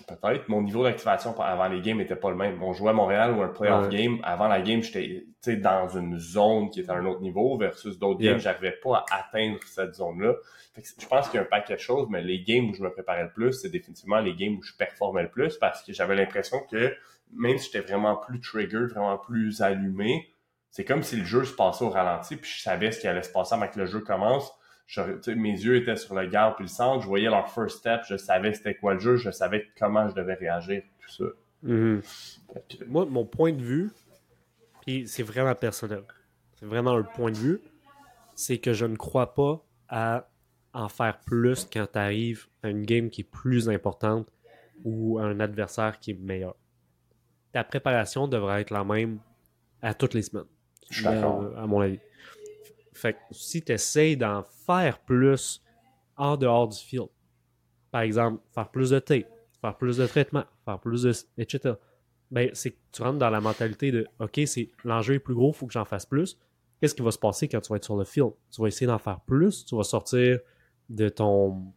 Peut-être. 0.07 0.49
Mon 0.49 0.63
niveau 0.63 0.85
d'activation 0.85 1.39
avant 1.41 1.69
les 1.69 1.81
games 1.81 1.99
n'était 1.99 2.17
pas 2.17 2.31
le 2.31 2.37
même. 2.37 2.63
On 2.63 2.73
jouait 2.73 2.91
à 2.91 2.93
Montréal 2.93 3.33
ou 3.33 3.43
un 3.43 3.49
playoff 3.49 3.89
game. 3.89 4.19
Avant 4.23 4.49
la 4.49 4.61
game, 4.61 4.83
j'étais 4.83 5.57
dans 5.57 5.89
une 5.89 6.19
zone 6.19 6.71
qui 6.71 6.81
était 6.81 6.91
à 6.91 6.95
un 6.95 7.07
autre 7.07 7.21
niveau 7.21 7.57
versus 7.57 7.99
d'autres 7.99 8.21
games, 8.21 8.39
j'arrivais 8.39 8.77
pas 8.83 9.05
à 9.11 9.21
atteindre 9.21 9.59
cette 9.67 9.95
zone-là. 9.95 10.35
Je 10.77 11.07
pense 11.07 11.29
qu'il 11.29 11.39
y 11.39 11.39
a 11.39 11.43
un 11.43 11.49
paquet 11.49 11.75
de 11.75 11.81
choses, 11.81 12.07
mais 12.11 12.23
les 12.23 12.43
games 12.43 12.71
où 12.71 12.75
je 12.75 12.83
me 12.83 12.91
préparais 12.93 13.25
le 13.25 13.33
plus, 13.33 13.53
c'est 13.53 13.71
définitivement 13.71 14.21
les 14.21 14.35
games 14.35 14.57
où 14.57 14.63
je 14.63 14.75
performais 14.77 15.23
le 15.23 15.31
plus 15.31 15.57
parce 15.57 15.83
que 15.83 15.93
j'avais 15.93 16.15
l'impression 16.15 16.59
que 16.71 16.95
même 17.33 17.59
si 17.59 17.71
j'étais 17.71 17.85
vraiment 17.85 18.17
plus 18.17 18.41
trigger, 18.41 18.87
vraiment 18.87 19.19
plus 19.19 19.61
allumé, 19.63 20.33
c'est 20.71 20.85
comme 20.85 21.03
si 21.03 21.17
le 21.17 21.25
jeu 21.25 21.45
se 21.45 21.55
passait 21.55 21.85
au 21.85 21.91
ralenti 21.91 22.37
puis 22.37 22.51
je 22.51 22.63
savais 22.63 22.93
ce 22.93 23.01
qui 23.01 23.09
allait 23.09 23.23
se 23.23 23.33
passer 23.33 23.55
avant 23.55 23.67
que 23.67 23.79
le 23.79 23.87
jeu 23.87 24.01
commence 24.01 24.53
mes 24.97 25.53
yeux 25.53 25.77
étaient 25.77 25.97
sur 25.97 26.15
le 26.15 26.27
garde 26.27 26.57
puis 26.57 26.65
le 26.65 26.71
centre, 26.71 27.03
je 27.03 27.07
voyais 27.07 27.29
leur 27.29 27.51
first 27.51 27.79
step, 27.79 28.03
je 28.09 28.17
savais 28.17 28.55
c'était 28.55 28.75
quoi 28.75 28.95
le 28.95 29.01
jeu, 29.01 29.17
je 29.17 29.31
savais 29.31 29.69
comment 29.79 30.09
je 30.09 30.15
devais 30.15 30.35
réagir, 30.35 30.83
tout 31.01 31.11
ça. 31.11 31.25
Mhm. 31.63 32.03
Moi, 32.87 33.07
mon 33.07 33.27
point 33.27 33.53
de 33.53 33.63
vue, 33.63 33.91
puis 34.83 35.07
c'est 35.07 35.23
vraiment 35.23 35.55
personnel, 35.55 36.05
c'est 36.55 36.67
vraiment 36.67 36.97
un 36.97 37.03
point 37.03 37.31
de 37.31 37.37
vue, 37.37 37.61
c'est 38.35 38.59
que 38.59 38.73
je 38.73 38.87
ne 38.87 38.97
crois 38.97 39.35
pas 39.35 39.65
à 39.89 40.29
en 40.73 40.89
faire 40.89 41.19
plus 41.21 41.67
quand 41.71 41.87
tu 41.93 41.99
arrives 41.99 42.47
à 42.63 42.69
une 42.69 42.85
game 42.85 43.11
qui 43.11 43.23
est 43.23 43.31
plus 43.31 43.69
importante 43.69 44.29
ou 44.85 45.19
à 45.19 45.25
un 45.25 45.41
adversaire 45.41 45.99
qui 45.99 46.13
est 46.13 46.21
meilleur. 46.21 46.55
ta 47.53 47.65
préparation 47.65 48.29
devrait 48.29 48.61
être 48.61 48.71
la 48.71 48.85
même 48.85 49.19
à 49.83 49.95
toutes 49.95 50.15
les 50.15 50.23
semaines. 50.23 50.47
Je 50.91 50.97
suis 50.97 51.05
d'accord. 51.05 51.57
À 51.57 51.67
mon 51.67 51.81
avis. 51.81 51.99
Fait 52.99 53.15
que 53.15 53.19
si 53.31 53.63
tu 53.63 53.73
essaies 53.73 54.17
d'en 54.17 54.43
faire 54.67 54.99
plus 54.99 55.63
en 56.17 56.37
dehors 56.37 56.69
du 56.69 56.79
field, 56.79 57.09
par 57.91 58.03
exemple, 58.03 58.43
faire 58.55 58.69
plus 58.69 58.91
de 58.91 58.99
tape, 58.99 59.29
faire 59.61 59.77
plus 59.77 59.97
de 59.97 60.07
traitement, 60.07 60.45
faire 60.65 60.79
plus 60.79 61.03
de. 61.03 61.13
etc. 61.39 61.75
Ben, 62.31 62.51
c'est 62.53 62.73
que 62.73 62.77
tu 62.93 63.03
rentres 63.03 63.19
dans 63.19 63.31
la 63.31 63.41
mentalité 63.41 63.91
de 63.91 64.07
OK, 64.19 64.41
c'est 64.47 64.71
l'enjeu 64.85 65.15
est 65.15 65.19
plus 65.19 65.35
gros, 65.35 65.51
il 65.51 65.57
faut 65.57 65.67
que 65.67 65.73
j'en 65.73 65.85
fasse 65.85 66.05
plus. 66.05 66.39
Qu'est-ce 66.81 66.95
qui 66.95 67.03
va 67.03 67.11
se 67.11 67.19
passer 67.19 67.49
quand 67.49 67.61
tu 67.61 67.71
vas 67.71 67.77
être 67.77 67.85
sur 67.85 67.97
le 67.97 68.05
field? 68.05 68.33
Tu 68.51 68.61
vas 68.61 68.69
essayer 68.69 68.87
d'en 68.87 68.99
faire 68.99 69.21
plus, 69.21 69.65
tu 69.65 69.77
vas 69.77 69.85
sortir 69.85 70.39
de 70.89 71.09
ton 71.09 71.73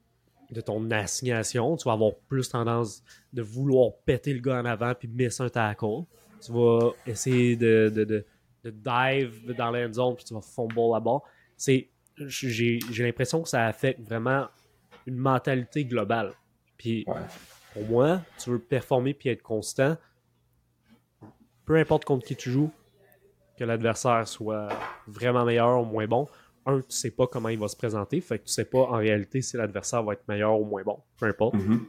de 0.51 0.60
ton 0.60 0.91
assignation, 0.91 1.77
tu 1.77 1.86
vas 1.86 1.93
avoir 1.93 2.13
plus 2.27 2.49
tendance 2.49 3.03
de 3.31 3.41
vouloir 3.41 3.93
péter 4.05 4.34
le 4.34 4.41
gars 4.41 4.60
en 4.60 4.65
avant 4.65 4.93
puis 4.93 5.07
misser 5.07 5.43
un 5.43 5.49
tackle. 5.49 6.03
Tu 6.45 6.51
vas 6.51 6.91
essayer 7.07 7.55
de, 7.55 8.25
de 8.63 8.71
dive 8.71 9.54
dans 9.56 9.71
l'end 9.71 9.93
zone 9.93 10.15
puis 10.15 10.26
tu 10.26 10.34
vas 10.34 10.41
fumble 10.41 10.91
là-bas. 10.93 11.19
C'est, 11.58 11.89
j'ai, 12.17 12.80
j'ai 12.91 13.04
l'impression 13.04 13.41
que 13.41 13.50
ça 13.50 13.65
affecte 13.65 14.02
vraiment 14.02 14.47
une 15.06 15.17
mentalité 15.17 15.86
globale. 15.86 16.34
Puis 16.78 17.06
pour 17.74 17.86
moi, 17.86 18.21
tu 18.38 18.50
veux 18.52 18.60
performer 18.60 19.13
puis 19.13 19.30
être 19.30 19.41
constant, 19.41 19.97
peu 21.65 21.78
importe 21.78 22.06
contre 22.06 22.26
qui 22.26 22.36
tu 22.36 22.52
joues, 22.52 22.71
que 23.58 23.63
l'adversaire 23.63 24.28
soit 24.28 24.69
vraiment 25.08 25.45
meilleur 25.45 25.82
ou 25.82 25.86
moins 25.86 26.08
bon, 26.08 26.28
un, 26.65 26.80
tu 26.80 26.91
sais 26.91 27.12
pas 27.12 27.28
comment 27.28 27.50
il 27.50 27.60
va 27.60 27.67
se 27.67 27.76
présenter, 27.76 28.21
fait 28.21 28.39
que 28.39 28.45
tu 28.45 28.52
sais 28.52 28.65
pas 28.65 28.80
en 28.80 28.97
réalité 28.97 29.41
si 29.41 29.58
l'adversaire 29.58 30.04
va 30.04 30.13
être 30.13 30.28
meilleur 30.28 30.60
ou 30.60 30.65
moins 30.65 30.84
bon, 30.84 31.00
peu 31.17 31.28
importe. 31.28 31.56
Mm-hmm. 31.56 31.80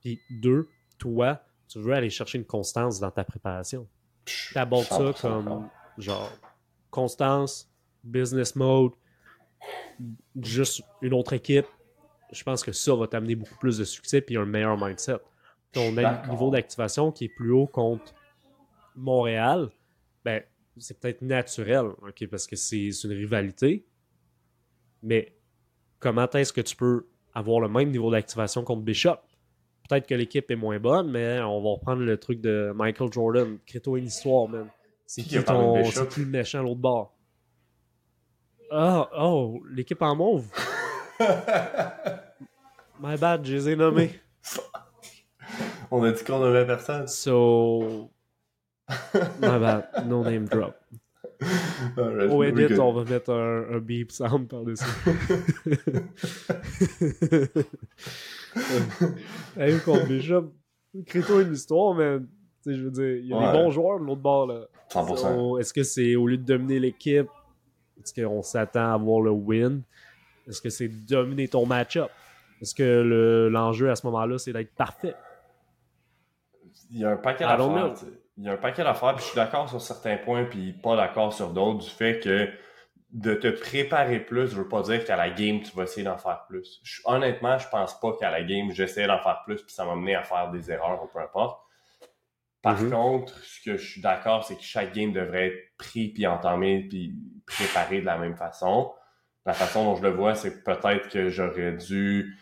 Puis 0.00 0.20
deux, 0.30 0.68
toi, 0.98 1.40
tu 1.68 1.78
veux 1.78 1.92
aller 1.92 2.10
chercher 2.10 2.38
une 2.38 2.44
constance 2.44 2.98
dans 2.98 3.10
ta 3.10 3.24
préparation. 3.24 3.86
Tu 4.24 4.56
abordes 4.58 4.84
ça 4.84 5.12
comme 5.20 5.68
genre 5.98 6.30
constance, 6.90 7.70
business 8.04 8.56
mode, 8.56 8.92
juste 10.40 10.82
une 11.02 11.14
autre 11.14 11.32
équipe. 11.32 11.66
Je 12.32 12.42
pense 12.42 12.62
que 12.62 12.72
ça 12.72 12.94
va 12.94 13.06
t'amener 13.06 13.34
beaucoup 13.34 13.56
plus 13.56 13.78
de 13.78 13.84
succès 13.84 14.20
puis 14.20 14.36
un 14.36 14.46
meilleur 14.46 14.78
mindset. 14.78 15.18
Ton 15.72 15.92
niveau 16.28 16.50
d'activation 16.50 17.12
qui 17.12 17.26
est 17.26 17.28
plus 17.28 17.52
haut 17.52 17.66
contre 17.66 18.14
Montréal, 18.96 19.70
ben 20.24 20.42
c'est 20.76 20.98
peut-être 20.98 21.22
naturel, 21.22 21.86
ok, 22.02 22.26
parce 22.28 22.46
que 22.46 22.56
c'est 22.56 22.88
une 22.88 23.12
rivalité. 23.12 23.84
Mais 25.02 25.36
comment 25.98 26.28
est-ce 26.30 26.52
que 26.52 26.60
tu 26.60 26.76
peux 26.76 27.06
avoir 27.34 27.60
le 27.60 27.68
même 27.68 27.90
niveau 27.90 28.10
d'activation 28.10 28.64
contre 28.64 28.82
Bishop? 28.82 29.16
Peut-être 29.88 30.06
que 30.06 30.14
l'équipe 30.14 30.50
est 30.50 30.56
moins 30.56 30.78
bonne, 30.78 31.10
mais 31.10 31.40
on 31.40 31.60
va 31.62 31.70
reprendre 31.70 32.02
le 32.02 32.16
truc 32.16 32.40
de 32.40 32.72
Michael 32.74 33.12
Jordan. 33.12 33.58
Crée-toi 33.66 33.98
une 33.98 34.06
histoire, 34.06 34.48
man. 34.48 34.68
C'est 35.12 35.22
qui, 35.22 35.42
ton... 35.42 35.82
plus 36.08 36.24
méchant 36.24 36.62
l'autre 36.62 36.80
bord? 36.80 37.18
Ah, 38.70 39.10
oh, 39.18 39.60
l'équipe 39.68 40.00
en 40.02 40.14
mauve. 40.14 40.46
My 43.00 43.16
bad, 43.18 43.44
je 43.44 43.54
les 43.54 43.70
ai 43.70 43.74
nommés. 43.74 44.20
On 45.90 46.04
a 46.04 46.12
dit 46.12 46.22
qu'on 46.22 46.38
nommait 46.38 46.64
personne. 46.64 47.08
So. 47.08 48.12
My 49.40 49.58
bad, 49.58 50.06
no 50.06 50.22
name 50.22 50.44
drop. 50.44 50.76
Au 52.30 52.44
edit, 52.44 52.78
on 52.78 52.92
va 52.92 53.02
mettre 53.02 53.32
un, 53.32 53.74
un 53.74 53.80
beep 53.80 54.12
sound 54.12 54.46
par-dessus. 54.46 54.84
hey, 59.56 59.80
contre 59.80 60.06
Bishop, 60.06 60.54
crée-toi 61.04 61.42
une 61.42 61.54
histoire, 61.54 61.96
mais 62.66 62.74
je 62.74 62.84
veux 62.84 62.90
dire, 62.90 63.16
il 63.16 63.26
y 63.26 63.34
a 63.34 63.52
des 63.52 63.58
bons 63.58 63.70
joueurs 63.70 64.00
de 64.00 64.04
l'autre 64.04 64.20
bord. 64.20 64.46
Là. 64.46 64.66
100%. 64.90 65.60
Est-ce 65.60 65.72
que 65.72 65.82
c'est 65.82 66.16
au 66.16 66.26
lieu 66.26 66.36
de 66.36 66.44
dominer 66.44 66.78
l'équipe, 66.78 67.28
est-ce 68.02 68.14
qu'on 68.14 68.42
s'attend 68.42 68.90
à 68.90 68.94
avoir 68.94 69.20
le 69.20 69.30
win? 69.30 69.82
Est-ce 70.48 70.60
que 70.60 70.70
c'est 70.70 70.88
dominer 70.88 71.48
ton 71.48 71.66
match-up? 71.66 72.10
Est-ce 72.60 72.74
que 72.74 73.48
l'enjeu 73.50 73.90
à 73.90 73.96
ce 73.96 74.06
moment-là, 74.06 74.38
c'est 74.38 74.52
d'être 74.52 74.74
parfait? 74.74 75.14
Il 76.90 76.98
y 76.98 77.04
a 77.04 77.10
un 77.10 77.16
paquet 77.16 77.44
d'affaires 77.44 77.94
il 78.40 78.46
y 78.46 78.48
a 78.48 78.52
un 78.52 78.56
paquet 78.56 78.82
d'affaires, 78.82 79.14
puis 79.14 79.22
je 79.22 79.28
suis 79.28 79.36
d'accord 79.36 79.68
sur 79.68 79.82
certains 79.82 80.16
points, 80.16 80.44
puis 80.44 80.72
pas 80.72 80.96
d'accord 80.96 81.30
sur 81.30 81.50
d'autres, 81.50 81.84
du 81.84 81.90
fait 81.90 82.20
que 82.20 82.48
de 83.12 83.34
te 83.34 83.48
préparer 83.48 84.18
plus 84.18 84.52
ne 84.52 84.62
veut 84.62 84.68
pas 84.68 84.80
dire 84.80 85.04
qu'à 85.04 85.16
la 85.16 85.28
game, 85.28 85.60
tu 85.60 85.76
vas 85.76 85.82
essayer 85.82 86.04
d'en 86.04 86.16
faire 86.16 86.46
plus. 86.48 86.80
honnêtement, 87.04 87.58
je 87.58 87.68
pense 87.68 88.00
pas 88.00 88.12
qu'à 88.18 88.30
la 88.30 88.42
game, 88.42 88.70
j'essaie 88.70 89.06
d'en 89.06 89.18
faire 89.18 89.42
plus, 89.44 89.62
puis 89.62 89.74
ça 89.74 89.84
m'a 89.84 89.94
mené 89.94 90.14
à 90.14 90.22
faire 90.22 90.50
des 90.50 90.70
erreurs 90.70 91.02
ou 91.04 91.06
peu 91.08 91.18
importe. 91.18 91.60
Par 92.62 92.82
mm-hmm. 92.82 92.90
contre, 92.90 93.38
ce 93.44 93.60
que 93.64 93.76
je 93.76 93.86
suis 93.86 94.00
d'accord, 94.00 94.44
c'est 94.44 94.56
que 94.56 94.62
chaque 94.62 94.92
game 94.94 95.12
devrait 95.12 95.48
être 95.48 95.76
pris, 95.78 96.08
puis 96.08 96.26
entamé, 96.26 96.86
puis 96.88 97.14
préparé 97.46 98.00
de 98.00 98.06
la 98.06 98.18
même 98.18 98.36
façon. 98.36 98.92
La 99.46 99.54
façon 99.54 99.84
dont 99.84 99.96
je 99.96 100.02
le 100.02 100.10
vois, 100.10 100.34
c'est 100.34 100.62
peut-être 100.62 101.08
que 101.08 101.30
j'aurais 101.30 101.72
dû 101.72 102.36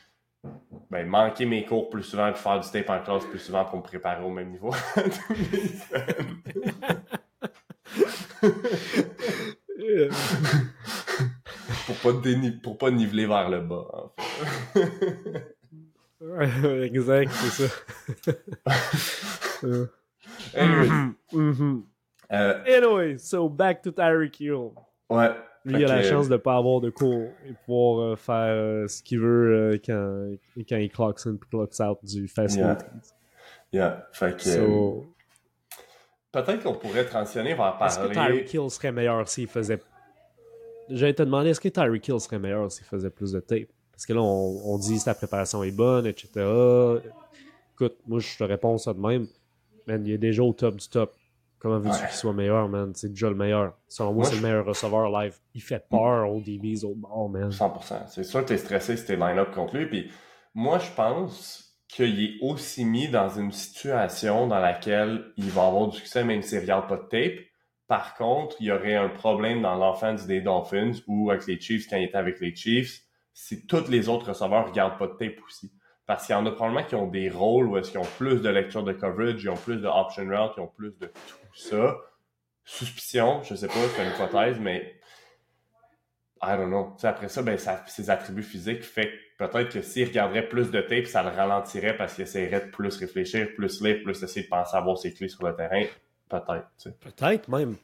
ben, 0.91 1.07
manquer 1.07 1.47
mes 1.47 1.65
cours 1.65 1.91
plus 1.91 2.03
souvent 2.03 2.29
et 2.29 2.35
faire 2.35 2.59
du 2.61 2.69
tape 2.71 2.91
en 2.91 3.01
classe 3.03 3.25
plus 3.27 3.39
souvent 3.39 3.65
pour 3.65 3.79
me 3.79 3.83
préparer 3.83 4.25
au 4.25 4.31
même 4.31 4.51
niveau 4.51 4.71
pour 11.87 11.97
pas 11.97 12.13
pour 12.63 12.79
pas 12.79 12.91
niveler 12.91 13.27
vers 13.27 13.49
le 13.51 13.61
bas 13.61 13.87
en 13.93 14.13
fait. 14.73 15.57
exact 16.85 17.33
c'est 17.33 17.69
ça 17.69 17.75
anyway. 20.55 20.89
Mm-hmm. 21.33 21.81
Euh, 22.33 22.65
anyway 22.67 23.19
so 23.19 23.49
back 23.49 23.83
to 23.83 23.91
Tyreek 23.91 24.41
Hill 24.41 24.73
ouais 25.11 25.31
lui, 25.65 25.83
il 25.83 25.85
a 25.85 25.97
la 25.97 26.03
chance 26.03 26.29
de 26.29 26.35
ne 26.35 26.39
pas 26.39 26.57
avoir 26.57 26.81
de 26.81 26.91
cours 26.91 27.29
et 27.47 27.53
pouvoir 27.67 28.01
euh, 28.01 28.17
faire 28.17 28.55
euh, 28.55 28.89
ce 28.89 29.03
qu'il 29.03 29.21
veut 29.21 29.81
quand, 29.85 30.35
quand 30.69 30.77
il 30.77 30.91
clocks 30.91 31.27
in 31.27 31.35
et 31.35 31.39
clocks 31.51 31.81
out 31.81 31.99
du 32.03 32.29
fast 32.29 32.57
yeah. 32.57 32.79
Yeah. 33.73 34.07
Fait 34.13 34.37
que. 34.37 35.01
Peut-être 36.33 36.63
qu'on 36.63 36.75
pourrait 36.75 37.05
transitionner 37.05 37.55
vers 37.55 37.77
parler. 37.77 37.87
Est-ce 37.87 37.99
que 37.99 38.13
Tyreek 38.13 38.55
Hill 38.55 38.71
serait 38.71 38.93
meilleur 38.93 39.29
s'il 39.29 39.49
faisait. 39.49 39.81
J'allais 40.91 41.15
te 41.15 41.23
demander, 41.23 41.51
est-ce 41.51 41.61
que 41.61 41.69
Tyreek 41.69 42.07
Hill 42.09 42.21
serait 42.21 42.39
meilleur 42.39 42.71
s'il 42.71 42.85
faisait 42.85 43.11
plus 43.11 43.33
de 43.33 43.41
tape? 43.41 43.69
Parce 43.93 44.07
que 44.07 44.13
là, 44.13 44.21
on, 44.23 44.75
on 44.75 44.79
dit 44.79 44.95
que 44.95 45.01
sa 45.01 45.15
préparation 45.15 45.63
est 45.65 45.73
bonne, 45.73 46.07
etc. 46.07 46.31
Écoute, 47.75 47.97
moi, 48.07 48.21
je 48.21 48.37
te 48.37 48.45
réponds 48.45 48.79
ça 48.79 48.95
de 48.95 49.01
même. 49.01 49.27
Man, 49.89 50.05
il 50.05 50.13
est 50.13 50.19
déjà 50.19 50.43
au 50.43 50.53
top 50.53 50.77
du 50.77 50.87
top. 50.87 51.17
Comment 51.59 51.79
veux-tu 51.79 51.99
qu'il 51.99 52.11
soit 52.11 52.35
meilleur, 52.35 52.69
man? 52.69 52.93
C'est 52.95 53.09
déjà 53.09 53.31
le 53.31 53.35
meilleur. 53.35 53.73
Selon 53.89 54.13
moi, 54.13 54.25
c'est 54.27 54.37
le 54.37 54.43
meilleur 54.43 54.67
receveur 54.67 55.11
live. 55.11 55.35
Il 55.55 55.63
fait 55.63 55.83
peur 55.89 56.31
aux 56.31 56.43
DBs 56.43 56.85
au 56.85 56.95
bord, 56.95 57.31
man. 57.31 57.49
100%. 57.49 58.07
C'est 58.09 58.23
sûr 58.23 58.43
que 58.43 58.49
t'es 58.49 58.59
stressé 58.59 58.99
si 58.99 59.07
t'es 59.07 59.17
line-up 59.17 59.51
contre 59.51 59.79
lui. 59.79 59.87
Puis 59.87 60.11
moi, 60.55 60.79
je 60.79 60.91
pense 60.95 61.75
qu'il 61.89 62.23
est 62.23 62.35
aussi 62.43 62.85
mis 62.85 63.09
dans 63.09 63.31
une 63.31 63.51
situation 63.51 64.47
dans 64.47 64.61
laquelle 64.61 65.33
il 65.39 65.49
va 65.49 65.67
avoir 65.67 65.89
du 65.89 65.97
succès 65.97 66.23
même 66.23 66.43
s'il 66.43 66.59
regarde 66.59 66.87
pas 66.87 66.99
de 66.99 67.09
tape. 67.09 67.41
Par 67.87 68.15
contre, 68.15 68.57
il 68.61 68.67
y 68.67 68.71
aurait 68.71 68.97
un 68.97 69.09
problème 69.09 69.63
dans 69.63 69.75
l'enfance 69.75 70.27
des 70.27 70.43
Dolphins 70.43 70.93
ou 71.07 71.31
avec 71.31 71.47
les 71.47 71.59
Chiefs 71.59 71.89
quand 71.89 71.97
il 71.97 72.05
était 72.05 72.19
avec 72.19 72.41
les 72.41 72.55
Chiefs 72.55 73.01
si 73.33 73.67
tous 73.67 73.89
les 73.89 74.11
autres 74.11 74.29
receveurs 74.29 74.69
regardent 74.69 74.99
pas 74.99 75.07
de 75.07 75.15
tape 75.15 75.43
aussi. 75.47 75.73
Parce 76.09 76.25
qu'il 76.25 76.35
y 76.35 76.39
en 76.39 76.47
a 76.47 76.51
probablement 76.51 76.85
qui 76.85 76.95
ont 76.95 77.07
des 77.07 77.29
rôles 77.29 77.67
où 77.69 77.77
est-ce 77.77 77.91
qu'ils 77.91 78.01
ont 78.01 78.09
plus 78.17 78.41
de 78.41 78.49
lecture 78.49 78.83
de 78.83 78.95
coverage, 78.95 79.43
ils 79.43 79.51
ont 79.51 79.57
plus 79.57 79.77
de 79.77 79.87
option 79.87 80.23
route, 80.25 80.53
ils 80.57 80.61
ont 80.61 80.67
plus 80.67 80.97
de 80.99 81.07
tout 81.07 81.55
ça. 81.55 81.97
Suspicion, 82.65 83.43
je 83.43 83.55
sais 83.55 83.67
pas, 83.67 83.75
c'est 83.95 84.05
une 84.07 84.13
hypothèse, 84.13 84.59
mais 84.59 84.99
I 86.43 86.57
don't 86.57 86.69
know. 86.69 86.97
après 87.03 87.29
ça, 87.29 87.43
ben, 87.43 87.59
ses 87.59 88.09
attributs 88.09 88.43
physiques 88.43 88.83
fait 88.85 89.13
peut-être 89.39 89.69
que 89.69 89.83
s'il 89.83 90.09
regarderait 90.09 90.49
plus 90.49 90.71
de 90.71 90.81
tape, 90.81 91.05
ça 91.05 91.23
le 91.23 91.29
ralentirait 91.29 91.95
parce 91.95 92.15
qu'il 92.15 92.25
essaierait 92.25 92.63
de 92.63 92.71
plus 92.71 92.97
réfléchir, 92.97 93.49
plus 93.55 93.83
lire, 93.83 93.99
plus 94.03 94.23
essayer 94.23 94.45
de 94.45 94.49
penser 94.49 94.77
à 94.77 94.79
avoir 94.79 94.97
ses 94.97 95.13
clés 95.13 95.29
sur 95.29 95.47
le 95.47 95.55
terrain. 95.55 95.85
Peut-être. 96.31 96.99
Peut-être 97.01 97.49
même. 97.51 97.77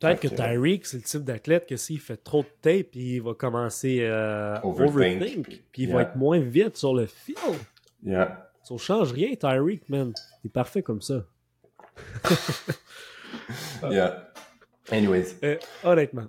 Peut-être 0.00 0.20
que 0.20 0.28
Tyreek, 0.28 0.86
c'est 0.86 0.96
le 0.96 1.02
type 1.02 1.24
d'athlète 1.24 1.66
que 1.66 1.76
s'il 1.76 2.00
fait 2.00 2.16
trop 2.16 2.42
de 2.42 2.48
tape, 2.62 2.94
il 2.94 3.20
va 3.20 3.34
commencer 3.34 4.06
à 4.06 4.60
overthink, 4.64 5.62
puis 5.70 5.82
il 5.82 5.92
va 5.92 6.02
être 6.02 6.16
moins 6.16 6.40
vite 6.40 6.76
sur 6.76 6.94
le 6.94 7.06
field. 7.06 7.58
Yeah. 8.02 8.50
Ça 8.62 8.76
change 8.78 9.12
rien, 9.12 9.34
Tyreek, 9.34 9.88
man. 9.90 10.14
Il 10.42 10.48
est 10.48 10.52
parfait 10.52 10.82
comme 10.82 11.02
ça. 11.02 11.24
yeah. 13.90 14.32
Anyways. 14.90 15.36
Euh, 15.42 15.58
honnêtement, 15.84 16.28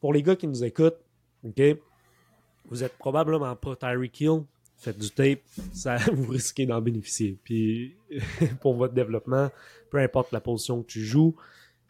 pour 0.00 0.12
les 0.12 0.22
gars 0.22 0.36
qui 0.36 0.46
nous 0.46 0.62
écoutent, 0.62 1.00
OK, 1.42 1.60
vous 2.66 2.84
êtes 2.84 2.96
probablement 2.98 3.56
pas 3.56 3.76
Tyreek 3.76 4.20
Hill, 4.20 4.42
faites 4.76 4.98
du 4.98 5.10
tape, 5.10 5.40
ça 5.72 5.96
vous 6.12 6.30
risquez 6.30 6.66
d'en 6.66 6.80
bénéficier. 6.80 7.38
Puis 7.44 7.96
pour 8.60 8.74
votre 8.74 8.94
développement, 8.94 9.50
peu 9.90 9.98
importe 9.98 10.32
la 10.32 10.40
position 10.40 10.82
que 10.82 10.86
tu 10.86 11.04
joues, 11.04 11.34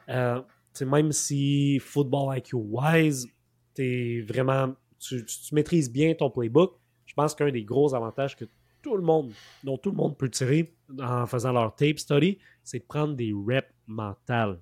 euh, 0.09 0.40
même 0.83 1.12
si 1.12 1.78
football 1.78 2.37
IQ 2.37 2.56
wise, 2.56 3.28
es 3.78 4.20
vraiment, 4.20 4.74
tu, 4.98 5.24
maîtrises 5.52 5.90
bien 5.90 6.14
ton 6.14 6.30
playbook, 6.30 6.78
je 7.06 7.14
pense 7.14 7.35
qu'un 7.35 7.50
des 7.50 7.64
gros 7.64 7.94
avantages 7.94 8.37
que 8.37 8.44
tout 8.83 8.96
le 8.96 9.02
monde, 9.02 9.33
dont 9.64 9.76
tout 9.76 9.90
le 9.90 9.96
monde 9.96 10.16
peut 10.16 10.30
tirer, 10.30 10.74
en 11.00 11.26
faisant 11.26 11.52
leur 11.52 11.74
tape 11.74 11.98
study, 11.98 12.38
c'est 12.62 12.78
de 12.78 12.85
prendre 12.85 13.14
des 13.14 13.33
reps 13.35 13.72
mentales. 13.87 14.61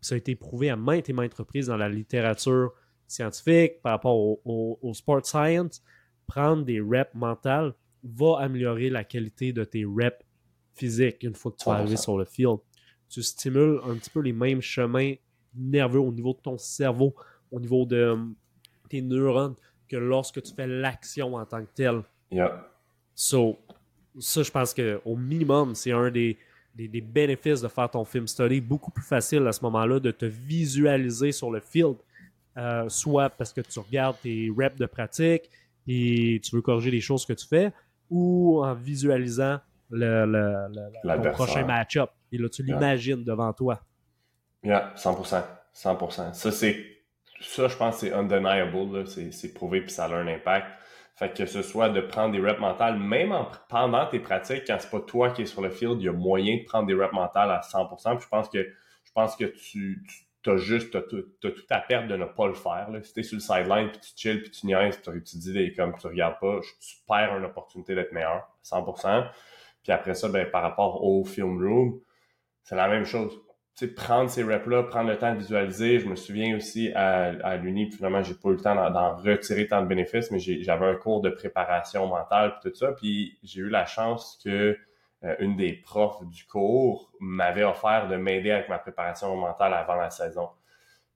Ça 0.00 0.14
a 0.14 0.18
été 0.18 0.34
prouvé 0.36 0.70
à 0.70 0.76
maintes 0.76 1.08
et 1.08 1.12
maintes 1.12 1.34
reprises 1.34 1.66
dans 1.66 1.76
la 1.76 1.88
littérature 1.88 2.72
scientifique, 3.06 3.82
par 3.82 3.92
rapport 3.92 4.16
au, 4.16 4.92
sport 4.94 5.24
science. 5.26 5.82
Prendre 6.26 6.64
des 6.64 6.80
reps 6.80 7.14
mentales 7.14 7.74
va 8.04 8.38
améliorer 8.38 8.88
la 8.88 9.04
qualité 9.04 9.52
de 9.52 9.64
tes 9.64 9.84
reps 9.84 10.24
physiques 10.74 11.22
une 11.22 11.34
fois 11.34 11.50
que 11.50 11.56
tu 11.56 11.64
vas 11.68 11.76
arriver 11.76 11.96
sur 11.96 12.16
le 12.16 12.24
field. 12.24 12.58
Tu 13.08 13.22
stimules 13.22 13.80
un 13.84 13.96
petit 13.96 14.10
peu 14.10 14.20
les 14.20 14.32
mêmes 14.32 14.60
chemins 14.60 15.14
nerveux 15.54 16.00
au 16.00 16.12
niveau 16.12 16.32
de 16.32 16.38
ton 16.38 16.58
cerveau, 16.58 17.14
au 17.50 17.60
niveau 17.60 17.84
de 17.84 17.96
euh, 17.96 18.16
tes 18.88 19.02
neurones, 19.02 19.54
que 19.88 19.96
lorsque 19.96 20.42
tu 20.42 20.54
fais 20.54 20.66
l'action 20.66 21.34
en 21.34 21.44
tant 21.44 21.62
que 21.62 21.70
tel. 21.74 22.02
Yeah. 22.30 22.66
So, 23.14 23.58
ça, 24.18 24.42
je 24.42 24.50
pense 24.50 24.74
qu'au 24.74 25.16
minimum, 25.16 25.74
c'est 25.74 25.92
un 25.92 26.10
des, 26.10 26.36
des, 26.74 27.00
bénéfices 27.00 27.60
de 27.60 27.68
faire 27.68 27.90
ton 27.90 28.04
film 28.04 28.26
study. 28.26 28.60
Beaucoup 28.60 28.90
plus 28.90 29.04
facile 29.04 29.46
à 29.46 29.52
ce 29.52 29.62
moment-là 29.64 30.00
de 30.00 30.10
te 30.10 30.24
visualiser 30.24 31.32
sur 31.32 31.50
le 31.50 31.60
field. 31.60 31.96
Euh, 32.56 32.88
soit 32.88 33.30
parce 33.30 33.52
que 33.52 33.60
tu 33.60 33.78
regardes 33.78 34.16
tes 34.22 34.52
reps 34.56 34.76
de 34.76 34.86
pratique 34.86 35.48
et 35.86 36.40
tu 36.42 36.54
veux 36.54 36.62
corriger 36.62 36.90
les 36.90 37.00
choses 37.00 37.24
que 37.24 37.32
tu 37.32 37.46
fais, 37.46 37.72
ou 38.10 38.62
en 38.64 38.74
visualisant 38.74 39.60
le, 39.90 40.26
le, 40.26 41.32
prochain 41.32 41.64
match-up. 41.64 42.10
Et 42.32 42.38
là, 42.38 42.48
tu 42.48 42.62
l'imagines 42.62 43.22
devant 43.22 43.52
toi. 43.52 43.80
Yeah, 44.62 44.92
100%. 44.96 45.42
100%. 45.74 46.34
Ça, 46.34 46.52
c'est, 46.52 46.84
ça 47.40 47.68
je 47.68 47.76
pense, 47.76 47.98
c'est 47.98 48.12
undeniable. 48.12 49.06
C'est 49.06 49.54
prouvé 49.54 49.80
puis 49.82 49.90
ça 49.90 50.06
a 50.06 50.14
un 50.14 50.26
impact. 50.26 50.66
Fait 51.16 51.32
que 51.34 51.44
ce 51.44 51.62
soit 51.62 51.90
de 51.90 52.00
prendre 52.00 52.32
des 52.32 52.40
reps 52.40 52.60
mentales, 52.60 52.98
même 52.98 53.34
pendant 53.68 54.06
tes 54.06 54.20
pratiques, 54.20 54.64
quand 54.66 54.78
c'est 54.80 54.90
pas 54.90 55.00
toi 55.00 55.30
qui 55.30 55.42
es 55.42 55.46
sur 55.46 55.60
le 55.60 55.68
field, 55.68 55.96
il 56.00 56.06
y 56.06 56.08
a 56.08 56.12
moyen 56.12 56.56
de 56.56 56.64
prendre 56.64 56.86
des 56.86 56.94
reps 56.94 57.12
mentales 57.12 57.50
à 57.50 57.60
100%. 57.60 58.16
Puis 58.16 58.24
je 58.24 58.28
pense 58.28 58.48
que 58.48 58.62
je 59.04 59.12
pense 59.12 59.36
que 59.36 59.44
tu, 59.44 60.02
tu 60.42 60.50
as 60.50 60.56
juste 60.56 60.94
as 60.94 61.02
tout, 61.02 61.24
tout, 61.40 61.52
à 61.68 61.80
perdre 61.80 62.08
de 62.08 62.16
ne 62.16 62.24
pas 62.24 62.46
le 62.46 62.54
faire. 62.54 62.90
Là. 62.90 63.02
Si 63.02 63.12
t'es 63.12 63.22
sur 63.22 63.36
le 63.36 63.40
sideline 63.40 63.90
puis 63.90 64.00
tu 64.00 64.12
chill 64.16 64.42
puis 64.42 64.50
tu 64.50 64.66
niaises, 64.66 65.00
tu, 65.02 65.10
tu 65.22 65.36
dis 65.36 65.52
des, 65.52 65.72
comme 65.74 65.94
tu 65.98 66.06
regardes 66.06 66.38
pas, 66.40 66.60
tu 66.80 66.96
perds 67.06 67.36
une 67.36 67.44
opportunité 67.44 67.94
d'être 67.94 68.12
meilleur, 68.12 68.48
100%. 68.64 69.28
Puis 69.82 69.92
après 69.92 70.14
ça, 70.14 70.28
ben, 70.28 70.50
par 70.50 70.62
rapport 70.62 71.04
au 71.04 71.24
film 71.24 71.58
room, 71.62 72.00
c'est 72.62 72.76
la 72.76 72.88
même 72.88 73.04
chose 73.04 73.34
prendre 73.88 74.30
ces 74.30 74.42
reps-là, 74.42 74.84
prendre 74.84 75.10
le 75.10 75.18
temps 75.18 75.32
de 75.32 75.38
visualiser. 75.38 76.00
Je 76.00 76.08
me 76.08 76.16
souviens 76.16 76.56
aussi 76.56 76.92
à, 76.94 77.32
à 77.44 77.56
l'Uni, 77.56 77.90
finalement, 77.90 78.22
j'ai 78.22 78.34
pas 78.34 78.50
eu 78.50 78.54
le 78.54 78.60
temps 78.60 78.74
d'en 78.90 79.16
retirer 79.16 79.66
tant 79.68 79.82
de 79.82 79.86
bénéfices, 79.86 80.30
mais 80.30 80.38
j'avais 80.38 80.86
un 80.86 80.96
cours 80.96 81.20
de 81.20 81.30
préparation 81.30 82.06
mentale 82.06 82.54
et 82.58 82.68
tout 82.68 82.74
ça. 82.74 82.92
Puis 82.92 83.38
j'ai 83.42 83.60
eu 83.60 83.68
la 83.68 83.86
chance 83.86 84.38
que 84.44 84.76
euh, 85.24 85.36
une 85.38 85.56
des 85.56 85.72
profs 85.72 86.24
du 86.26 86.44
cours 86.44 87.12
m'avait 87.20 87.64
offert 87.64 88.08
de 88.08 88.16
m'aider 88.16 88.50
avec 88.50 88.68
ma 88.68 88.78
préparation 88.78 89.34
mentale 89.36 89.74
avant 89.74 89.96
la 89.96 90.10
saison. 90.10 90.48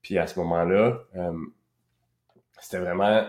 Puis 0.03 0.19
à 0.19 0.27
ce 0.27 0.39
moment-là, 0.41 0.99
euh, 1.17 1.33
c'était 2.61 2.79
vraiment 2.79 3.27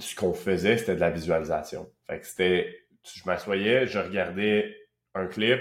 ce 0.00 0.16
qu'on 0.16 0.34
faisait, 0.34 0.76
c'était 0.78 0.96
de 0.96 1.00
la 1.00 1.10
visualisation. 1.10 1.88
Fait 2.06 2.18
que 2.18 2.26
c'était, 2.26 2.76
je 3.04 3.22
m'assoyais, 3.24 3.86
je 3.86 3.98
regardais 3.98 4.76
un 5.14 5.26
clip, 5.26 5.60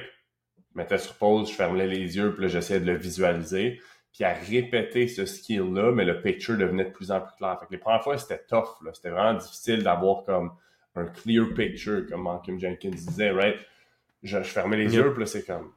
mettais 0.78 1.00
sur 1.00 1.16
pause, 1.16 1.50
je 1.50 1.56
fermais 1.56 1.88
les 1.88 2.16
yeux, 2.16 2.34
puis 2.34 2.44
là, 2.44 2.48
j'essayais 2.48 2.80
de 2.80 2.86
le 2.86 2.98
visualiser. 2.98 3.82
Puis 4.14 4.24
à 4.24 4.34
répéter 4.34 5.08
ce 5.08 5.26
skill-là, 5.26 5.92
mais 5.92 6.06
le 6.06 6.22
picture 6.22 6.58
devenait 6.58 6.86
de 6.86 6.90
plus 6.90 7.12
en 7.12 7.20
plus 7.20 7.36
clair. 7.38 7.58
Fait 7.60 7.66
que 7.68 7.72
les 7.72 7.78
premières 7.78 8.04
fois, 8.04 8.18
c'était 8.18 8.44
tough. 8.48 8.82
Là. 8.84 8.92
C'était 8.94 9.10
vraiment 9.10 9.36
difficile 9.36 9.84
d'avoir 9.84 10.24
comme 10.24 10.54
un 10.96 11.06
clear 11.06 11.48
picture, 11.56 12.06
comme 12.10 12.28
Kim 12.44 12.60
Jenkins 12.60 12.90
disait, 12.90 13.32
right? 13.32 13.58
Je, 14.24 14.42
fermais 14.42 14.78
les 14.78 14.96
yeux, 14.96 15.12
puis 15.12 15.20
là, 15.22 15.26
c'est 15.28 15.46
comme... 15.46 15.72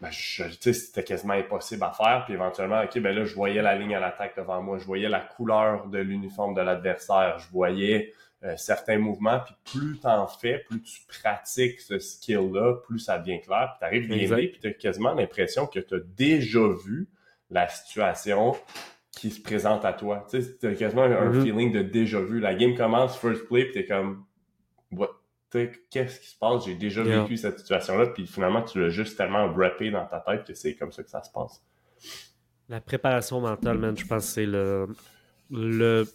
Ben, 0.00 0.10
je, 0.10 0.44
tu 0.44 0.56
sais, 0.60 0.72
c'était 0.72 1.02
quasiment 1.02 1.34
impossible 1.34 1.82
à 1.84 1.92
faire. 1.92 2.22
Puis 2.24 2.34
éventuellement, 2.34 2.82
OK, 2.82 2.98
ben 2.98 3.14
là, 3.14 3.24
je 3.24 3.34
voyais 3.34 3.62
la 3.62 3.76
ligne 3.76 3.94
à 3.94 4.00
l'attaque 4.00 4.36
devant 4.36 4.60
moi. 4.62 4.78
Je 4.78 4.84
voyais 4.84 5.08
la 5.08 5.20
couleur 5.20 5.86
de 5.86 5.98
l'uniforme 5.98 6.54
de 6.54 6.60
l'adversaire. 6.60 7.38
Je 7.38 7.48
voyais 7.50 8.12
euh, 8.44 8.56
certains 8.56 8.98
mouvements, 8.98 9.40
puis 9.40 9.54
plus 9.72 10.00
tu 10.00 10.06
en 10.06 10.26
fais, 10.26 10.58
plus 10.68 10.82
tu 10.82 11.02
pratiques 11.06 11.80
ce 11.80 11.98
skill-là, 11.98 12.76
plus 12.84 12.98
ça 12.98 13.18
devient 13.18 13.40
clair, 13.40 13.70
puis 13.70 13.78
tu 13.78 13.84
arrives 13.84 14.08
bien 14.08 14.36
puis 14.48 14.58
tu 14.60 14.66
as 14.66 14.72
quasiment 14.72 15.14
l'impression 15.14 15.66
que 15.66 15.78
tu 15.78 15.94
as 15.94 16.00
déjà 16.00 16.66
vu 16.84 17.08
la 17.50 17.68
situation 17.68 18.56
qui 19.12 19.30
se 19.30 19.40
présente 19.40 19.84
à 19.84 19.92
toi. 19.92 20.26
Tu 20.28 20.42
sais, 20.42 20.66
as 20.66 20.74
quasiment 20.74 21.02
un 21.02 21.30
mm-hmm. 21.30 21.42
feeling 21.42 21.72
de 21.72 21.82
déjà 21.82 22.20
vu. 22.20 22.40
La 22.40 22.54
game 22.54 22.74
commence, 22.74 23.16
first 23.16 23.46
play, 23.46 23.66
puis 23.66 23.74
tu 23.74 23.78
es 23.80 23.86
comme, 23.86 24.24
qu'est-ce 25.90 26.18
qui 26.18 26.28
se 26.28 26.38
passe? 26.38 26.64
J'ai 26.64 26.74
déjà 26.74 27.02
vécu 27.02 27.36
cette 27.36 27.58
situation-là, 27.58 28.06
puis 28.06 28.26
finalement, 28.26 28.62
tu 28.62 28.80
l'as 28.80 28.88
juste 28.88 29.16
tellement 29.16 29.52
rappé 29.52 29.90
dans 29.90 30.06
ta 30.06 30.20
tête 30.20 30.44
que 30.44 30.54
c'est 30.54 30.74
comme 30.74 30.92
ça 30.92 31.02
que 31.02 31.10
ça 31.10 31.22
se 31.22 31.30
passe. 31.30 31.62
La 32.68 32.80
préparation 32.80 33.40
mentale, 33.40 33.78
man, 33.78 33.96
je 33.96 34.06
pense 34.06 34.26
que 34.26 34.32
c'est 34.32 34.46
le, 34.46 34.88
le 35.50 36.06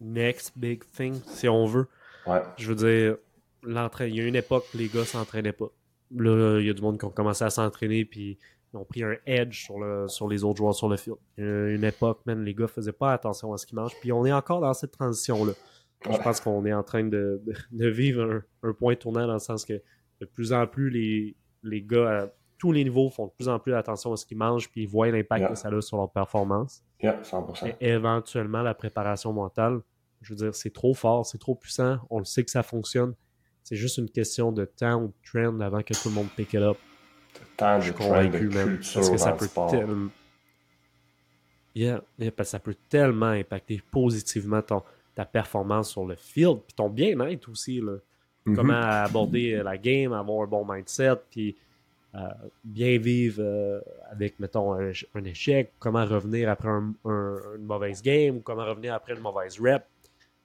next 0.00 0.52
big 0.56 0.84
thing, 0.84 1.20
si 1.26 1.48
on 1.48 1.66
veut. 1.66 1.86
Je 2.56 2.72
veux 2.72 2.74
dire, 2.74 3.16
il 3.66 4.14
y 4.14 4.20
a 4.20 4.26
une 4.26 4.36
époque 4.36 4.64
où 4.74 4.78
les 4.78 4.88
gars 4.88 5.04
s'entraînaient 5.04 5.52
pas. 5.52 5.70
Là, 6.16 6.58
il 6.60 6.66
y 6.66 6.70
a 6.70 6.72
du 6.72 6.82
monde 6.82 6.98
qui 6.98 7.04
ont 7.04 7.10
commencé 7.10 7.44
à 7.44 7.50
s'entraîner 7.50 8.04
puis 8.04 8.38
ils 8.72 8.76
ont 8.76 8.84
pris 8.84 9.02
un 9.02 9.16
edge 9.26 9.64
sur, 9.64 9.78
le, 9.78 10.08
sur 10.08 10.28
les 10.28 10.44
autres 10.44 10.58
joueurs 10.58 10.74
sur 10.74 10.88
le 10.88 10.96
field. 10.96 11.16
une 11.38 11.84
époque, 11.84 12.20
même 12.26 12.42
les 12.42 12.54
gars 12.54 12.66
faisaient 12.66 12.92
pas 12.92 13.12
attention 13.12 13.52
à 13.52 13.58
ce 13.58 13.66
qu'ils 13.66 13.76
mangent. 13.76 13.98
Puis 14.00 14.12
on 14.12 14.24
est 14.26 14.32
encore 14.32 14.60
dans 14.60 14.74
cette 14.74 14.92
transition-là. 14.92 15.52
Je 16.10 16.18
pense 16.18 16.40
qu'on 16.40 16.66
est 16.66 16.72
en 16.72 16.82
train 16.82 17.04
de, 17.04 17.40
vivre 17.72 18.42
un, 18.62 18.72
point 18.72 18.94
tournant 18.94 19.26
dans 19.26 19.34
le 19.34 19.38
sens 19.38 19.64
que 19.64 19.80
de 20.20 20.26
plus 20.26 20.52
en 20.52 20.66
plus, 20.66 20.90
les, 20.90 21.36
les 21.62 21.82
gars 21.82 22.22
à 22.22 22.26
tous 22.64 22.72
les 22.72 22.82
niveaux 22.82 23.10
font 23.10 23.26
de 23.26 23.30
plus 23.32 23.46
en 23.46 23.58
plus 23.58 23.74
attention 23.74 24.14
à 24.14 24.16
ce 24.16 24.24
qu'ils 24.24 24.38
mangent 24.38 24.70
puis 24.70 24.84
ils 24.84 24.88
voient 24.88 25.10
l'impact 25.10 25.50
que 25.50 25.54
ça 25.54 25.68
a 25.68 25.80
sur 25.82 25.98
leur 25.98 26.10
performance. 26.10 26.82
Yeah, 27.02 27.20
100%. 27.20 27.74
Et 27.78 27.88
éventuellement, 27.90 28.62
la 28.62 28.72
préparation 28.72 29.34
mentale, 29.34 29.80
je 30.22 30.30
veux 30.30 30.36
dire, 30.36 30.54
c'est 30.54 30.72
trop 30.72 30.94
fort, 30.94 31.26
c'est 31.26 31.36
trop 31.36 31.54
puissant, 31.54 31.98
on 32.08 32.20
le 32.20 32.24
sait 32.24 32.42
que 32.42 32.50
ça 32.50 32.62
fonctionne. 32.62 33.12
C'est 33.64 33.76
juste 33.76 33.98
une 33.98 34.08
question 34.08 34.50
de 34.50 34.64
temps 34.64 34.94
ou 34.94 35.08
de 35.08 35.14
trend 35.30 35.60
avant 35.60 35.82
que 35.82 35.92
tout 35.92 36.08
le 36.08 36.14
monde 36.14 36.28
pick 36.34 36.54
it 36.54 36.60
up. 36.60 36.78
Temps 37.58 37.80
je 37.80 37.92
suis 37.92 37.92
convaincu 37.92 38.48
même. 38.48 38.78
Parce 38.94 39.10
que 39.10 39.18
ça 39.18 39.32
peut 39.32 39.48
tellement. 39.68 40.08
Yeah, 41.74 42.02
parce 42.18 42.32
que 42.34 42.44
ça 42.44 42.58
peut 42.60 42.76
tellement 42.88 43.26
impacter 43.26 43.82
positivement 43.90 44.62
ton, 44.62 44.82
ta 45.14 45.26
performance 45.26 45.90
sur 45.90 46.06
le 46.06 46.16
field, 46.16 46.60
puis 46.66 46.74
ton 46.74 46.88
bien-être 46.88 47.46
aussi. 47.50 47.82
Là. 47.82 47.96
Mm-hmm. 48.46 48.54
Comment 48.54 48.80
aborder 48.80 49.62
la 49.62 49.76
game, 49.76 50.14
avoir 50.14 50.44
un 50.44 50.46
bon 50.46 50.64
mindset, 50.66 51.16
puis 51.30 51.50
euh, 51.50 51.63
bien 52.62 52.98
vivre 52.98 53.42
euh, 53.42 53.80
avec, 54.10 54.38
mettons, 54.38 54.72
un, 54.72 55.24
échec, 55.24 55.72
comment 55.78 56.04
revenir 56.04 56.48
après 56.48 56.68
une 56.68 56.94
mauvaise 57.60 58.02
game, 58.02 58.36
ou 58.36 58.40
comment 58.40 58.64
revenir 58.64 58.94
après 58.94 59.14
une 59.14 59.20
mauvaise 59.20 59.58
rep. 59.60 59.84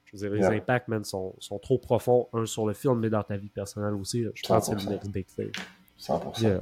Je 0.05 0.17
veux 0.17 0.39
dire, 0.39 0.49
les 0.49 0.58
impacts, 0.58 0.88
man, 0.88 1.03
sont, 1.03 1.36
sont, 1.38 1.60
trop 1.60 1.77
profonds, 1.77 2.27
un 2.34 2.47
sur 2.47 2.65
le 2.65 2.73
film, 2.73 2.99
mais 2.99 3.12
dans 3.12 3.21
ta 3.21 3.38
vie 3.38 3.49
personnelle 3.49 3.93
aussi. 3.93 4.25
Je 4.34 4.47
pense 4.47 4.69
que 4.69 4.79
c'est 4.79 4.86
le 4.86 4.91
next 4.93 5.12
big 5.12 5.27
thing. 5.27 5.51
100%. 5.99 6.62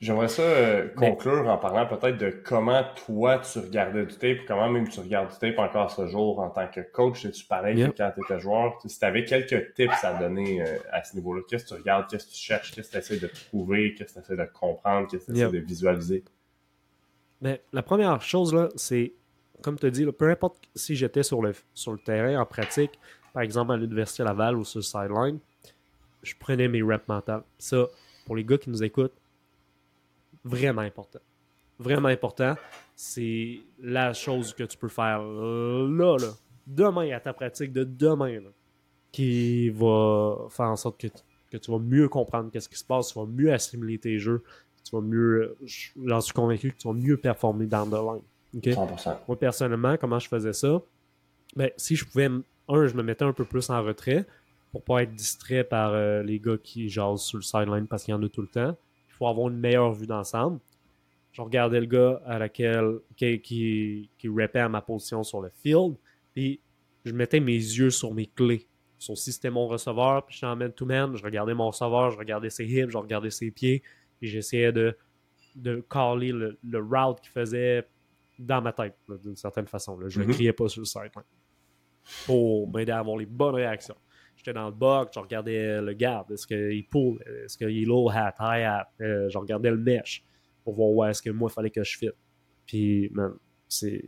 J'aimerais 0.00 0.28
ça 0.28 0.42
euh, 0.42 0.88
conclure 0.94 1.48
en 1.48 1.58
parlant 1.58 1.84
peut-être 1.84 2.18
de 2.18 2.30
comment 2.30 2.84
toi 3.04 3.38
tu 3.38 3.58
regardais 3.58 4.06
du 4.06 4.14
tape, 4.14 4.38
comment 4.46 4.68
même 4.70 4.88
tu 4.88 5.00
regardes 5.00 5.32
du 5.32 5.38
tape 5.38 5.58
encore 5.58 5.90
ce 5.90 6.06
jour 6.06 6.38
en 6.38 6.50
tant 6.50 6.68
que 6.68 6.80
coach. 6.80 7.22
C'est-tu 7.22 7.44
pareil 7.44 7.74
que 7.74 7.96
quand 7.96 8.12
tu 8.14 8.20
étais 8.22 8.38
joueur? 8.38 8.78
Si 8.86 8.96
tu 8.96 9.04
avais 9.04 9.24
quelques 9.24 9.74
tips 9.74 10.04
à 10.04 10.14
donner 10.14 10.62
euh, 10.62 10.78
à 10.92 11.02
ce 11.02 11.16
niveau-là, 11.16 11.42
qu'est-ce 11.48 11.64
que 11.64 11.68
tu 11.70 11.74
regardes, 11.74 12.08
qu'est-ce 12.08 12.26
que 12.26 12.30
tu 12.30 12.38
cherches, 12.38 12.72
qu'est-ce 12.72 12.92
que 12.92 12.92
tu 12.92 12.98
essaies 12.98 13.18
de 13.18 13.26
trouver, 13.26 13.94
qu'est-ce 13.94 14.14
que 14.14 14.20
tu 14.20 14.24
essaies 14.24 14.36
de 14.36 14.48
comprendre, 14.52 15.08
qu'est-ce 15.08 15.26
que 15.26 15.32
tu 15.32 15.38
essaies 15.38 15.50
de 15.50 15.58
visualiser? 15.58 16.24
Mais 17.40 17.60
la 17.72 17.82
première 17.82 18.22
chose, 18.22 18.54
là, 18.54 18.68
c'est, 18.76 19.12
comme 19.62 19.80
tu 19.80 19.86
as 19.86 19.90
dit, 19.90 20.06
peu 20.06 20.30
importe 20.30 20.58
si 20.76 20.94
j'étais 20.94 21.24
sur 21.24 21.42
le, 21.42 21.54
sur 21.74 21.90
le 21.90 21.98
terrain 21.98 22.40
en 22.40 22.46
pratique, 22.46 23.00
par 23.32 23.42
exemple 23.42 23.72
à 23.72 23.76
l'Université 23.76 24.22
Laval 24.22 24.56
ou 24.56 24.64
sur 24.64 24.78
le 24.78 24.84
sideline, 24.84 25.40
je 26.22 26.34
prenais 26.38 26.68
mes 26.68 26.82
reps 26.82 27.06
mentales. 27.08 27.42
Ça, 27.58 27.86
pour 28.26 28.36
les 28.36 28.44
gars 28.44 28.58
qui 28.58 28.70
nous 28.70 28.84
écoutent, 28.84 29.14
vraiment 30.44 30.82
important. 30.82 31.20
Vraiment 31.78 32.08
important. 32.08 32.56
C'est 32.96 33.60
la 33.80 34.12
chose 34.12 34.52
que 34.52 34.64
tu 34.64 34.76
peux 34.76 34.88
faire 34.88 35.22
là, 35.22 36.16
là, 36.16 36.32
demain 36.66 37.10
à 37.12 37.20
ta 37.20 37.32
pratique 37.32 37.72
de 37.72 37.84
demain, 37.84 38.40
qui 39.12 39.70
va 39.70 40.46
faire 40.50 40.66
en 40.66 40.76
sorte 40.76 41.00
que, 41.00 41.06
que 41.50 41.56
tu 41.56 41.70
vas 41.70 41.78
mieux 41.78 42.08
comprendre 42.08 42.50
qu'est-ce 42.50 42.68
qui 42.68 42.78
se 42.78 42.84
passe, 42.84 43.12
tu 43.12 43.18
vas 43.18 43.26
mieux 43.26 43.52
assimiler 43.52 43.98
tes 43.98 44.18
jeux, 44.18 44.42
tu 44.84 44.94
vas 44.94 45.02
mieux, 45.02 45.56
j'en 46.04 46.20
suis 46.20 46.32
convaincu 46.32 46.72
que 46.72 46.78
tu 46.78 46.88
vas 46.88 46.94
mieux 46.94 47.16
performer 47.16 47.66
dans 47.66 47.84
le 47.84 47.90
line. 47.90 48.72
100%. 48.74 49.16
Moi, 49.28 49.38
personnellement, 49.38 49.96
comment 49.96 50.18
je 50.18 50.28
faisais 50.28 50.52
ça? 50.52 50.80
Ben, 51.54 51.70
si 51.76 51.96
je 51.96 52.04
pouvais, 52.04 52.28
un, 52.68 52.86
je 52.86 52.94
me 52.94 53.02
mettais 53.02 53.24
un 53.24 53.32
peu 53.32 53.44
plus 53.44 53.70
en 53.70 53.82
retrait 53.82 54.26
pour 54.72 54.82
pas 54.82 55.02
être 55.02 55.14
distrait 55.14 55.64
par 55.64 55.92
euh, 55.92 56.22
les 56.22 56.38
gars 56.38 56.58
qui 56.62 56.88
jasent 56.88 57.22
sur 57.22 57.38
le 57.38 57.42
sideline 57.42 57.86
parce 57.86 58.04
qu'il 58.04 58.12
y 58.12 58.14
en 58.14 58.22
a 58.22 58.28
tout 58.28 58.42
le 58.42 58.48
temps 58.48 58.76
pour 59.18 59.28
avoir 59.28 59.48
une 59.48 59.58
meilleure 59.58 59.92
vue 59.92 60.06
d'ensemble. 60.06 60.60
Je 61.32 61.42
regardais 61.42 61.80
le 61.80 61.86
gars 61.86 62.22
à 62.24 62.38
laquelle, 62.38 62.98
qui, 63.16 63.40
qui, 63.40 64.10
qui 64.16 64.28
à 64.54 64.68
ma 64.68 64.80
position 64.80 65.22
sur 65.22 65.42
le 65.42 65.50
field, 65.62 65.96
puis 66.32 66.60
je 67.04 67.12
mettais 67.12 67.40
mes 67.40 67.52
yeux 67.52 67.90
sur 67.90 68.14
mes 68.14 68.26
clés. 68.26 68.66
So, 68.98 69.14
si 69.14 69.32
c'était 69.32 69.50
mon 69.50 69.68
receveur, 69.68 70.24
puis 70.24 70.34
j'étais 70.34 70.46
en 70.46 70.56
man-to-man, 70.56 71.16
je 71.16 71.22
regardais 71.22 71.54
mon 71.54 71.68
receveur, 71.68 72.10
je 72.10 72.18
regardais 72.18 72.50
ses 72.50 72.64
hips, 72.66 72.90
je 72.90 72.98
regardais 72.98 73.30
ses 73.30 73.50
pieds, 73.50 73.82
et 74.22 74.26
j'essayais 74.26 74.72
de, 74.72 74.96
de 75.54 75.84
caller 75.88 76.32
le, 76.32 76.58
le 76.64 76.78
route 76.78 77.20
qu'il 77.20 77.30
faisait 77.30 77.86
dans 78.38 78.60
ma 78.62 78.72
tête, 78.72 78.96
d'une 79.22 79.36
certaine 79.36 79.66
façon. 79.66 79.98
Là. 79.98 80.08
Je 80.08 80.20
ne 80.20 80.26
Mhm. 80.26 80.32
criais 80.32 80.52
pas 80.52 80.68
sur 80.68 80.80
le 80.80 80.86
sideline. 80.86 81.10
Pour 82.26 82.68
m'aider 82.72 82.92
à 82.92 83.00
avoir 83.00 83.16
les 83.16 83.26
bonnes 83.26 83.56
réactions. 83.56 83.96
J'étais 84.38 84.52
dans 84.52 84.66
le 84.66 84.72
box, 84.74 85.12
je 85.14 85.18
regardais 85.20 85.82
le 85.82 85.92
garde. 85.94 86.30
Est-ce 86.30 86.46
qu'il 86.46 86.86
pull? 86.88 87.18
Est-ce 87.44 87.58
qu'il 87.58 87.82
est 87.82 87.84
low 87.84 88.08
hat, 88.08 88.34
high 88.40 88.62
hat? 88.64 88.88
Euh, 89.00 89.28
je 89.28 89.36
regardais 89.36 89.70
le 89.70 89.76
mesh 89.76 90.24
pour 90.64 90.74
voir 90.74 90.88
où 90.90 91.04
est-ce 91.04 91.20
que 91.20 91.30
moi, 91.30 91.50
il 91.50 91.54
fallait 91.54 91.70
que 91.70 91.82
je 91.82 91.98
fit. 91.98 92.10
Puis, 92.64 93.10
man, 93.12 93.34
c'est. 93.68 94.02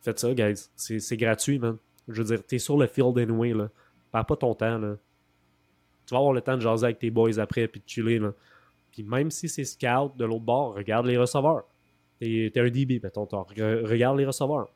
Faites 0.00 0.18
ça, 0.20 0.32
guys. 0.32 0.68
C'est 0.76 1.16
gratuit, 1.16 1.58
man. 1.58 1.76
Je 2.06 2.22
veux 2.22 2.36
dire, 2.36 2.46
t'es 2.46 2.58
sur 2.60 2.78
le 2.78 2.86
field 2.86 3.18
anyway, 3.18 3.52
là. 3.52 3.68
Perds 4.12 4.26
pas 4.26 4.36
ton 4.36 4.54
temps, 4.54 4.78
là. 4.78 4.96
Tu 6.06 6.14
vas 6.14 6.18
avoir 6.18 6.32
le 6.32 6.40
temps 6.40 6.54
de 6.56 6.62
jaser 6.62 6.84
avec 6.84 7.00
tes 7.00 7.10
boys 7.10 7.38
après, 7.40 7.66
puis 7.66 7.80
de 7.80 7.88
chiller, 7.88 8.20
là. 8.20 8.32
Puis 8.92 9.02
même 9.02 9.32
si 9.32 9.48
c'est 9.48 9.64
scout 9.64 10.16
de 10.16 10.24
l'autre 10.24 10.44
bord, 10.44 10.74
regarde 10.76 11.06
les 11.06 11.18
receveurs. 11.18 11.64
T'es 12.20 12.52
un 12.56 12.70
DB, 12.70 13.00
mettons. 13.02 13.24
re- 13.24 13.84
Regarde 13.84 14.16
les 14.18 14.24
receveurs. 14.24 14.72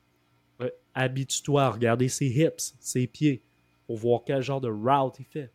Habitue-toi 0.93 1.63
à 1.63 1.71
regarder 1.71 2.09
ses 2.09 2.27
hips, 2.27 2.75
ses 2.81 3.07
pieds, 3.07 3.43
pour 3.91 3.97
voir 3.99 4.21
quel 4.25 4.41
genre 4.41 4.61
de 4.61 4.69
route 4.69 5.19
il 5.19 5.25
fait. 5.25 5.51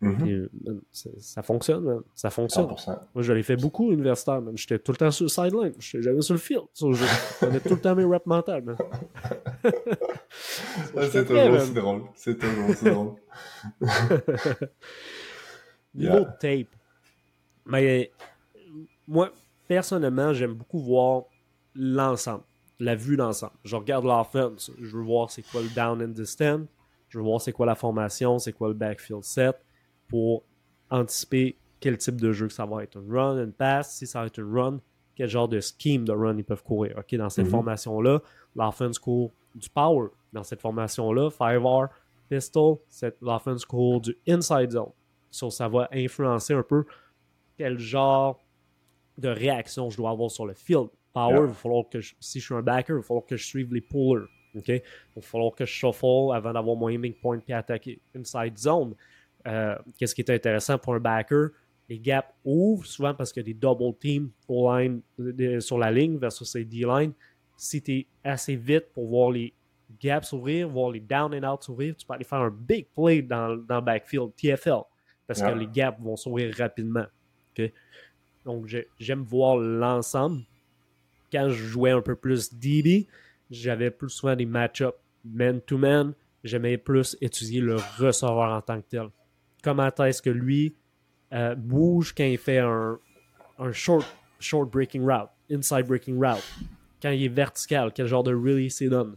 Mhm. 0.00 0.48
Man, 0.64 0.80
c'est- 0.90 1.16
ça 1.20 1.44
fonctionne, 1.44 1.84
man. 1.84 2.00
Ça 2.12 2.28
fonctionne. 2.28 2.64
100%. 2.66 2.98
Moi, 3.14 3.22
je 3.22 3.32
l'ai 3.32 3.44
fait 3.44 3.54
beaucoup 3.54 3.92
universitaire, 3.92 4.40
man. 4.42 4.56
J'étais 4.58 4.80
tout 4.80 4.90
le 4.90 4.96
temps 4.96 5.12
sur 5.12 5.26
le 5.26 5.28
sideline. 5.28 5.74
J'étais 5.78 6.02
jamais 6.02 6.20
sur 6.22 6.34
le 6.34 6.40
field. 6.40 6.64
Prenais 6.74 7.60
tout 7.60 7.68
le 7.76 7.80
temps 7.80 7.94
mes 7.94 8.02
reps 8.04 8.26
mentales, 8.26 8.64
man. 8.64 8.76
J'étais 10.96 11.08
c'est 11.10 11.24
toujours 11.24 11.50
aussi 11.52 11.72
drôle. 11.72 12.02
C'est 12.16 12.36
toujours 12.38 12.68
aussi 12.68 12.84
drôle. 12.84 13.14
Niveau 15.94 16.14
Yeah. 16.16 16.36
tape. 16.40 16.68
Mais 17.66 18.10
moi, 19.06 19.30
personnellement, 19.68 20.32
j'aime 20.32 20.54
beaucoup 20.54 20.80
voir 20.80 21.22
l'ensemble, 21.76 22.42
la 22.80 22.94
vue 22.96 23.16
d'ensemble. 23.16 23.52
Je 23.64 23.76
regarde 23.76 24.04
l'offense, 24.04 24.70
je 24.80 24.96
veux 24.96 25.02
voir 25.04 25.30
c'est 25.30 25.42
quoi 25.42 25.60
le 25.62 25.68
down 25.68 26.02
and 26.02 26.08
distance, 26.08 26.66
je 27.08 27.18
veux 27.18 27.24
voir 27.24 27.40
c'est 27.40 27.52
quoi 27.52 27.66
la 27.66 27.74
formation, 27.74 28.38
c'est 28.38 28.52
quoi 28.52 28.68
le 28.68 28.74
backfield 28.74 29.22
set 29.24 29.56
pour 30.08 30.44
anticiper 30.90 31.56
quel 31.80 31.96
type 31.98 32.20
de 32.20 32.32
jeu 32.32 32.46
que 32.48 32.52
ça 32.52 32.66
va 32.66 32.82
être. 32.82 32.96
Un 32.98 33.04
run, 33.12 33.42
une 33.44 33.52
pass, 33.52 33.96
si 33.96 34.06
ça 34.06 34.20
va 34.20 34.26
être 34.26 34.38
une 34.38 34.52
run, 34.52 34.80
quel 35.14 35.28
genre 35.28 35.48
de 35.48 35.60
scheme 35.60 36.04
de 36.04 36.12
run 36.12 36.36
ils 36.36 36.44
peuvent 36.44 36.62
courir. 36.62 36.96
Ok, 36.98 37.14
dans 37.16 37.28
cette 37.30 37.44
Mhm. 37.46 37.50
formation-là, 37.52 38.20
l'offense 38.56 38.98
court 38.98 39.32
du 39.54 39.68
power. 39.70 40.08
Dans 40.32 40.42
cette 40.44 40.60
formation-là, 40.60 41.30
5R, 41.30 41.88
pistol, 42.28 42.78
l'offense 43.20 43.64
court 43.64 44.00
du 44.00 44.16
inside 44.28 44.70
zone. 44.72 44.90
So, 45.30 45.50
ça 45.50 45.68
va 45.68 45.88
influencer 45.92 46.54
un 46.54 46.62
peu 46.62 46.84
quel 47.56 47.78
genre 47.78 48.40
de 49.16 49.28
réaction 49.28 49.90
je 49.90 49.96
dois 49.96 50.10
avoir 50.10 50.30
sur 50.30 50.46
le 50.46 50.54
field. 50.54 50.88
Power, 51.12 51.32
Yeah. 51.34 51.42
il 51.42 51.48
va 51.48 51.54
falloir 51.54 51.88
que 51.88 52.00
je- 52.00 52.14
si 52.20 52.38
je 52.40 52.44
suis 52.46 52.54
un 52.54 52.62
backer, 52.62 52.94
il 52.94 53.00
va 53.00 53.02
falloir 53.02 53.26
que 53.26 53.36
je 53.36 53.44
suive 53.44 53.72
les 53.74 53.80
pullers. 53.80 54.28
Ok? 54.56 54.68
Il 54.68 54.82
va 55.16 55.22
falloir 55.22 55.54
que 55.54 55.64
je 55.66 55.72
shuffle 55.72 56.32
avant 56.34 56.52
d'avoir 56.52 56.76
mon 56.76 56.88
aiming 56.88 57.14
point 57.14 57.38
puis 57.38 57.52
attaquer. 57.52 58.00
Inside 58.14 58.56
zone, 58.58 58.94
euh, 59.46 59.76
qu'est-ce 59.98 60.14
qui 60.14 60.20
est 60.22 60.30
intéressant 60.30 60.78
pour 60.78 60.94
un 60.94 61.00
backer? 61.00 61.48
Les 61.88 61.98
gaps 61.98 62.28
ouvrent 62.44 62.84
souvent 62.86 63.14
parce 63.14 63.32
qu'il 63.32 63.40
y 63.42 63.46
a 63.46 63.52
des 63.52 63.54
double 63.58 63.96
teams 63.98 64.30
au 64.46 64.70
line, 64.76 65.00
sur 65.60 65.78
la 65.78 65.90
ligne 65.90 66.18
versus 66.18 66.54
les 66.54 66.64
D-line. 66.64 67.12
Si 67.56 67.80
tu 67.82 67.92
es 68.00 68.06
assez 68.22 68.56
vite 68.56 68.92
pour 68.92 69.06
voir 69.08 69.30
les 69.30 69.52
gaps 70.00 70.28
s'ouvrir, 70.28 70.68
voir 70.68 70.90
les 70.90 71.00
down 71.00 71.34
and 71.34 71.50
out 71.50 71.62
s'ouvrir, 71.62 71.96
tu 71.96 72.06
peux 72.06 72.12
aller 72.12 72.24
faire 72.24 72.40
un 72.40 72.50
big 72.50 72.86
play 72.94 73.22
dans, 73.22 73.56
dans 73.56 73.76
le 73.76 73.80
backfield, 73.80 74.32
TFL, 74.36 74.82
parce 75.26 75.40
Yeah. 75.40 75.52
que 75.52 75.58
les 75.58 75.66
gaps 75.66 75.98
vont 76.00 76.16
s'ouvrir 76.16 76.54
rapidement. 76.56 77.06
Donc, 78.44 78.66
j'ai- 78.66 78.86
j'aime 78.98 79.22
voir 79.22 79.56
l'ensemble. 79.56 80.42
Quand 81.32 81.48
je 81.50 81.64
jouais 81.64 81.90
un 81.90 82.00
peu 82.00 82.16
plus 82.16 82.52
DB, 82.54 83.06
j'avais 83.50 83.90
plus 83.90 84.10
souvent 84.10 84.36
des 84.36 84.46
match-ups 84.46 84.96
man-to-man. 85.24 86.14
J'aimais 86.44 86.78
plus 86.78 87.16
étudier 87.20 87.60
le 87.60 87.76
receveur 87.98 88.52
en 88.52 88.60
tant 88.60 88.80
que 88.80 88.86
tel. 88.88 89.08
Comment 89.62 89.88
est-ce 89.88 90.22
que 90.22 90.30
lui 90.30 90.74
euh, 91.32 91.54
bouge 91.54 92.14
quand 92.16 92.24
il 92.24 92.38
fait 92.38 92.58
un, 92.58 92.98
un 93.58 93.72
short, 93.72 94.06
short 94.38 94.70
breaking 94.70 95.02
route, 95.02 95.30
inside 95.50 95.86
breaking 95.86 96.16
route? 96.16 96.44
Quand 97.02 97.10
il 97.10 97.24
est 97.24 97.28
vertical, 97.28 97.92
quel 97.92 98.06
genre 98.06 98.22
de 98.22 98.34
release 98.34 98.80
il 98.80 98.90
donne? 98.90 99.16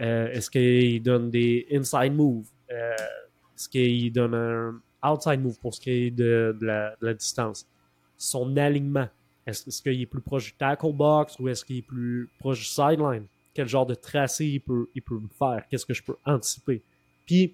Euh, 0.00 0.30
Est-ce 0.32 0.50
qu'il 0.50 1.02
donne 1.02 1.30
des 1.30 1.66
inside 1.72 2.14
moves? 2.14 2.48
Euh, 2.70 2.94
Est-ce 3.56 3.68
qu'il 3.68 4.12
donne 4.12 4.34
un 4.34 4.80
outside 5.12 5.40
move 5.40 5.58
pour 5.60 5.74
ce 5.74 5.80
qui 5.80 5.90
est 5.90 6.10
de, 6.10 6.56
la 7.00 7.14
distance? 7.14 7.66
Son 8.16 8.56
alignement. 8.56 9.08
Est-ce 9.46 9.68
est-ce 9.68 9.82
qu'il 9.82 10.00
est 10.00 10.06
plus 10.06 10.20
proche 10.20 10.46
du 10.46 10.52
tackle 10.52 10.92
box 10.92 11.38
ou 11.38 11.48
est-ce 11.48 11.64
qu'il 11.64 11.78
est 11.78 11.82
plus 11.82 12.28
proche 12.38 12.58
du 12.60 12.64
sideline? 12.64 13.26
Quel 13.60 13.68
genre 13.68 13.84
de 13.84 13.94
tracé 13.94 14.46
il 14.46 14.60
peut, 14.60 14.88
il 14.94 15.02
peut 15.02 15.18
me 15.18 15.28
faire? 15.28 15.66
Qu'est-ce 15.68 15.84
que 15.84 15.92
je 15.92 16.02
peux 16.02 16.16
anticiper? 16.24 16.80
Puis, 17.26 17.52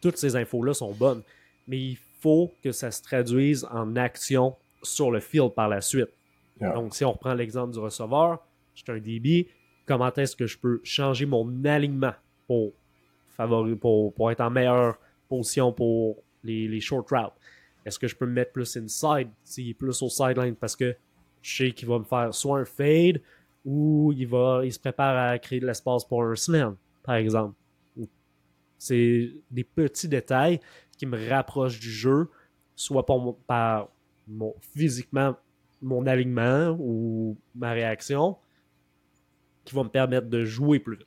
toutes 0.00 0.16
ces 0.16 0.36
infos-là 0.36 0.72
sont 0.72 0.94
bonnes, 0.94 1.20
mais 1.66 1.78
il 1.78 1.98
faut 2.22 2.50
que 2.64 2.72
ça 2.72 2.90
se 2.90 3.02
traduise 3.02 3.66
en 3.70 3.94
action 3.96 4.56
sur 4.82 5.10
le 5.10 5.20
field 5.20 5.52
par 5.52 5.68
la 5.68 5.82
suite. 5.82 6.08
Yeah. 6.58 6.72
Donc, 6.72 6.94
si 6.94 7.04
on 7.04 7.12
reprend 7.12 7.34
l'exemple 7.34 7.74
du 7.74 7.78
receveur, 7.78 8.38
je 8.74 8.82
suis 8.82 8.90
un 8.90 8.98
DB, 8.98 9.48
comment 9.84 10.10
est-ce 10.14 10.34
que 10.34 10.46
je 10.46 10.56
peux 10.56 10.80
changer 10.82 11.26
mon 11.26 11.62
alignement 11.66 12.14
pour, 12.46 12.72
favori- 13.38 13.76
pour, 13.76 14.14
pour 14.14 14.30
être 14.30 14.40
en 14.40 14.48
meilleure 14.48 14.96
position 15.28 15.74
pour 15.74 16.22
les, 16.42 16.68
les 16.68 16.80
short 16.80 17.06
routes? 17.10 17.34
Est-ce 17.84 17.98
que 17.98 18.08
je 18.08 18.16
peux 18.16 18.24
me 18.24 18.32
mettre 18.32 18.52
plus 18.52 18.74
inside? 18.78 19.28
S'il 19.44 19.68
est 19.68 19.74
plus 19.74 20.00
au 20.00 20.08
sideline 20.08 20.54
parce 20.54 20.74
que 20.74 20.96
je 21.42 21.56
sais 21.56 21.72
qu'il 21.72 21.86
va 21.86 21.98
me 21.98 22.04
faire 22.04 22.32
soit 22.32 22.60
un 22.60 22.64
fade 22.64 23.20
ou 23.64 24.12
il, 24.16 24.26
va, 24.26 24.62
il 24.64 24.72
se 24.72 24.78
prépare 24.78 25.16
à 25.30 25.38
créer 25.38 25.60
de 25.60 25.66
l'espace 25.66 26.04
pour 26.04 26.22
un 26.24 26.34
slam, 26.36 26.76
par 27.02 27.16
exemple. 27.16 27.54
C'est 28.78 29.32
des 29.50 29.64
petits 29.64 30.08
détails 30.08 30.60
qui 30.96 31.04
me 31.06 31.28
rapprochent 31.28 31.80
du 31.80 31.90
jeu, 31.90 32.28
soit 32.76 33.04
par, 33.04 33.18
mon- 33.18 33.32
par 33.32 33.88
mon, 34.28 34.54
physiquement 34.60 35.34
mon 35.82 36.06
alignement 36.06 36.76
ou 36.78 37.36
ma 37.54 37.72
réaction, 37.72 38.36
qui 39.64 39.74
vont 39.74 39.84
me 39.84 39.88
permettre 39.88 40.28
de 40.28 40.44
jouer 40.44 40.78
plus 40.80 40.96
vite. 40.96 41.06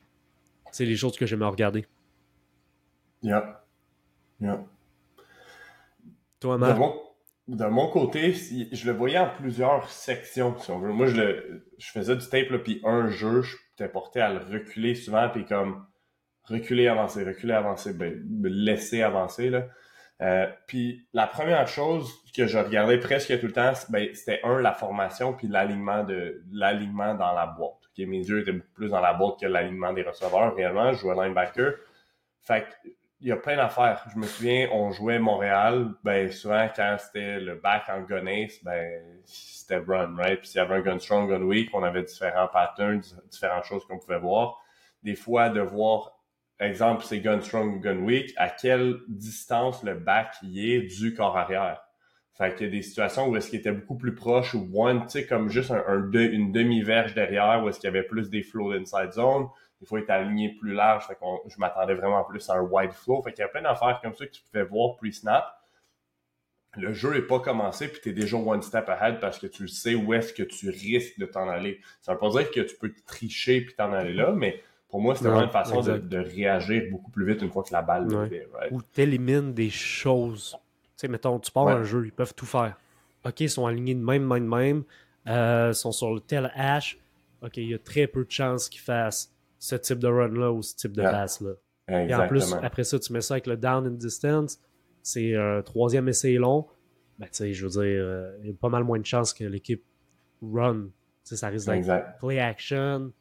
C'est 0.71 0.85
les 0.85 0.95
choses 0.95 1.17
que 1.17 1.25
j'aime 1.25 1.43
regarder. 1.43 1.85
Yeah. 3.23 3.63
Yeah. 4.39 4.65
Toi, 6.39 6.57
Marc? 6.57 6.77
De 7.51 7.65
mon 7.65 7.89
côté, 7.89 8.33
je 8.33 8.85
le 8.85 8.93
voyais 8.93 9.17
en 9.17 9.27
plusieurs 9.27 9.89
sections, 9.89 10.57
si 10.57 10.71
on 10.71 10.79
veut. 10.79 10.93
Moi, 10.93 11.07
je, 11.07 11.17
le, 11.17 11.67
je 11.77 11.91
faisais 11.91 12.15
du 12.15 12.25
tape, 12.29 12.47
puis 12.63 12.81
un 12.85 13.09
jeu, 13.09 13.41
je 13.41 13.57
t'ai 13.75 13.89
porté 13.89 14.21
à 14.21 14.31
le 14.31 14.39
reculer 14.39 14.95
souvent, 14.95 15.27
puis 15.27 15.43
comme 15.45 15.85
reculer, 16.45 16.87
avancer, 16.87 17.25
reculer, 17.25 17.53
avancer, 17.53 17.93
ben, 17.93 18.23
laisser 18.43 19.01
avancer. 19.01 19.49
Là. 19.49 19.67
Euh, 20.21 20.47
puis 20.65 21.09
la 21.11 21.27
première 21.27 21.67
chose 21.67 22.09
que 22.33 22.47
je 22.47 22.57
regardais 22.57 22.99
presque 22.99 23.37
tout 23.41 23.47
le 23.47 23.51
temps, 23.51 23.73
ben, 23.89 24.07
c'était 24.13 24.39
un, 24.43 24.61
la 24.61 24.71
formation, 24.71 25.33
puis 25.33 25.49
l'alignement 25.49 26.05
de 26.05 26.41
l'alignement 26.53 27.15
dans 27.15 27.33
la 27.33 27.47
boîte. 27.47 27.81
Ok, 27.89 28.07
Mes 28.07 28.19
yeux 28.19 28.39
étaient 28.39 28.53
beaucoup 28.53 28.73
plus 28.75 28.91
dans 28.91 29.01
la 29.01 29.13
boîte 29.13 29.41
que 29.41 29.45
l'alignement 29.45 29.91
des 29.91 30.03
receveurs, 30.03 30.55
réellement. 30.55 30.93
Je 30.93 30.99
jouais 30.99 31.15
linebacker. 31.15 31.73
Fait 32.43 32.61
que 32.61 32.89
il 33.21 33.27
y 33.27 33.31
a 33.31 33.37
plein 33.37 33.55
d'affaires. 33.55 34.03
Je 34.11 34.19
me 34.19 34.25
souviens, 34.25 34.67
on 34.71 34.91
jouait 34.91 35.19
Montréal, 35.19 35.93
ben 36.03 36.31
souvent 36.31 36.67
quand 36.75 36.97
c'était 36.99 37.39
le 37.39 37.55
back 37.55 37.83
en 37.87 38.01
gunnace, 38.01 38.63
ben 38.63 39.21
c'était 39.25 39.77
run, 39.77 40.15
right? 40.17 40.39
Puis 40.39 40.49
s'il 40.49 40.57
y 40.57 40.63
avait 40.63 40.75
un 40.75 40.81
gun 40.81 40.99
strong, 40.99 41.29
gun 41.29 41.43
weak, 41.43 41.69
on 41.73 41.83
avait 41.83 42.03
différents 42.03 42.47
patterns, 42.47 43.01
différentes 43.29 43.65
choses 43.65 43.85
qu'on 43.85 43.99
pouvait 43.99 44.19
voir. 44.19 44.59
Des 45.03 45.15
fois, 45.15 45.49
de 45.49 45.61
voir, 45.61 46.19
exemple, 46.59 47.03
c'est 47.05 47.19
gun 47.19 47.41
strong 47.41 47.75
ou 47.75 47.79
gun 47.79 47.99
weak, 47.99 48.33
à 48.37 48.49
quelle 48.49 48.97
distance 49.07 49.83
le 49.83 49.93
back 49.93 50.35
y 50.41 50.73
est 50.73 50.81
du 50.81 51.13
corps 51.13 51.37
arrière? 51.37 51.81
Fait 52.33 52.55
qu'il 52.55 52.67
y 52.67 52.69
a 52.69 52.71
des 52.71 52.81
situations 52.81 53.27
où 53.27 53.35
est-ce 53.35 53.49
qu'il 53.51 53.59
était 53.59 53.71
beaucoup 53.71 53.97
plus 53.97 54.15
proche 54.15 54.55
ou 54.55 54.67
one, 54.73 55.03
tu 55.03 55.09
sais, 55.09 55.27
comme 55.27 55.49
juste 55.49 55.69
un, 55.69 56.11
une 56.11 56.51
demi-verge 56.51 57.13
derrière 57.13 57.61
où 57.63 57.69
est-ce 57.69 57.79
qu'il 57.79 57.87
y 57.87 57.95
avait 57.95 58.07
plus 58.07 58.31
des 58.31 58.41
flows 58.41 58.71
inside 58.71 59.11
zone. 59.11 59.47
Des 59.81 59.87
fois, 59.87 59.99
il 59.99 60.03
était 60.03 60.13
aligné 60.13 60.55
plus 60.59 60.73
large, 60.73 61.07
fait 61.07 61.15
qu'on, 61.15 61.39
je 61.47 61.57
m'attendais 61.57 61.95
vraiment 61.95 62.23
plus 62.23 62.47
à 62.51 62.53
un 62.53 62.61
wide 62.61 62.93
flow. 62.93 63.21
Fait 63.23 63.33
qu'il 63.33 63.41
y 63.41 63.45
a 63.45 63.47
plein 63.47 63.63
d'affaires 63.63 63.99
comme 64.01 64.13
ça 64.13 64.27
que 64.27 64.31
tu 64.31 64.43
pouvais 64.43 64.63
voir 64.63 64.95
pre-snap. 64.95 65.43
Le 66.77 66.93
jeu 66.93 67.15
est 67.17 67.23
pas 67.23 67.39
commencé, 67.39 67.87
puis 67.87 67.99
tu 67.99 68.09
es 68.09 68.13
déjà 68.13 68.37
one 68.37 68.61
step 68.61 68.87
ahead 68.89 69.19
parce 69.19 69.39
que 69.39 69.47
tu 69.47 69.67
sais 69.67 69.95
où 69.95 70.13
est-ce 70.13 70.31
que 70.33 70.43
tu 70.43 70.69
risques 70.69 71.19
de 71.19 71.25
t'en 71.25 71.49
aller. 71.49 71.81
Ça 71.99 72.13
veut 72.13 72.19
pas 72.19 72.29
dire 72.29 72.49
que 72.51 72.61
tu 72.61 72.75
peux 72.77 72.93
te 72.93 73.03
tricher 73.05 73.61
puis 73.61 73.73
t'en 73.73 73.91
aller 73.91 74.13
là, 74.13 74.31
mais 74.31 74.61
pour 74.87 75.01
moi, 75.01 75.15
c'était 75.15 75.29
vraiment 75.29 75.45
une 75.45 75.51
façon 75.51 75.81
de, 75.81 76.17
réagir 76.17 76.83
beaucoup 76.91 77.09
plus 77.11 77.25
vite 77.25 77.41
une 77.41 77.49
fois 77.49 77.63
que 77.63 77.73
la 77.73 77.81
balle 77.81 78.07
Ouais. 78.07 78.25
levait, 78.25 78.47
right? 78.53 78.71
Ou 78.71 78.81
t'élimines 78.83 79.53
des 79.53 79.69
choses. 79.69 80.55
Tu 80.61 80.91
sais, 80.97 81.07
mettons, 81.07 81.39
tu 81.39 81.51
pars 81.51 81.65
Ouais. 81.65 81.73
un 81.73 81.83
jeu, 81.83 82.05
ils 82.05 82.11
peuvent 82.11 82.35
tout 82.35 82.45
faire. 82.45 82.77
OK, 83.25 83.39
ils 83.39 83.49
sont 83.49 83.65
alignés 83.65 83.95
de 83.95 84.03
même, 84.03 84.25
même, 84.25 84.47
même. 84.47 84.83
Euh, 85.27 85.71
ils 85.71 85.75
sont 85.75 85.91
sur 85.91 86.13
le 86.13 86.19
tel 86.19 86.51
hash. 86.55 86.97
OK, 87.41 87.57
il 87.57 87.69
y 87.69 87.73
a 87.73 87.79
très 87.79 88.05
peu 88.07 88.23
de 88.23 88.31
chances 88.31 88.69
qu'ils 88.69 88.81
fassent 88.81 89.33
ce 89.61 89.75
type 89.75 89.99
de 89.99 90.07
run-là 90.07 90.51
ou 90.51 90.63
ce 90.63 90.75
type 90.75 90.91
de 90.93 91.03
Yeah. 91.03 91.11
pass-là. 91.11 91.51
Et 91.87 92.15
en 92.15 92.27
plus, 92.27 92.53
après 92.61 92.83
ça, 92.83 92.97
tu 92.99 93.13
mets 93.13 93.21
ça 93.21 93.35
avec 93.35 93.47
le 93.47 93.57
down 93.57 93.87
and 93.87 93.91
distance. 93.91 94.59
C'est 95.03 95.35
un 95.35 95.61
troisième 95.61 96.07
essai 96.09 96.33
long. 96.33 96.65
Ben, 97.19 97.27
tu 97.27 97.31
sais, 97.33 97.53
je 97.53 97.65
veux 97.65 97.71
dire, 97.71 98.03
euh, 98.03 98.37
il 98.41 98.47
y 98.47 98.51
a 98.51 98.55
pas 98.59 98.69
mal 98.69 98.83
moins 98.83 98.99
de 98.99 99.05
chances 99.05 99.33
que 99.33 99.43
l'équipe 99.43 99.83
run. 100.41 100.85
Tu 100.85 100.89
sais, 101.23 101.35
ça 101.35 101.49
risque 101.49 101.69
d'être 101.69 102.17
play 102.19 102.39
action, 102.39 103.11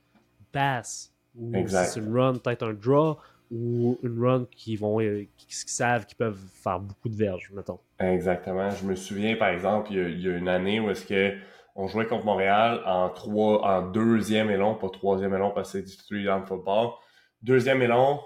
pass. 0.51 1.13
Ou 1.35 1.53
c'est 1.69 2.01
une 2.01 2.17
run, 2.17 2.39
peut-être 2.39 2.63
un 2.63 2.73
draw 2.73 3.19
ou 3.51 3.99
une 4.03 4.25
run 4.25 4.47
qui 4.51 4.77
vont 4.77 5.01
euh, 5.01 5.27
qui, 5.37 5.47
savent 5.51 6.07
qu'ils 6.07 6.17
peuvent 6.17 6.41
faire 6.55 6.81
beaucoup 6.81 7.09
de 7.09 7.17
verges, 7.17 7.51
mettons. 7.53 7.81
Exactement. 7.99 8.71
Je 8.71 8.85
me 8.87 8.95
souviens, 8.95 9.37
par 9.37 9.49
exemple, 9.49 9.93
il 9.93 10.21
y 10.21 10.29
a, 10.29 10.37
une 10.37 10.49
année 10.49 10.81
où 10.81 10.89
est-ce 10.89 11.05
que 11.05 11.37
on 11.81 11.89
jouait 11.89 12.07
contre 12.07 12.27
Montréal 12.27 12.83
en 12.85 13.09
trois, 13.09 13.65
en 13.65 13.81
deuxième 13.81 14.51
élan, 14.51 14.75
pas 14.75 14.91
troisième 14.91 15.35
élan 15.35 15.51
parce 15.51 15.73
que 15.73 15.79
c'est 15.79 15.85
du 15.85 15.97
three 15.97 16.25
down 16.25 16.45
football. 16.45 16.91
Deuxième 17.41 17.81
élan, 17.81 18.23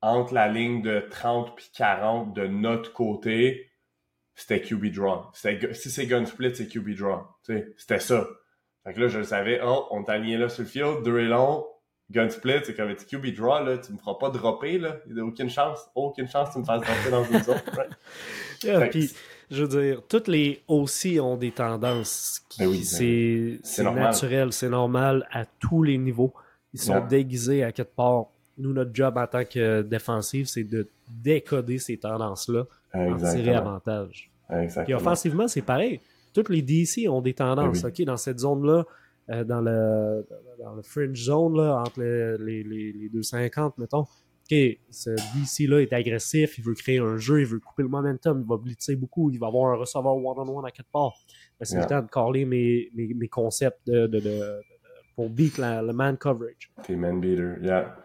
entre 0.00 0.32
la 0.32 0.48
ligne 0.48 0.80
de 0.80 1.00
30 1.10 1.54
puis 1.54 1.70
40 1.74 2.32
de 2.32 2.46
notre 2.46 2.94
côté, 2.94 3.70
c'était 4.34 4.62
QB 4.62 4.86
draw. 4.94 5.26
Si 5.34 5.90
c'est 5.90 6.06
gun 6.06 6.24
split, 6.24 6.54
c'est 6.54 6.68
QB 6.68 6.96
draw. 6.96 7.20
C'était 7.42 8.00
ça. 8.00 8.26
Fait 8.84 8.94
que 8.94 9.00
là, 9.00 9.08
je 9.08 9.18
le 9.18 9.24
savais, 9.24 9.60
oh, 9.62 9.88
on 9.90 10.02
t'a 10.02 10.12
aligné 10.12 10.38
là 10.38 10.48
sur 10.48 10.62
le 10.62 10.68
field, 10.68 11.02
deux 11.02 11.18
élans, 11.18 11.66
gun 12.10 12.30
split, 12.30 12.60
c'est 12.64 12.74
comme 12.74 12.94
QB 12.94 13.34
draw, 13.34 13.62
là, 13.62 13.76
tu 13.76 13.92
me 13.92 13.98
feras 13.98 14.14
pas 14.14 14.30
dropper, 14.30 14.78
là. 14.78 14.96
Il 15.06 15.14
n'y 15.14 15.20
a 15.20 15.24
aucune 15.24 15.50
chance, 15.50 15.80
aucune 15.94 16.28
chance 16.28 16.48
que 16.48 16.54
tu 16.54 16.60
me 16.60 16.64
fasses 16.64 16.80
dropper 16.80 17.10
dans 17.10 17.24
une 17.24 17.42
zone. 17.42 17.60
Right? 18.64 19.14
Je 19.50 19.64
veux 19.64 19.80
dire, 19.80 20.02
toutes 20.08 20.28
les 20.28 20.62
aussi 20.68 21.20
ont 21.20 21.36
des 21.36 21.52
tendances. 21.52 22.42
Ben 22.58 22.66
oui, 22.66 22.78
ben 22.78 23.58
c'est 23.62 23.82
naturel, 23.84 24.52
c'est 24.52 24.68
normal 24.68 25.26
à 25.32 25.44
tous 25.44 25.82
les 25.82 25.98
niveaux. 25.98 26.32
Ils 26.74 26.80
sont 26.80 27.04
déguisés 27.06 27.62
à 27.62 27.72
quelque 27.72 27.94
part. 27.94 28.26
Nous, 28.58 28.72
notre 28.72 28.90
job 28.94 29.16
en 29.18 29.26
tant 29.26 29.44
que 29.44 29.82
défensif, 29.82 30.48
c'est 30.48 30.64
de 30.64 30.88
décoder 31.08 31.78
ces 31.78 31.96
tendances-là 31.96 32.64
en 32.94 33.16
tirer 33.16 33.54
avantage. 33.54 34.30
Exactement. 34.50 34.84
Puis 34.84 34.94
offensivement, 34.94 35.48
c'est 35.48 35.62
pareil. 35.62 36.00
Toutes 36.32 36.48
les 36.48 36.62
DC 36.62 37.08
ont 37.08 37.20
des 37.20 37.34
tendances. 37.34 37.82
Ben 37.82 37.88
OK, 37.88 38.02
dans 38.02 38.16
cette 38.16 38.40
zone-là, 38.40 38.84
euh, 39.30 39.44
dans, 39.44 39.60
le, 39.60 40.26
dans 40.62 40.74
le 40.74 40.82
fringe 40.82 41.16
zone, 41.18 41.56
là, 41.56 41.80
entre 41.80 42.00
les, 42.00 42.62
les, 42.62 42.92
les 42.92 43.08
250, 43.08 43.78
mettons. 43.78 44.06
OK, 44.48 44.56
ce 44.90 45.10
DC-là 45.10 45.80
est 45.82 45.92
agressif, 45.92 46.58
il 46.58 46.64
veut 46.64 46.74
créer 46.74 46.98
un 46.98 47.16
jeu, 47.16 47.40
il 47.40 47.46
veut 47.46 47.58
couper 47.58 47.82
le 47.82 47.88
momentum, 47.88 48.40
il 48.40 48.48
va 48.48 48.56
blitzer 48.56 48.94
beaucoup, 48.94 49.30
il 49.30 49.38
va 49.38 49.48
avoir 49.48 49.72
un 49.72 49.76
receveur 49.76 50.16
one-on-one 50.16 50.64
à 50.64 50.70
quelque 50.70 50.90
part. 50.92 51.14
c'est 51.60 51.78
le 51.78 51.86
temps 51.86 52.02
de 52.02 52.08
caler 52.08 52.44
mes, 52.44 52.90
mes, 52.94 53.12
mes 53.14 53.28
concepts 53.28 53.86
de, 53.86 54.06
de, 54.06 54.20
de, 54.20 54.60
pour 55.14 55.30
beat 55.30 55.58
le 55.58 55.92
man 55.92 56.16
coverage. 56.16 56.70
T'es 56.84 56.94
man 56.94 57.20
beater, 57.20 57.58
yeah. 57.62 57.96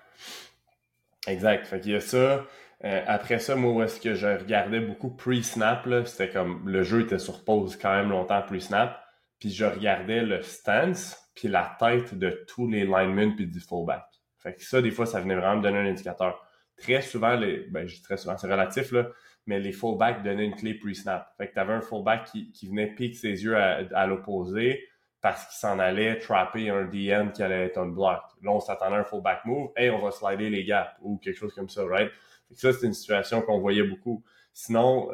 Exact. 1.27 1.67
Fait 1.67 1.79
qu'il 1.79 1.91
y 1.91 1.95
a 1.95 1.99
ça. 1.99 2.45
Euh, 2.83 3.03
après 3.05 3.37
ça, 3.37 3.55
moi, 3.55 3.71
où 3.73 3.83
est-ce 3.83 4.01
que 4.01 4.15
je 4.15 4.25
regardais 4.25 4.79
beaucoup 4.79 5.11
pre-snap, 5.11 5.87
c'était 6.07 6.29
comme 6.29 6.67
le 6.67 6.81
jeu 6.81 7.01
était 7.01 7.19
sur 7.19 7.43
pause 7.43 7.77
quand 7.79 7.95
même 7.95 8.09
longtemps 8.09 8.41
pre-snap 8.41 8.97
puis 9.41 9.49
je 9.49 9.65
regardais 9.65 10.21
le 10.21 10.43
stance, 10.43 11.17
puis 11.33 11.47
la 11.47 11.75
tête 11.79 12.13
de 12.13 12.45
tous 12.47 12.69
les 12.69 12.85
linemen, 12.85 13.35
puis 13.35 13.47
du 13.47 13.59
fullback. 13.59 14.05
Fait 14.41 14.55
que 14.55 14.63
ça, 14.63 14.81
des 14.81 14.91
fois, 14.91 15.05
ça 15.05 15.19
venait 15.19 15.35
vraiment 15.35 15.57
me 15.57 15.61
donner 15.61 15.77
un 15.79 15.85
indicateur. 15.85 16.41
Très 16.77 17.01
souvent, 17.01 17.35
les, 17.35 17.67
ben, 17.69 17.87
je 17.87 17.95
dis 17.95 18.01
très 18.01 18.17
souvent, 18.17 18.37
c'est 18.37 18.47
relatif, 18.51 18.91
là, 18.91 19.09
mais 19.45 19.59
les 19.59 19.71
fullbacks 19.71 20.23
donnaient 20.23 20.45
une 20.45 20.55
clé 20.55 20.73
pre-snap. 20.73 21.33
Fait 21.37 21.47
que 21.47 21.53
t'avais 21.53 21.73
un 21.73 21.81
fullback 21.81 22.25
qui, 22.25 22.51
qui 22.51 22.67
venait 22.67 22.87
piquer 22.87 23.13
ses 23.13 23.43
yeux 23.43 23.55
à, 23.55 24.07
l'opposé 24.07 24.83
parce 25.21 25.45
qu'il 25.45 25.57
s'en 25.57 25.77
allait 25.77 26.17
trapper 26.17 26.69
un 26.69 26.85
DN 26.85 27.31
qui 27.31 27.43
allait 27.43 27.65
être 27.65 27.77
un 27.77 27.87
block. 27.87 28.21
Là, 28.41 28.51
on 28.51 28.59
s'attendait 28.59 28.95
à 28.95 28.99
un 28.99 29.03
fullback 29.03 29.45
move. 29.45 29.69
Hey, 29.75 29.91
on 29.91 30.01
va 30.01 30.09
slider 30.09 30.49
les 30.49 30.63
gaps 30.63 30.91
ou 31.01 31.17
quelque 31.17 31.37
chose 31.37 31.53
comme 31.53 31.69
ça, 31.69 31.85
right? 31.85 32.11
Fait 32.47 32.55
que 32.55 32.59
ça, 32.59 32.73
c'est 32.73 32.87
une 32.87 32.93
situation 32.93 33.41
qu'on 33.41 33.59
voyait 33.59 33.83
beaucoup. 33.83 34.23
Sinon, 34.51 35.11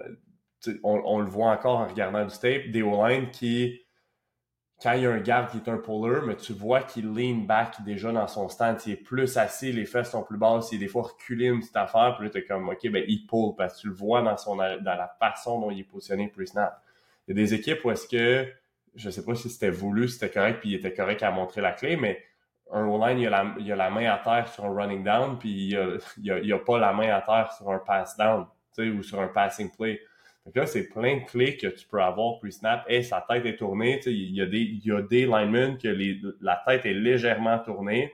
on, 0.83 1.01
on, 1.05 1.19
le 1.19 1.29
voit 1.29 1.51
encore 1.51 1.79
en 1.79 1.87
regardant 1.87 2.25
du 2.25 2.37
tape, 2.37 2.71
des 2.71 2.81
O-line 2.81 3.29
qui 3.31 3.81
quand 4.81 4.93
il 4.93 5.03
y 5.03 5.05
a 5.07 5.11
un 5.11 5.19
garde 5.19 5.49
qui 5.49 5.57
est 5.57 5.69
un 5.69 5.77
puller, 5.77 6.19
mais 6.25 6.35
tu 6.35 6.53
vois 6.53 6.81
qu'il 6.81 7.07
lean 7.07 7.45
back 7.45 7.81
déjà 7.83 8.11
dans 8.11 8.27
son 8.27 8.47
stand, 8.47 8.77
il 8.85 8.93
est 8.93 8.95
plus 8.95 9.37
assis, 9.37 9.71
les 9.71 9.85
fesses 9.85 10.11
sont 10.11 10.21
plus 10.21 10.37
basses, 10.37 10.71
il 10.71 10.75
est 10.75 10.79
des 10.79 10.87
fois 10.87 11.01
reculé 11.03 11.47
une 11.47 11.59
petite 11.59 11.75
affaire, 11.75 12.15
puis 12.15 12.27
là, 12.27 12.31
t'es 12.31 12.43
comme, 12.43 12.69
OK, 12.69 12.87
ben, 12.89 13.03
il 13.07 13.25
pull, 13.25 13.55
parce 13.57 13.77
que 13.77 13.81
tu 13.81 13.87
le 13.87 13.93
vois 13.93 14.21
dans 14.21 14.37
son, 14.37 14.55
dans 14.55 14.81
la 14.83 15.15
façon 15.19 15.59
dont 15.59 15.71
il 15.71 15.79
est 15.79 15.83
positionné 15.83 16.27
pre-snap. 16.27 16.79
Il 17.27 17.35
y 17.35 17.39
a 17.39 17.43
des 17.43 17.53
équipes 17.55 17.83
où 17.85 17.91
est-ce 17.91 18.07
que, 18.07 18.47
je 18.95 19.09
sais 19.09 19.25
pas 19.25 19.33
si 19.33 19.49
c'était 19.49 19.71
voulu, 19.71 20.07
c'était 20.07 20.29
correct, 20.29 20.59
puis 20.59 20.69
il 20.69 20.75
était 20.75 20.93
correct 20.93 21.23
à 21.23 21.31
montrer 21.31 21.61
la 21.61 21.71
clé, 21.71 21.97
mais 21.97 22.21
un 22.71 22.85
O-line, 22.85 23.17
il, 23.17 23.27
a 23.27 23.75
la, 23.75 23.89
main 23.89 24.11
à 24.11 24.17
terre 24.17 24.47
sur 24.47 24.65
un 24.65 24.73
running 24.73 25.03
down, 25.03 25.39
puis 25.39 25.49
il 25.49 26.25
y 26.25 26.31
a, 26.31 26.37
il 26.37 26.53
a 26.53 26.59
pas 26.59 26.77
la 26.77 26.93
main 26.93 27.09
à 27.09 27.21
terre 27.21 27.51
sur 27.53 27.71
un 27.71 27.79
pass 27.79 28.15
down, 28.15 28.45
tu 28.75 28.83
sais, 28.83 28.89
ou 28.89 29.01
sur 29.01 29.19
un 29.21 29.27
passing 29.27 29.71
play. 29.75 29.99
Donc 30.47 30.55
là, 30.55 30.65
c'est 30.65 30.87
plein 30.87 31.17
de 31.17 31.25
clés 31.25 31.57
que 31.57 31.67
tu 31.67 31.85
peux 31.85 32.01
avoir 32.01 32.39
pre-snap. 32.39 32.85
et 32.87 33.03
sa 33.03 33.19
tête 33.19 33.45
est 33.45 33.57
tournée. 33.57 33.99
Il 34.05 34.33
y, 34.33 34.41
a 34.41 34.45
des, 34.45 34.61
il 34.61 34.81
y 34.81 34.93
a 34.93 35.01
des 35.01 35.25
linemen 35.25 35.77
que 35.77 35.89
la 36.39 36.63
tête 36.65 36.85
est 36.85 36.93
légèrement 36.93 37.59
tournée. 37.59 38.13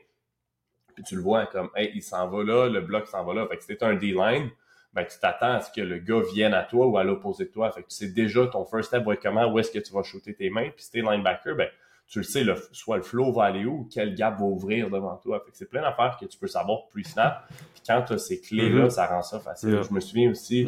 Puis 0.95 1.03
tu 1.03 1.15
le 1.15 1.21
vois 1.21 1.45
comme, 1.45 1.69
hey, 1.75 1.91
il 1.93 2.01
s'en 2.01 2.27
va 2.27 2.43
là, 2.43 2.69
le 2.69 2.81
bloc 2.81 3.05
s'en 3.05 3.23
va 3.23 3.35
là. 3.35 3.47
Fait 3.47 3.57
que 3.57 3.63
si 3.63 3.77
un 3.81 3.93
D-line, 3.93 4.49
ben, 4.93 5.05
tu 5.05 5.19
t'attends 5.19 5.53
à 5.53 5.61
ce 5.61 5.71
que 5.71 5.81
le 5.81 5.99
gars 5.99 6.21
vienne 6.33 6.55
à 6.55 6.63
toi 6.63 6.87
ou 6.87 6.97
à 6.97 7.03
l'opposé 7.03 7.45
de 7.45 7.51
toi. 7.51 7.71
Fait 7.71 7.83
que 7.83 7.89
tu 7.89 7.97
sais 7.97 8.07
déjà 8.07 8.47
ton 8.47 8.65
first 8.65 8.87
step 8.87 9.03
va 9.03 9.13
être 9.13 9.21
comment, 9.21 9.45
où 9.53 9.59
est-ce 9.59 9.69
que 9.69 9.77
tu 9.77 9.93
vas 9.93 10.01
shooter 10.01 10.33
tes 10.33 10.49
mains. 10.49 10.71
Puis 10.75 10.85
si 10.85 10.91
t'es 10.91 11.01
linebacker, 11.01 11.55
ben, 11.55 11.69
tu 12.07 12.17
le 12.17 12.23
sais, 12.23 12.43
le, 12.43 12.55
soit 12.71 12.97
le 12.97 13.03
flow 13.03 13.31
va 13.31 13.43
aller 13.43 13.65
où, 13.65 13.87
quel 13.93 14.15
gap 14.15 14.39
va 14.39 14.45
ouvrir 14.45 14.89
devant 14.89 15.17
toi. 15.17 15.39
Fait 15.45 15.51
que 15.51 15.57
c'est 15.57 15.69
plein 15.69 15.83
d'affaires 15.83 16.17
que 16.19 16.25
tu 16.25 16.39
peux 16.39 16.47
savoir 16.47 16.87
pre-snap. 16.87 17.47
Puis 17.47 17.83
quand 17.85 18.01
tu 18.01 18.13
as 18.13 18.17
ces 18.17 18.41
clés-là, 18.41 18.85
mm-hmm. 18.85 18.89
ça 18.89 19.05
rend 19.05 19.21
ça 19.21 19.39
facile. 19.39 19.81
Je 19.87 19.93
me 19.93 19.99
souviens 19.99 20.31
aussi, 20.31 20.67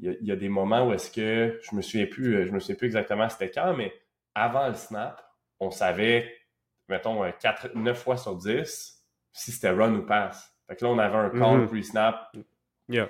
il 0.00 0.16
y, 0.20 0.32
a, 0.32 0.36
des 0.36 0.48
moments 0.48 0.88
où 0.88 0.92
est-ce 0.92 1.10
que 1.10 1.58
je 1.60 1.74
me 1.74 1.82
souviens 1.82 2.06
plus, 2.06 2.36
euh, 2.36 2.46
je 2.46 2.52
me 2.52 2.60
souviens 2.60 2.76
plus 2.76 2.86
exactement 2.86 3.28
c'était 3.28 3.50
quand, 3.50 3.74
mais 3.74 3.92
avant 4.34 4.68
le 4.68 4.74
snap, 4.74 5.22
on 5.58 5.70
savait, 5.70 6.32
mettons, 6.88 7.28
4, 7.40 7.74
9 7.74 7.98
fois 8.00 8.16
sur 8.16 8.36
10 8.36 9.04
si 9.32 9.52
c'était 9.52 9.70
run 9.70 9.94
ou 9.94 10.06
pass. 10.06 10.54
Fait 10.68 10.76
que 10.76 10.84
là, 10.84 10.90
on 10.90 10.98
avait 10.98 11.16
un 11.16 11.30
call 11.30 11.60
mm-hmm. 11.60 11.66
pre-snap 11.66 12.32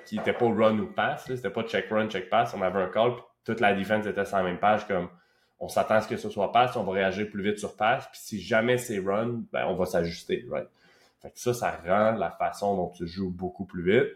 qui 0.05 0.17
n'était 0.17 0.33
pas 0.33 0.45
run 0.45 0.79
ou 0.79 0.87
pass, 0.87 1.25
c'était 1.27 1.49
pas 1.49 1.63
check 1.63 1.89
run, 1.89 2.09
check 2.09 2.29
pass, 2.29 2.53
on 2.53 2.61
avait 2.61 2.81
un 2.81 2.89
call, 2.89 3.15
puis 3.15 3.23
toute 3.45 3.59
la 3.59 3.73
défense 3.73 4.05
était 4.05 4.25
sur 4.25 4.37
la 4.37 4.43
même 4.43 4.59
page 4.59 4.87
comme 4.87 5.09
on 5.59 5.67
s'attend 5.67 5.95
à 5.95 6.01
ce 6.01 6.07
que 6.07 6.17
ce 6.17 6.29
soit 6.29 6.51
pass, 6.51 6.75
on 6.75 6.83
va 6.83 6.93
réagir 6.93 7.29
plus 7.29 7.43
vite 7.43 7.59
sur 7.59 7.75
pass, 7.75 8.07
puis 8.11 8.19
si 8.19 8.41
jamais 8.41 8.77
c'est 8.77 8.99
run, 8.99 9.43
ben 9.51 9.65
on 9.67 9.75
va 9.75 9.85
s'ajuster, 9.85 10.45
right? 10.49 10.67
Fait 11.21 11.31
que 11.31 11.39
ça, 11.39 11.53
ça 11.53 11.79
rend 11.85 12.11
la 12.17 12.31
façon 12.31 12.75
dont 12.75 12.89
tu 12.89 13.05
joues 13.05 13.29
beaucoup 13.29 13.65
plus 13.65 13.83
vite 13.83 14.13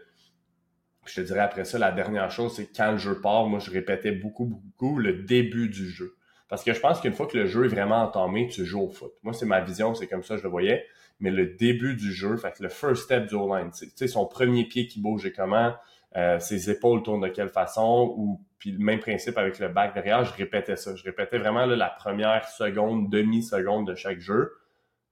je 1.06 1.20
te 1.20 1.20
dirais 1.20 1.40
après 1.40 1.64
ça, 1.64 1.78
la 1.78 1.92
dernière 1.92 2.30
chose, 2.30 2.54
c'est 2.56 2.66
quand 2.74 2.92
le 2.92 2.98
jeu 2.98 3.20
part, 3.20 3.46
moi, 3.46 3.58
je 3.58 3.70
répétais 3.70 4.12
beaucoup, 4.12 4.46
beaucoup 4.46 4.98
le 4.98 5.22
début 5.22 5.68
du 5.68 5.88
jeu. 5.88 6.16
Parce 6.48 6.62
que 6.62 6.72
je 6.72 6.80
pense 6.80 7.00
qu'une 7.00 7.12
fois 7.12 7.26
que 7.26 7.36
le 7.36 7.46
jeu 7.46 7.64
est 7.64 7.68
vraiment 7.68 8.02
entamé, 8.02 8.48
tu 8.48 8.64
joues 8.64 8.82
au 8.82 8.90
foot. 8.90 9.12
Moi, 9.22 9.32
c'est 9.32 9.46
ma 9.46 9.60
vision, 9.60 9.94
c'est 9.94 10.06
comme 10.06 10.22
ça 10.22 10.36
je 10.36 10.42
le 10.42 10.48
voyais. 10.48 10.86
Mais 11.20 11.30
le 11.30 11.46
début 11.46 11.94
du 11.94 12.12
jeu, 12.12 12.36
fait 12.36 12.58
le 12.60 12.68
first 12.68 13.04
step 13.04 13.26
du 13.26 13.34
O-line, 13.34 13.70
tu 13.70 13.88
sais, 13.94 14.08
son 14.08 14.26
premier 14.26 14.64
pied 14.64 14.86
qui 14.86 15.00
bouge 15.00 15.24
et 15.26 15.32
comment, 15.32 15.74
euh, 16.16 16.38
ses 16.38 16.70
épaules 16.70 17.02
tournent 17.02 17.22
de 17.22 17.28
quelle 17.28 17.48
façon, 17.48 18.14
ou 18.16 18.40
puis 18.58 18.72
le 18.72 18.78
même 18.78 19.00
principe 19.00 19.36
avec 19.36 19.58
le 19.58 19.68
back 19.68 19.94
derrière, 19.94 20.24
je 20.24 20.32
répétais 20.32 20.76
ça. 20.76 20.94
Je 20.94 21.04
répétais 21.04 21.38
vraiment 21.38 21.66
la 21.66 21.90
première 21.90 22.48
seconde, 22.48 23.10
demi-seconde 23.10 23.86
de 23.88 23.94
chaque 23.94 24.20
jeu 24.20 24.52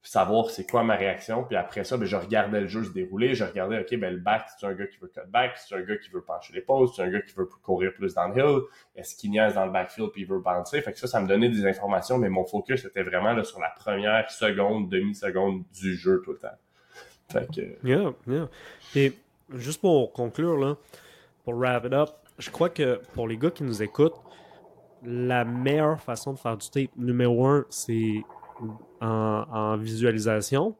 savoir 0.03 0.51
c'est 0.51 0.69
quoi 0.69 0.83
ma 0.83 0.97
réaction. 0.97 1.45
Puis 1.45 1.57
après 1.57 1.85
ça, 1.85 1.97
ben, 1.97 2.05
je 2.05 2.17
regardais 2.17 2.61
le 2.61 2.67
jeu 2.67 2.83
se 2.83 2.91
dérouler. 2.91 3.35
Je 3.35 3.45
regardais, 3.45 3.81
OK, 3.81 3.97
ben, 3.99 4.13
le 4.13 4.21
back, 4.21 4.47
c'est 4.59 4.67
un 4.67 4.75
gars 4.75 4.87
qui 4.87 4.99
veut 4.99 5.09
cut 5.09 5.21
back, 5.29 5.53
c'est 5.57 5.75
un 5.75 5.83
gars 5.83 5.97
qui 5.97 6.11
veut 6.11 6.23
pencher 6.23 6.53
les 6.53 6.61
pauses, 6.61 6.93
c'est 6.97 7.03
un 7.03 7.11
gars 7.11 7.21
qui 7.21 7.33
veut 7.35 7.47
courir 7.63 7.93
plus 7.95 8.15
dans 8.15 8.29
le 8.29 8.37
hill, 8.37 8.61
est-ce 8.97 9.15
qu'il 9.15 9.31
niaise 9.31 9.55
dans 9.55 9.65
le 9.65 9.71
backfield 9.73 10.11
puis 10.11 10.23
il 10.23 10.29
veut 10.29 10.41
bouncer? 10.41 10.81
Fait 10.81 10.93
que 10.93 10.99
ça, 10.99 11.07
ça 11.07 11.21
me 11.21 11.29
donnait 11.29 11.49
des 11.49 11.65
informations, 11.67 12.19
mais 12.19 12.29
mon 12.29 12.45
focus 12.45 12.85
était 12.85 13.03
vraiment 13.03 13.33
là, 13.33 13.45
sur 13.45 13.61
la 13.61 13.71
première 13.71 14.29
seconde, 14.31 14.89
demi-seconde 14.89 15.63
du 15.73 15.97
jeu 15.97 16.21
tout 16.25 16.33
le 16.33 16.39
temps. 16.39 16.59
Fait 17.31 17.49
que... 17.55 17.87
Yeah, 17.87 18.13
yeah. 18.27 18.49
Et 18.95 19.13
juste 19.51 19.81
pour 19.81 20.13
conclure, 20.13 20.57
là, 20.57 20.77
pour 21.45 21.55
wrap 21.55 21.85
it 21.85 21.93
up, 21.93 22.11
je 22.39 22.51
crois 22.51 22.71
que 22.71 23.01
pour 23.15 23.29
les 23.29 23.37
gars 23.37 23.51
qui 23.51 23.63
nous 23.63 23.83
écoutent, 23.83 24.21
la 25.05 25.45
meilleure 25.45 26.01
façon 26.01 26.33
de 26.33 26.39
faire 26.39 26.57
du 26.57 26.69
tape, 26.71 26.91
numéro 26.97 27.47
un, 27.47 27.65
c'est 27.71 28.23
en, 29.01 29.77
visualisation, 29.77 30.75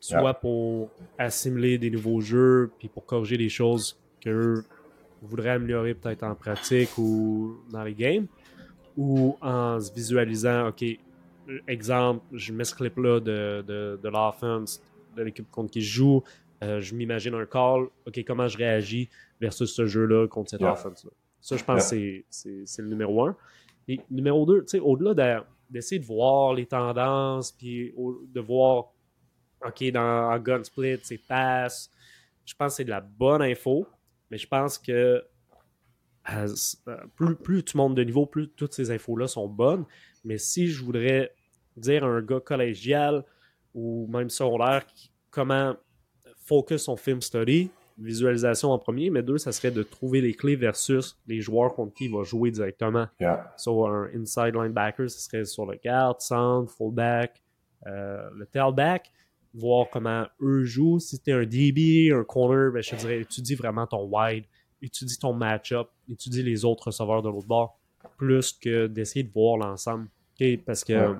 soit 0.00 0.34
pour 0.34 0.90
assimiler 1.18 1.78
des 1.78 1.90
nouveaux 1.90 2.20
jeux, 2.20 2.70
puis 2.78 2.88
pour 2.88 3.04
corriger 3.04 3.36
des 3.36 3.48
choses 3.48 3.98
que 4.20 4.62
voudraient 5.22 5.50
améliorer 5.50 5.94
peut-être 5.94 6.22
en 6.22 6.34
pratique 6.34 6.96
ou 6.98 7.56
dans 7.70 7.82
les 7.82 7.94
games, 7.94 8.26
ou 8.96 9.36
en 9.40 9.80
se 9.80 9.92
visualisant, 9.92 10.68
OK, 10.68 10.84
exemple, 11.66 12.24
je 12.32 12.52
mets 12.52 12.64
ce 12.64 12.74
clip-là 12.74 13.20
de, 13.20 13.64
de, 13.66 13.98
de 14.02 14.08
l'offense, 14.08 14.82
de 15.16 15.22
l'équipe 15.22 15.50
contre 15.50 15.72
qui 15.72 15.80
je 15.80 15.94
joue, 15.94 16.22
euh, 16.62 16.80
je 16.80 16.94
m'imagine 16.94 17.34
un 17.34 17.46
call, 17.46 17.88
OK, 18.06 18.24
comment 18.26 18.48
je 18.48 18.58
réagis 18.58 19.08
versus 19.40 19.72
ce 19.72 19.86
jeu-là 19.86 20.26
contre 20.26 20.50
cette 20.50 20.62
offense-là. 20.62 21.10
Ça, 21.40 21.56
je 21.56 21.64
pense 21.64 21.90
que 21.90 22.24
c'est 22.30 22.82
le 22.82 22.88
numéro 22.88 23.24
un. 23.24 23.36
Et 23.86 24.00
numéro 24.10 24.44
deux, 24.44 24.62
tu 24.62 24.70
sais, 24.70 24.80
au-delà 24.80 25.14
de 25.14 25.42
d'essayer 25.70 25.98
de 25.98 26.06
voir 26.06 26.54
les 26.54 26.66
tendances, 26.66 27.52
puis 27.52 27.92
de 27.96 28.40
voir, 28.40 28.92
OK, 29.64 29.84
dans, 29.92 30.30
en 30.32 30.38
gun 30.38 30.62
split, 30.64 30.98
c'est 31.02 31.18
pass, 31.18 31.90
je 32.44 32.54
pense 32.54 32.72
que 32.72 32.76
c'est 32.78 32.84
de 32.84 32.90
la 32.90 33.00
bonne 33.00 33.42
info, 33.42 33.86
mais 34.30 34.38
je 34.38 34.46
pense 34.46 34.78
que 34.78 35.22
euh, 36.30 36.46
plus, 37.16 37.36
plus 37.36 37.64
tu 37.64 37.76
montes 37.76 37.94
de 37.94 38.04
niveau, 38.04 38.26
plus 38.26 38.48
toutes 38.48 38.72
ces 38.72 38.90
infos-là 38.90 39.28
sont 39.28 39.48
bonnes. 39.48 39.84
Mais 40.24 40.38
si 40.38 40.68
je 40.68 40.84
voudrais 40.84 41.34
dire 41.76 42.04
à 42.04 42.08
un 42.08 42.22
gars 42.22 42.40
collégial 42.40 43.24
ou 43.74 44.06
même 44.08 44.28
secondaire 44.28 44.84
comment 45.30 45.76
focus 46.44 46.82
son 46.82 46.96
film 46.96 47.20
study, 47.20 47.70
visualisation 47.98 48.70
en 48.70 48.78
premier, 48.78 49.10
mais 49.10 49.22
deux, 49.22 49.38
ça 49.38 49.52
serait 49.52 49.70
de 49.70 49.82
trouver 49.82 50.20
les 50.20 50.34
clés 50.34 50.56
versus 50.56 51.18
les 51.26 51.40
joueurs 51.40 51.74
contre 51.74 51.94
qui 51.94 52.04
il 52.06 52.12
va 52.12 52.22
jouer 52.22 52.50
directement. 52.50 53.06
Sur 53.56 53.88
un 53.88 54.08
inside 54.14 54.54
linebacker, 54.54 55.10
ce 55.10 55.20
serait 55.20 55.44
sur 55.44 55.66
le 55.66 55.78
guard, 55.82 56.20
centre, 56.20 56.72
fullback, 56.72 57.42
euh, 57.86 58.28
le 58.34 58.46
tailback, 58.46 59.10
voir 59.54 59.88
comment 59.90 60.26
eux 60.40 60.64
jouent. 60.64 61.00
Si 61.00 61.20
tu 61.20 61.30
es 61.30 61.32
un 61.32 61.44
DB, 61.44 62.12
un 62.12 62.24
corner, 62.24 62.72
ben, 62.72 62.82
je 62.82 62.90
te 62.90 62.96
dirais, 62.96 63.20
étudie 63.20 63.54
vraiment 63.54 63.86
ton 63.86 64.08
wide, 64.10 64.44
étudie 64.80 65.18
ton 65.18 65.32
match-up, 65.32 65.88
étudie 66.08 66.42
les 66.42 66.64
autres 66.64 66.88
receveurs 66.88 67.22
de 67.22 67.28
l'autre 67.28 67.48
bord, 67.48 67.78
plus 68.16 68.52
que 68.52 68.86
d'essayer 68.86 69.24
de 69.24 69.32
voir 69.32 69.56
l'ensemble. 69.56 70.08
Parce 70.64 70.84
que 70.84 71.16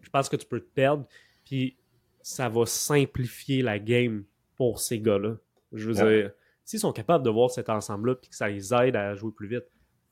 je 0.00 0.08
pense 0.08 0.28
que 0.30 0.36
tu 0.36 0.46
peux 0.46 0.60
te 0.60 0.72
perdre, 0.74 1.04
puis 1.44 1.76
ça 2.22 2.48
va 2.48 2.64
simplifier 2.64 3.62
la 3.62 3.78
game 3.78 4.24
pour 4.56 4.80
ces 4.80 4.98
gars-là. 4.98 5.36
Je 5.72 5.88
veux 5.88 5.94
dire, 5.94 6.30
s'ils 6.64 6.80
sont 6.80 6.92
capables 6.92 7.24
de 7.24 7.30
voir 7.30 7.50
cet 7.50 7.68
ensemble-là 7.68 8.14
puis 8.16 8.30
que 8.30 8.36
ça 8.36 8.48
les 8.48 8.72
aide 8.74 8.96
à 8.96 9.14
jouer 9.14 9.32
plus 9.32 9.48
vite, 9.48 9.64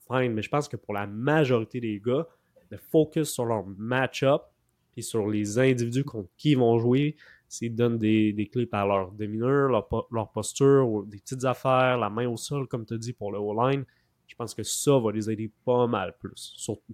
fine. 0.07 0.33
Mais 0.33 0.41
je 0.41 0.49
pense 0.49 0.67
que 0.67 0.77
pour 0.77 0.93
la 0.93 1.07
majorité 1.07 1.79
des 1.79 1.99
gars, 1.99 2.27
de 2.71 2.77
focus 2.77 3.31
sur 3.31 3.45
leur 3.45 3.65
match-up 3.65 4.43
puis 4.91 5.03
sur 5.03 5.27
les 5.27 5.59
individus 5.59 6.03
contre 6.03 6.29
qui 6.37 6.51
ils 6.51 6.57
vont 6.57 6.77
jouer, 6.79 7.15
s'ils 7.47 7.75
donnent 7.75 7.97
des, 7.97 8.49
clés 8.51 8.65
par 8.65 8.87
leur 8.87 9.11
démineur, 9.11 9.69
leur, 9.69 10.29
posture, 10.31 10.89
ou 10.89 11.03
des 11.03 11.17
petites 11.17 11.45
affaires, 11.45 11.97
la 11.97 12.09
main 12.09 12.27
au 12.27 12.37
sol, 12.37 12.67
comme 12.67 12.85
tu 12.85 12.93
as 12.93 12.97
dit, 12.97 13.13
pour 13.13 13.31
le 13.31 13.39
O-line, 13.39 13.85
je 14.27 14.35
pense 14.35 14.53
que 14.53 14.61
ça 14.61 14.97
va 14.99 15.11
les 15.11 15.29
aider 15.29 15.51
pas 15.65 15.87
mal 15.87 16.15
plus. 16.19 16.53
Surtout 16.55 16.93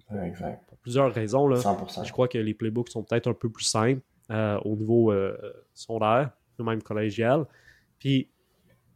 pour 0.66 0.78
plusieurs 0.78 1.12
raisons. 1.12 1.46
Là. 1.46 1.60
Je 2.02 2.12
crois 2.12 2.28
que 2.28 2.38
les 2.38 2.54
playbooks 2.54 2.88
sont 2.88 3.02
peut-être 3.02 3.28
un 3.28 3.34
peu 3.34 3.50
plus 3.50 3.64
simples 3.64 4.00
euh, 4.30 4.58
au 4.64 4.74
niveau 4.74 5.12
euh, 5.12 5.36
sondaire, 5.74 6.30
même 6.58 6.82
collégial. 6.82 7.44
Puis 7.98 8.30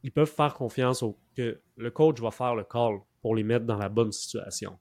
ils 0.03 0.13
peuvent 0.13 0.31
faire 0.31 0.55
confiance 0.55 1.03
au 1.03 1.19
que 1.37 1.61
le 1.77 1.91
coach 1.91 2.21
va 2.21 2.31
faire 2.31 2.55
le 2.55 2.65
call 2.65 2.99
pour 3.23 3.35
les 3.35 3.43
mettre 3.43 3.67
dans 3.67 3.77
la 3.77 3.89
bonne 3.89 4.13
situation. 4.13 4.79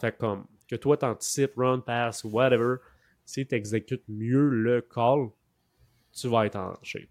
Fait 0.00 0.16
comme 0.16 0.46
que 0.68 0.76
toi 0.76 0.96
t'anticipes, 0.96 1.52
run, 1.56 1.80
pass, 1.80 2.24
whatever, 2.24 2.76
si 3.24 3.46
tu 3.46 3.54
exécutes 3.54 4.04
mieux 4.08 4.48
le 4.48 4.80
call, 4.82 5.28
tu 6.12 6.28
vas 6.28 6.46
être 6.46 6.56
en 6.56 6.74
shape. 6.82 7.08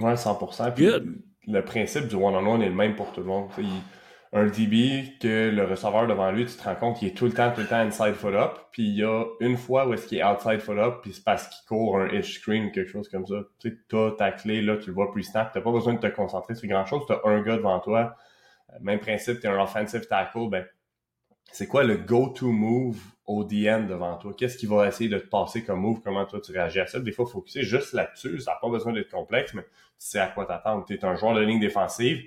Ouais, 0.00 0.14
100%. 0.14 0.74
Puis 0.74 0.88
le 1.46 1.64
principe 1.64 2.08
du 2.08 2.16
one-on-one 2.16 2.62
est 2.62 2.68
le 2.68 2.74
même 2.74 2.96
pour 2.96 3.12
tout 3.12 3.20
le 3.20 3.26
monde 3.26 3.50
un 4.36 4.46
DB 4.46 5.16
que 5.20 5.48
le 5.48 5.64
receveur 5.64 6.08
devant 6.08 6.32
lui, 6.32 6.44
tu 6.44 6.56
te 6.56 6.64
rends 6.64 6.74
compte 6.74 6.98
qu'il 6.98 7.06
est 7.06 7.12
tout 7.12 7.26
le 7.26 7.32
temps, 7.32 7.52
tout 7.52 7.60
le 7.60 7.68
temps 7.68 7.76
inside 7.76 8.14
foot 8.14 8.34
up. 8.34 8.58
Puis 8.72 8.82
il 8.82 8.96
y 8.96 9.04
a 9.04 9.24
une 9.38 9.56
fois 9.56 9.86
où 9.86 9.94
est-ce 9.94 10.08
qu'il 10.08 10.18
est 10.18 10.24
outside 10.24 10.58
foot 10.58 10.76
up, 10.76 10.96
puis 11.02 11.12
c'est 11.12 11.22
parce 11.22 11.46
qu'il 11.46 11.64
court 11.68 12.00
un 12.00 12.08
ish 12.08 12.40
screen 12.40 12.66
ou 12.66 12.70
quelque 12.72 12.90
chose 12.90 13.08
comme 13.08 13.24
ça. 13.26 13.36
Tu 13.60 13.70
sais, 13.70 13.76
t'as 13.88 14.10
ta 14.10 14.32
clé, 14.32 14.60
là, 14.60 14.76
tu 14.76 14.88
le 14.88 14.94
vois 14.94 15.12
pre-snap. 15.12 15.52
T'as 15.52 15.60
pas 15.60 15.70
besoin 15.70 15.94
de 15.94 16.00
te 16.00 16.08
concentrer 16.08 16.56
sur 16.56 16.68
grand 16.68 16.84
chose. 16.84 17.02
T'as 17.06 17.20
un 17.24 17.42
gars 17.42 17.56
devant 17.56 17.78
toi. 17.78 18.16
Euh, 18.70 18.78
même 18.80 18.98
principe, 18.98 19.38
t'es 19.38 19.46
un 19.46 19.62
offensive 19.62 20.08
tackle. 20.08 20.48
Ben, 20.50 20.66
c'est 21.52 21.68
quoi 21.68 21.84
le 21.84 21.96
go-to 21.96 22.50
move 22.50 23.00
au 23.26 23.44
DN 23.44 23.86
devant 23.86 24.16
toi? 24.16 24.32
Qu'est-ce 24.36 24.58
qu'il 24.58 24.68
va 24.68 24.88
essayer 24.88 25.08
de 25.08 25.18
te 25.18 25.28
passer 25.28 25.62
comme 25.62 25.78
move? 25.78 26.00
Comment 26.02 26.24
toi 26.24 26.40
tu 26.40 26.50
réagis 26.50 26.80
à 26.80 26.88
ça? 26.88 26.98
Des 26.98 27.12
fois, 27.12 27.26
focuser 27.26 27.62
juste 27.62 27.92
là-dessus. 27.92 28.40
Ça 28.40 28.54
n'a 28.54 28.56
pas 28.60 28.68
besoin 28.68 28.92
d'être 28.92 29.12
complexe, 29.12 29.54
mais 29.54 29.62
tu 29.62 29.68
sais 29.98 30.18
à 30.18 30.26
quoi 30.26 30.44
t'attendre. 30.44 30.84
T'es 30.84 31.04
un 31.04 31.14
joueur 31.14 31.34
de 31.34 31.40
ligne 31.42 31.60
défensive 31.60 32.20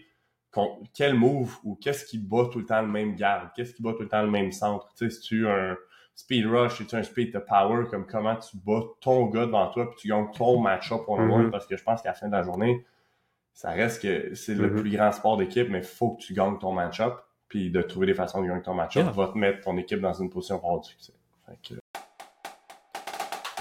quel 0.94 1.14
move 1.14 1.58
ou 1.64 1.76
qu'est-ce 1.76 2.06
qui 2.06 2.18
bat 2.18 2.48
tout 2.52 2.60
le 2.60 2.66
temps 2.66 2.82
le 2.82 2.88
même 2.88 3.16
garde? 3.16 3.50
Qu'est-ce 3.56 3.74
qui 3.74 3.82
bat 3.82 3.94
tout 3.94 4.04
le 4.04 4.08
temps 4.08 4.22
le 4.22 4.32
même 4.32 4.52
centre? 4.52 4.88
Tu 4.98 5.10
sais, 5.10 5.10
si 5.10 5.22
tu 5.22 5.48
un 5.48 5.76
speed 6.16 6.48
rush, 6.48 6.78
si 6.78 6.86
tu 6.86 6.96
un 6.96 7.04
speed 7.04 7.32
to 7.32 7.40
power, 7.42 7.86
comme 7.90 8.06
comment 8.06 8.36
tu 8.36 8.58
bats 8.58 8.84
ton 9.02 9.28
gars 9.28 9.46
devant 9.46 9.70
toi 9.70 9.90
puis 9.90 10.00
tu 10.00 10.08
gagnes 10.08 10.30
ton 10.36 10.60
match-up 10.60 11.02
pour 11.06 11.20
le 11.20 11.28
mm 11.28 11.52
parce 11.52 11.68
que 11.68 11.78
je 11.78 11.84
pense 11.84 12.02
qu'à 12.02 12.10
la 12.10 12.16
fin 12.16 12.28
de 12.28 12.34
la 12.34 12.44
journée, 12.44 12.86
ça 13.54 13.72
reste 13.72 14.02
que 14.02 14.34
c'est 14.36 14.56
le 14.56 14.70
mm-hmm. 14.70 14.82
plus 14.82 14.92
grand 14.92 15.12
sport 15.12 15.38
d'équipe, 15.38 15.70
mais 15.70 15.80
il 15.80 15.84
faut 15.84 16.12
que 16.12 16.22
tu 16.22 16.34
gagnes 16.34 16.58
ton 16.58 16.72
match-up 16.72 17.14
puis 17.48 17.72
de 17.72 17.82
trouver 17.82 18.08
des 18.08 18.14
façons 18.14 18.42
de 18.42 18.48
gagner 18.48 18.62
ton 18.62 18.74
match-up 18.74 19.08
va 19.14 19.28
te 19.28 19.38
mettre 19.38 19.62
ton 19.62 19.78
équipe 19.78 20.02
dans 20.02 20.14
une 20.14 20.30
position 20.30 20.60
pour 20.60 20.70
avoir 20.70 20.84
du 20.84 20.90
succès 20.90 21.14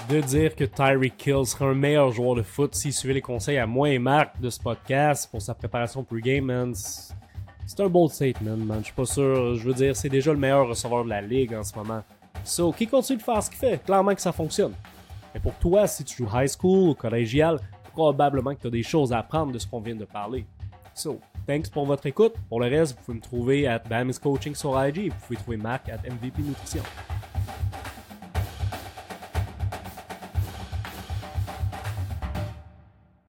de 0.09 0.21
dire 0.21 0.55
que 0.55 0.63
Tyreek 0.63 1.17
Kill 1.17 1.45
serait 1.45 1.65
un 1.65 1.73
meilleur 1.73 2.11
joueur 2.11 2.35
de 2.35 2.41
foot 2.41 2.73
s'il 2.73 2.93
suivait 2.93 3.15
les 3.15 3.21
conseils 3.21 3.57
à 3.57 3.67
moi 3.67 3.89
et 3.89 3.99
Marc 3.99 4.39
de 4.39 4.49
ce 4.49 4.59
podcast 4.59 5.29
pour 5.29 5.41
sa 5.41 5.53
préparation 5.53 6.03
pre-game, 6.03 6.45
man. 6.45 6.73
C'est 6.73 7.79
un 7.81 7.89
bold 7.89 8.11
statement, 8.11 8.57
man. 8.57 8.79
Je 8.79 8.85
suis 8.85 8.93
pas 8.93 9.05
sûr. 9.05 9.55
Je 9.55 9.63
veux 9.67 9.73
dire, 9.73 9.95
c'est 9.95 10.09
déjà 10.09 10.31
le 10.31 10.37
meilleur 10.39 10.67
receveur 10.67 11.03
de 11.03 11.09
la 11.09 11.21
ligue 11.21 11.53
en 11.53 11.63
ce 11.63 11.75
moment. 11.75 12.03
So, 12.43 12.71
qui 12.71 12.87
continue 12.87 13.17
de 13.17 13.23
faire 13.23 13.43
ce 13.43 13.49
qu'il 13.49 13.59
fait? 13.59 13.83
Clairement 13.83 14.15
que 14.15 14.21
ça 14.21 14.31
fonctionne. 14.31 14.73
Mais 15.33 15.41
pour 15.41 15.53
toi, 15.55 15.85
si 15.87 16.05
tu 16.05 16.23
joues 16.23 16.29
high 16.33 16.47
school 16.47 16.89
ou 16.89 16.93
collégial, 16.93 17.59
probablement 17.91 18.55
que 18.55 18.61
tu 18.61 18.67
as 18.67 18.71
des 18.71 18.83
choses 18.83 19.11
à 19.11 19.19
apprendre 19.19 19.51
de 19.51 19.59
ce 19.59 19.67
qu'on 19.67 19.81
vient 19.81 19.95
de 19.95 20.05
parler. 20.05 20.45
So, 20.93 21.19
thanks 21.45 21.69
pour 21.69 21.85
votre 21.85 22.05
écoute. 22.05 22.33
Pour 22.47 22.61
le 22.61 22.67
reste, 22.67 22.97
vous 22.97 23.03
pouvez 23.03 23.17
me 23.17 23.21
trouver 23.21 23.67
à 23.67 23.79
Bamis 23.79 24.17
Coaching 24.21 24.55
sur 24.55 24.81
IG 24.81 24.97
et 24.97 25.09
vous 25.09 25.15
pouvez 25.27 25.37
trouver 25.37 25.57
Marc 25.57 25.89
à 25.89 25.97
MVP 25.97 26.41
Nutrition. 26.43 26.83